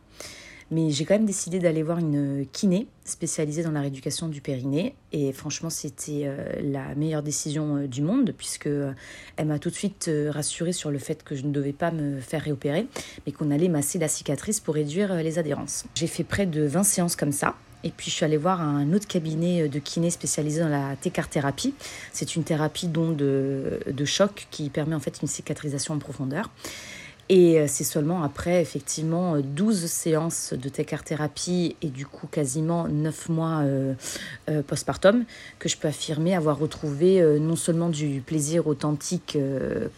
mais 0.72 0.90
j'ai 0.90 1.04
quand 1.04 1.16
même 1.16 1.26
décidé 1.26 1.60
d'aller 1.60 1.84
voir 1.84 2.00
une 2.00 2.46
kiné 2.52 2.88
spécialisée 3.04 3.62
dans 3.62 3.72
la 3.72 3.82
rééducation 3.82 4.30
du 4.30 4.40
périnée. 4.40 4.96
Et 5.12 5.34
franchement, 5.34 5.70
c'était 5.70 6.24
euh, 6.24 6.38
la 6.64 6.96
meilleure 6.96 7.24
décision 7.24 7.76
euh, 7.76 7.88
du 7.88 8.02
monde, 8.02 8.34
puisque 8.38 8.68
euh, 8.68 8.94
elle 9.36 9.48
m'a 9.48 9.60
tout 9.60 9.70
de 9.70 9.76
suite 9.76 10.10
rassurée 10.30 10.72
sur 10.72 10.90
le 10.90 10.98
fait 10.98 11.24
que 11.24 11.36
je 11.36 11.44
ne 11.44 11.52
devais 11.52 11.74
pas 11.74 11.92
me 11.92 12.22
faire 12.22 12.42
réopérer, 12.42 12.88
mais 13.26 13.34
qu'on 13.34 13.52
allait 13.52 13.68
masser 13.68 14.00
la 14.00 14.08
cicatrice 14.08 14.62
pour 14.62 14.76
réduire 14.76 15.14
les 15.16 15.38
adhérences. 15.38 15.84
J'ai 15.96 16.08
fait 16.08 16.24
près 16.24 16.46
de 16.46 16.62
20 16.62 16.84
séances 16.84 17.16
comme 17.18 17.34
ça. 17.34 17.56
Et 17.84 17.90
puis 17.90 18.12
je 18.12 18.16
suis 18.16 18.26
allée 18.26 18.38
voir 18.38 18.62
un 18.62 18.94
autre 18.94 19.08
cabinet 19.08 19.68
de 19.68 19.80
kiné 19.80 20.12
spécialisé 20.12 20.62
dans 20.62 20.70
la 20.70 20.96
thérapie. 20.96 21.74
C'est 22.14 22.36
une 22.36 22.44
thérapie 22.44 22.88
donc 22.88 23.18
de, 23.18 23.80
de 23.88 24.06
choc 24.06 24.48
qui 24.52 24.70
permet 24.70 24.94
en 24.94 25.00
fait 25.00 25.20
une 25.24 25.28
cicatrisation 25.28 25.96
en 25.96 25.98
profondeur. 25.98 26.52
Et 27.34 27.62
euh, 27.62 27.66
c'est 27.66 27.86
seulement 27.86 28.24
après, 28.24 28.62
effectivement, 28.62 29.40
12 29.40 29.86
séances 29.86 30.52
de 30.52 30.68
thérapie 30.68 31.78
et 31.82 31.88
du 31.88 32.06
coup 32.06 32.28
quasiment 32.28 32.90
9 32.90 33.30
mois 33.30 33.62
euh, 33.62 33.94
euh, 34.50 34.62
postpartum 34.62 35.24
que 35.58 35.70
je 35.70 35.78
peux 35.78 35.88
affirmer 35.88 36.36
avoir 36.36 36.60
retrouvé 36.60 37.22
non 37.40 37.56
seulement 37.56 37.88
du 37.88 38.20
plaisir 38.20 38.68
authentique 38.68 39.38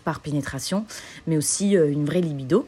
par 0.04 0.20
pénétration, 0.20 0.86
mais 1.26 1.36
aussi 1.36 1.72
une 1.72 2.06
vraie 2.06 2.22
libido 2.22 2.68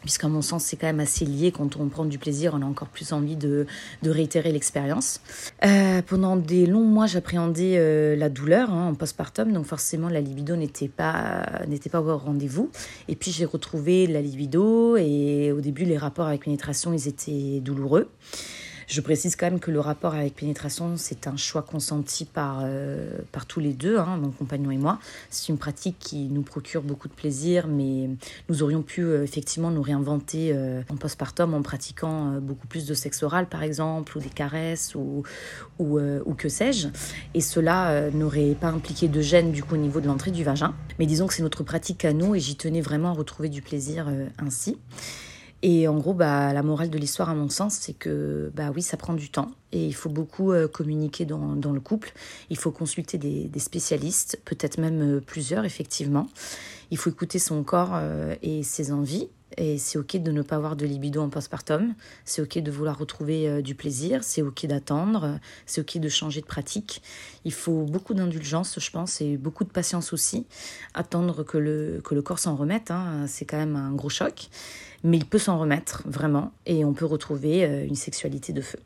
puisqu'à 0.00 0.28
mon 0.28 0.42
sens 0.42 0.64
c'est 0.64 0.76
quand 0.76 0.86
même 0.86 1.00
assez 1.00 1.24
lié, 1.24 1.52
quand 1.52 1.76
on 1.76 1.88
prend 1.88 2.04
du 2.04 2.18
plaisir, 2.18 2.52
on 2.54 2.62
a 2.62 2.64
encore 2.64 2.88
plus 2.88 3.12
envie 3.12 3.36
de, 3.36 3.66
réitérer 4.04 4.52
l'expérience. 4.52 5.20
Euh, 5.64 6.02
pendant 6.02 6.36
des 6.36 6.66
longs 6.66 6.84
mois, 6.84 7.06
j'appréhendais 7.06 7.74
euh, 7.76 8.16
la 8.16 8.28
douleur 8.28 8.70
hein, 8.70 8.88
en 8.88 8.94
postpartum, 8.94 9.52
donc 9.52 9.66
forcément 9.66 10.08
la 10.08 10.20
libido 10.20 10.56
n'était 10.56 10.88
pas, 10.88 11.46
pas 11.90 12.00
au 12.00 12.16
rendez-vous. 12.16 12.70
Et 13.08 13.16
puis 13.16 13.30
j'ai 13.30 13.44
retrouvé 13.44 14.06
la 14.06 14.20
libido, 14.22 14.96
et 14.96 15.52
au 15.52 15.60
début 15.60 15.84
les 15.84 15.98
rapports 15.98 16.26
avec 16.26 16.44
pénétration, 16.44 16.92
ils 16.92 17.08
étaient 17.08 17.60
douloureux. 17.60 18.08
Je 18.88 19.02
précise 19.02 19.36
quand 19.36 19.44
même 19.44 19.60
que 19.60 19.70
le 19.70 19.80
rapport 19.80 20.14
avec 20.14 20.34
pénétration, 20.34 20.96
c'est 20.96 21.26
un 21.26 21.36
choix 21.36 21.60
consenti 21.60 22.24
par, 22.24 22.60
euh, 22.62 23.18
par 23.32 23.44
tous 23.44 23.60
les 23.60 23.74
deux, 23.74 23.98
hein, 23.98 24.16
mon 24.16 24.30
compagnon 24.30 24.70
et 24.70 24.78
moi. 24.78 24.98
C'est 25.28 25.50
une 25.50 25.58
pratique 25.58 25.96
qui 25.98 26.28
nous 26.28 26.40
procure 26.40 26.80
beaucoup 26.82 27.06
de 27.06 27.12
plaisir, 27.12 27.66
mais 27.68 28.08
nous 28.48 28.62
aurions 28.62 28.80
pu 28.80 29.02
euh, 29.02 29.22
effectivement 29.22 29.70
nous 29.70 29.82
réinventer 29.82 30.52
euh, 30.54 30.80
en 30.88 30.96
postpartum 30.96 31.52
en 31.52 31.60
pratiquant 31.60 32.40
beaucoup 32.40 32.66
plus 32.66 32.86
de 32.86 32.94
sexe 32.94 33.22
oral, 33.22 33.46
par 33.46 33.62
exemple, 33.62 34.16
ou 34.16 34.20
des 34.22 34.30
caresses, 34.30 34.94
ou, 34.94 35.22
ou, 35.78 36.00
ou 36.00 36.34
que 36.34 36.48
sais-je. 36.48 36.88
Et 37.34 37.42
cela 37.42 38.10
n'aurait 38.12 38.56
pas 38.58 38.68
impliqué 38.68 39.06
de 39.06 39.20
gêne 39.20 39.52
du 39.52 39.62
coup 39.62 39.74
au 39.74 39.78
niveau 39.78 40.00
de 40.00 40.06
l'entrée 40.06 40.30
du 40.30 40.44
vagin. 40.44 40.74
Mais 40.98 41.04
disons 41.04 41.26
que 41.26 41.34
c'est 41.34 41.42
notre 41.42 41.62
pratique 41.62 42.06
à 42.06 42.14
nous 42.14 42.34
et 42.34 42.40
j'y 42.40 42.56
tenais 42.56 42.80
vraiment 42.80 43.10
à 43.10 43.12
retrouver 43.12 43.50
du 43.50 43.60
plaisir 43.60 44.10
ainsi. 44.38 44.78
Et 45.62 45.88
en 45.88 45.96
gros, 45.98 46.14
bah, 46.14 46.52
la 46.52 46.62
morale 46.62 46.90
de 46.90 46.98
l'histoire, 46.98 47.28
à 47.28 47.34
mon 47.34 47.48
sens, 47.48 47.74
c'est 47.74 47.92
que 47.92 48.52
bah 48.54 48.70
oui, 48.74 48.82
ça 48.82 48.96
prend 48.96 49.14
du 49.14 49.28
temps 49.30 49.50
et 49.72 49.86
il 49.86 49.94
faut 49.94 50.08
beaucoup 50.08 50.52
euh, 50.52 50.68
communiquer 50.68 51.24
dans, 51.24 51.54
le 51.54 51.80
couple. 51.80 52.12
Il 52.48 52.56
faut 52.56 52.70
consulter 52.70 53.18
des, 53.18 53.44
des 53.44 53.58
spécialistes, 53.58 54.40
peut-être 54.44 54.78
même 54.78 55.16
euh, 55.16 55.20
plusieurs, 55.20 55.64
effectivement. 55.64 56.28
Il 56.90 56.96
faut 56.96 57.10
écouter 57.10 57.38
son 57.38 57.62
corps 57.64 57.90
euh, 57.94 58.34
et 58.42 58.62
ses 58.62 58.92
envies. 58.92 59.28
Et 59.56 59.76
c'est 59.76 59.98
ok 59.98 60.18
de 60.18 60.30
ne 60.30 60.42
pas 60.42 60.54
avoir 60.54 60.76
de 60.76 60.86
libido 60.86 61.20
en 61.20 61.28
postpartum. 61.30 61.94
C'est 62.24 62.40
ok 62.40 62.58
de 62.58 62.70
vouloir 62.70 62.96
retrouver 62.96 63.60
du 63.60 63.74
plaisir. 63.74 64.22
C'est 64.22 64.42
ok 64.42 64.66
d'attendre. 64.66 65.40
C'est 65.66 65.80
ok 65.80 65.98
de 65.98 66.08
changer 66.08 66.42
de 66.42 66.46
pratique. 66.46 67.02
Il 67.44 67.52
faut 67.52 67.82
beaucoup 67.84 68.14
d'indulgence, 68.14 68.78
je 68.78 68.90
pense, 68.90 69.20
et 69.20 69.36
beaucoup 69.36 69.64
de 69.64 69.70
patience 69.70 70.12
aussi. 70.12 70.46
Attendre 70.94 71.42
que 71.42 71.58
le, 71.58 72.00
que 72.04 72.14
le 72.14 72.22
corps 72.22 72.38
s'en 72.38 72.54
remette, 72.54 72.92
hein, 72.92 73.24
c'est 73.26 73.46
quand 73.46 73.56
même 73.56 73.74
un 73.74 73.92
gros 73.94 74.10
choc 74.10 74.48
mais 75.04 75.16
il 75.18 75.26
peut 75.26 75.38
s'en 75.38 75.58
remettre 75.58 76.02
vraiment 76.06 76.52
et 76.66 76.84
on 76.84 76.92
peut 76.92 77.04
retrouver 77.04 77.64
euh, 77.64 77.86
une 77.86 77.94
sexualité 77.94 78.52
de 78.52 78.60
feu. 78.60 78.78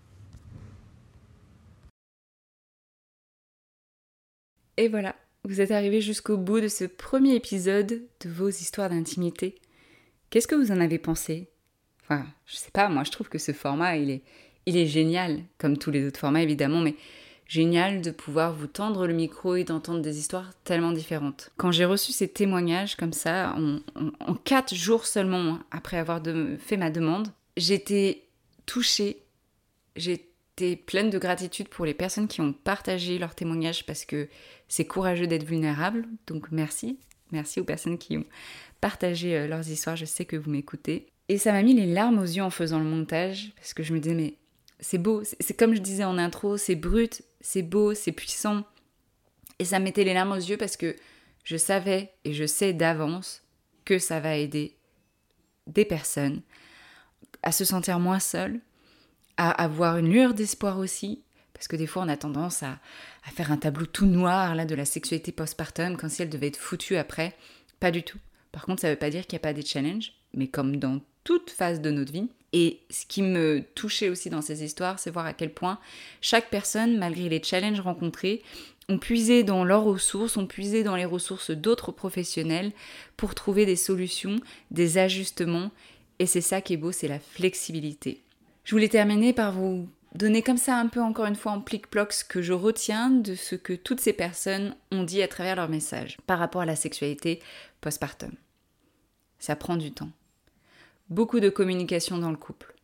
Et 4.77 4.89
voilà, 4.89 5.15
vous 5.45 5.61
êtes 5.61 5.71
arrivé 5.71 6.01
jusqu'au 6.01 6.37
bout 6.37 6.61
de 6.61 6.69
ce 6.69 6.85
premier 6.85 7.35
épisode 7.35 8.03
de 8.21 8.29
vos 8.29 8.49
histoires 8.49 8.91
d'intimité. 8.91 9.57
Qu'est-ce 10.31 10.49
que 10.49 10.55
vous 10.55 10.73
en 10.73 10.81
avez 10.81 10.99
pensé? 10.99 11.51
Enfin, 12.03 12.27
je 12.47 12.57
sais 12.57 12.71
pas, 12.73 12.89
moi 12.89 13.05
je 13.05 13.11
trouve 13.11 13.29
que 13.29 13.39
ce 13.39 13.53
format, 13.53 13.97
il 13.97 14.11
est, 14.11 14.23
il 14.67 14.77
est 14.77 14.87
génial, 14.87 15.43
comme 15.59 15.77
tous 15.79 15.91
les 15.91 16.07
autres 16.07 16.19
formats 16.19 16.43
évidemment, 16.43 16.81
mais 16.81 16.95
génial 17.53 18.01
de 18.01 18.11
pouvoir 18.11 18.55
vous 18.55 18.67
tendre 18.67 19.07
le 19.07 19.13
micro 19.13 19.57
et 19.57 19.65
d'entendre 19.65 20.01
des 20.01 20.19
histoires 20.19 20.55
tellement 20.65 20.93
différentes. 20.93 21.51
Quand 21.59 21.71
j'ai 21.71 21.85
reçu 21.85 22.11
ces 22.11 22.27
témoignages 22.27 22.97
comme 22.97 23.13
ça, 23.13 23.55
en, 23.55 24.35
quatre 24.37 24.75
jours 24.75 25.05
seulement 25.05 25.59
après 25.71 25.99
avoir 25.99 26.23
fait 26.59 26.79
ma 26.79 26.89
demande, 26.89 27.29
j'étais 27.59 28.23
touchée, 28.65 29.19
j'étais 29.97 30.77
pleine 30.77 31.11
de 31.11 31.19
gratitude 31.19 31.69
pour 31.69 31.85
les 31.85 31.93
personnes 31.93 32.27
qui 32.27 32.41
ont 32.41 32.55
partagé 32.55 33.19
leurs 33.19 33.35
témoignages 33.35 33.85
parce 33.85 34.07
que 34.07 34.31
c'est 34.69 34.87
courageux 34.87 35.27
d'être 35.27 35.45
vulnérable, 35.45 36.07
donc 36.27 36.51
merci. 36.53 36.99
Merci 37.33 37.61
aux 37.61 37.65
personnes 37.65 37.99
qui 37.99 38.17
ont 38.17 38.25
partagé 38.81 39.37
euh, 39.37 39.47
leurs 39.47 39.69
histoires, 39.69 39.97
je 39.97 40.07
sais 40.07 40.25
que 40.25 40.37
vous 40.37 40.51
m'écoutez. 40.51 41.07
Et 41.29 41.37
ça 41.37 41.53
m'a 41.53 41.63
mis 41.63 41.75
les 41.75 41.87
larmes 41.87 42.19
aux 42.19 42.25
yeux 42.25 42.43
en 42.43 42.51
faisant 42.51 42.79
le 42.79 42.87
montage, 42.87 43.53
parce 43.57 43.75
que 43.75 43.83
je 43.83 43.93
me 43.93 44.01
disais, 44.01 44.15
mais 44.15 44.37
c'est 44.83 44.99
beau, 44.99 45.23
c'est 45.25 45.57
comme 45.57 45.75
je 45.75 45.81
disais 45.81 46.05
en 46.05 46.19
intro, 46.19 46.57
c'est 46.57 46.75
brut, 46.75 47.23
c'est 47.41 47.63
beau, 47.63 47.95
c'est 47.95 48.13
puissant. 48.13 48.65
Et 49.59 49.65
ça 49.65 49.79
mettait 49.79 50.05
les 50.05 50.13
larmes 50.13 50.33
aux 50.33 50.37
yeux 50.37 50.57
parce 50.57 50.77
que 50.77 50.97
je 51.45 51.57
savais 51.57 52.13
et 52.25 52.35
je 52.35 52.45
sais 52.45 52.73
d'avance 52.73 53.43
que 53.85 54.01
ça 54.01 54.19
va 54.19 54.37
aider 54.37 54.77
des 55.69 55.85
personnes 55.85 56.43
à 57.45 57.53
se 57.53 57.65
sentir 57.65 58.01
moins 58.01 58.19
seules, 58.19 58.61
à 59.37 59.51
avoir 59.51 59.99
une 59.99 60.11
lueur 60.11 60.35
d'espoir 60.35 60.79
aussi, 60.79 61.23
parce 61.55 61.69
que 61.69 61.77
des 61.77 61.87
fois 61.87 62.03
on 62.03 62.09
a 62.09 62.17
tendance 62.17 62.65
à, 62.65 62.81
faire 63.35 63.53
un 63.53 63.57
tableau 63.57 63.87
tout 63.87 64.07
noir 64.07 64.57
là 64.57 64.65
de 64.65 64.75
la 64.75 64.85
sexualité 64.85 65.31
postpartum 65.31 65.97
comme 65.97 66.11
si 66.11 66.23
elle 66.23 66.29
devait 66.29 66.49
être 66.49 66.57
foutue 66.57 66.97
après. 66.97 67.37
Pas 67.79 67.93
du 67.93 68.03
tout. 68.03 68.19
Par 68.51 68.67
contre, 68.67 68.83
ça 68.83 68.89
ne 68.89 68.95
veut 68.95 68.99
pas 68.99 69.11
dire 69.11 69.27
qu'il 69.27 69.37
n'y 69.37 69.43
a 69.43 69.49
pas 69.49 69.53
des 69.53 69.65
challenges, 69.65 70.13
mais 70.35 70.49
comme 70.49 70.77
dans 70.77 71.01
toute 71.23 71.51
phase 71.51 71.81
de 71.81 71.91
notre 71.93 72.13
vie, 72.13 72.29
et 72.53 72.81
ce 72.91 73.07
qui 73.07 73.23
me 73.23 73.65
touchait 73.75 74.11
aussi 74.11 74.29
dans 74.29 74.43
ces 74.43 74.63
histoires, 74.63 74.99
c'est 74.99 75.11
voir 75.11 75.27
à 75.27 75.33
quel 75.33 75.53
point 75.53 75.79
chaque 76.21 76.51
personne, 76.51 76.99
malgré 76.99 77.29
les 77.29 77.43
challenges 77.43 77.81
rencontrés, 77.81 78.43
ont 78.89 78.99
puisé 78.99 79.43
dans 79.43 79.65
leurs 79.65 79.85
ressources, 79.85 80.37
ont 80.37 80.47
puisé 80.47 80.83
dans 80.83 80.97
les 80.97 81.05
ressources 81.05 81.51
d'autres 81.51 81.93
professionnels 81.93 82.73
pour 83.17 83.35
trouver 83.35 83.65
des 83.65 83.77
solutions, 83.77 84.37
des 84.71 84.99
ajustements. 84.99 85.71
Et 86.19 86.27
c'est 86.27 86.41
ça 86.41 86.61
qui 86.61 86.75
est 86.75 86.79
beau, 86.79 86.93
c'est 86.93 87.09
la 87.09 87.21
flexibilité. 87.21 88.23
Je 88.65 88.75
voulais 88.75 88.89
terminer 88.89 89.33
par 89.33 89.53
vous 89.53 89.89
donner 90.15 90.43
comme 90.43 90.59
ça 90.59 90.77
un 90.77 90.89
peu 90.89 91.01
encore 91.01 91.25
une 91.25 91.37
fois 91.37 91.53
en 91.53 91.61
plic-ploc 91.61 92.13
ce 92.13 92.25
que 92.25 92.43
je 92.43 92.53
retiens 92.53 93.11
de 93.11 93.35
ce 93.35 93.55
que 93.55 93.73
toutes 93.73 94.01
ces 94.01 94.13
personnes 94.13 94.77
ont 94.91 95.05
dit 95.05 95.23
à 95.23 95.29
travers 95.29 95.57
leur 95.57 95.71
message 95.71 96.19
par 96.27 96.39
rapport 96.39 96.61
à 96.61 96.67
la 96.67 96.77
sexualité 96.77 97.41
postpartum. 97.81 98.33
Ça 99.39 99.57
prend 99.57 99.77
du 99.77 99.91
temps. 99.91 100.11
Beaucoup 101.13 101.41
de 101.41 101.51
communication 101.51 102.17
dans 102.17 102.31
le 102.31 102.39
couple. 102.39 102.75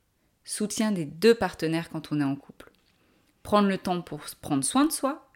Soutien 0.45 0.93
des 0.93 1.07
deux 1.07 1.35
partenaires 1.35 1.89
quand 1.89 2.13
on 2.13 2.21
est 2.21 2.25
en 2.25 2.37
couple. 2.37 2.71
Prendre 3.43 3.69
le 3.69 3.79
temps 3.79 4.03
pour 4.03 4.21
prendre 4.43 4.63
soin 4.63 4.85
de 4.85 4.93
soi 4.93 5.31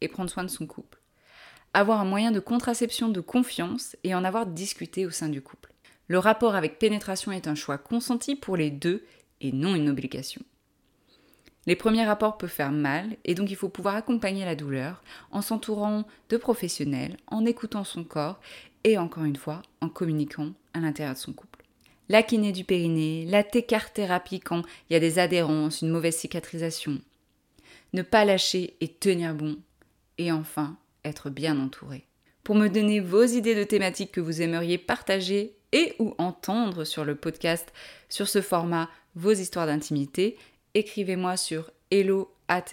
et 0.00 0.08
prendre 0.08 0.30
soin 0.30 0.42
de 0.42 0.48
son 0.48 0.66
couple. 0.66 1.02
Avoir 1.74 2.00
un 2.00 2.06
moyen 2.06 2.30
de 2.30 2.40
contraception 2.40 3.10
de 3.10 3.20
confiance 3.20 3.94
et 4.04 4.14
en 4.14 4.24
avoir 4.24 4.46
discuté 4.46 5.04
au 5.04 5.10
sein 5.10 5.28
du 5.28 5.42
couple. 5.42 5.70
Le 6.08 6.18
rapport 6.18 6.54
avec 6.54 6.78
pénétration 6.78 7.30
est 7.30 7.46
un 7.46 7.54
choix 7.54 7.76
consenti 7.76 8.36
pour 8.36 8.56
les 8.56 8.70
deux 8.70 9.04
et 9.42 9.52
non 9.52 9.74
une 9.74 9.90
obligation. 9.90 10.40
Les 11.66 11.76
premiers 11.76 12.06
rapports 12.06 12.38
peuvent 12.38 12.48
faire 12.48 12.72
mal 12.72 13.18
et 13.26 13.34
donc 13.34 13.50
il 13.50 13.56
faut 13.56 13.68
pouvoir 13.68 13.96
accompagner 13.96 14.46
la 14.46 14.56
douleur 14.56 15.02
en 15.30 15.42
s'entourant 15.42 16.06
de 16.30 16.38
professionnels, 16.38 17.18
en 17.26 17.44
écoutant 17.44 17.84
son 17.84 18.02
corps 18.02 18.40
et 18.84 18.96
encore 18.96 19.24
une 19.24 19.36
fois 19.36 19.60
en 19.82 19.90
communiquant 19.90 20.54
à 20.72 20.80
l'intérieur 20.80 21.16
de 21.16 21.20
son 21.20 21.34
couple. 21.34 21.49
La 22.10 22.24
kiné 22.24 22.50
du 22.50 22.64
périnée, 22.64 23.24
la 23.28 23.44
thérapie 23.44 24.40
quand 24.40 24.62
il 24.88 24.94
y 24.94 24.96
a 24.96 24.98
des 24.98 25.20
adhérences, 25.20 25.82
une 25.82 25.90
mauvaise 25.90 26.16
cicatrisation. 26.16 27.00
Ne 27.92 28.02
pas 28.02 28.24
lâcher 28.24 28.74
et 28.80 28.88
tenir 28.88 29.32
bon. 29.32 29.58
Et 30.18 30.32
enfin, 30.32 30.76
être 31.04 31.30
bien 31.30 31.60
entouré. 31.60 32.04
Pour 32.42 32.56
me 32.56 32.66
donner 32.66 32.98
vos 32.98 33.22
idées 33.22 33.54
de 33.54 33.62
thématiques 33.62 34.10
que 34.10 34.20
vous 34.20 34.42
aimeriez 34.42 34.76
partager 34.76 35.54
et 35.70 35.94
ou 36.00 36.16
entendre 36.18 36.82
sur 36.82 37.04
le 37.04 37.14
podcast 37.14 37.72
sur 38.08 38.26
ce 38.26 38.42
format 38.42 38.90
Vos 39.14 39.30
histoires 39.30 39.66
d'intimité, 39.66 40.36
écrivez-moi 40.74 41.36
sur 41.36 41.70
hello 41.92 42.34
at 42.48 42.64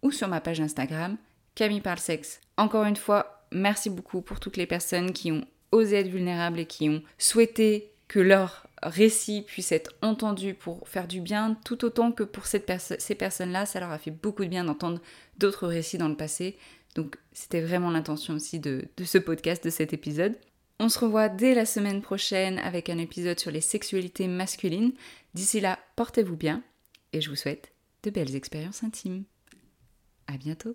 ou 0.00 0.10
sur 0.10 0.28
ma 0.28 0.40
page 0.40 0.60
Instagram 0.62 1.18
Camille 1.54 1.82
Parle 1.82 1.98
Sexe. 1.98 2.40
Encore 2.56 2.84
une 2.84 2.96
fois, 2.96 3.44
merci 3.52 3.90
beaucoup 3.90 4.22
pour 4.22 4.40
toutes 4.40 4.56
les 4.56 4.66
personnes 4.66 5.12
qui 5.12 5.30
ont 5.32 5.44
osé 5.72 5.96
être 5.96 6.08
vulnérables 6.08 6.60
et 6.60 6.66
qui 6.66 6.88
ont 6.88 7.02
souhaité 7.18 7.90
que 8.08 8.20
leur 8.20 8.66
récit 8.82 9.42
puisse 9.42 9.72
être 9.72 9.92
entendu 10.02 10.54
pour 10.54 10.86
faire 10.88 11.08
du 11.08 11.20
bien, 11.20 11.56
tout 11.64 11.84
autant 11.84 12.12
que 12.12 12.22
pour 12.22 12.46
ces 12.46 12.60
personnes-là, 12.60 13.66
ça 13.66 13.80
leur 13.80 13.90
a 13.90 13.98
fait 13.98 14.10
beaucoup 14.10 14.44
de 14.44 14.50
bien 14.50 14.64
d'entendre 14.64 15.00
d'autres 15.38 15.66
récits 15.66 15.98
dans 15.98 16.08
le 16.08 16.16
passé. 16.16 16.56
Donc 16.94 17.16
c'était 17.32 17.62
vraiment 17.62 17.90
l'intention 17.90 18.34
aussi 18.34 18.60
de 18.60 18.86
ce 19.02 19.18
podcast, 19.18 19.64
de 19.64 19.70
cet 19.70 19.92
épisode. 19.92 20.36
On 20.78 20.88
se 20.88 20.98
revoit 20.98 21.28
dès 21.28 21.54
la 21.54 21.64
semaine 21.64 22.02
prochaine 22.02 22.58
avec 22.58 22.90
un 22.90 22.98
épisode 22.98 23.38
sur 23.38 23.52
les 23.52 23.60
sexualités 23.60 24.26
masculines. 24.26 24.92
D'ici 25.32 25.60
là, 25.60 25.78
portez-vous 25.96 26.36
bien 26.36 26.62
et 27.12 27.20
je 27.20 27.30
vous 27.30 27.36
souhaite 27.36 27.72
de 28.02 28.10
belles 28.10 28.34
expériences 28.34 28.82
intimes. 28.82 29.24
À 30.26 30.36
bientôt. 30.36 30.74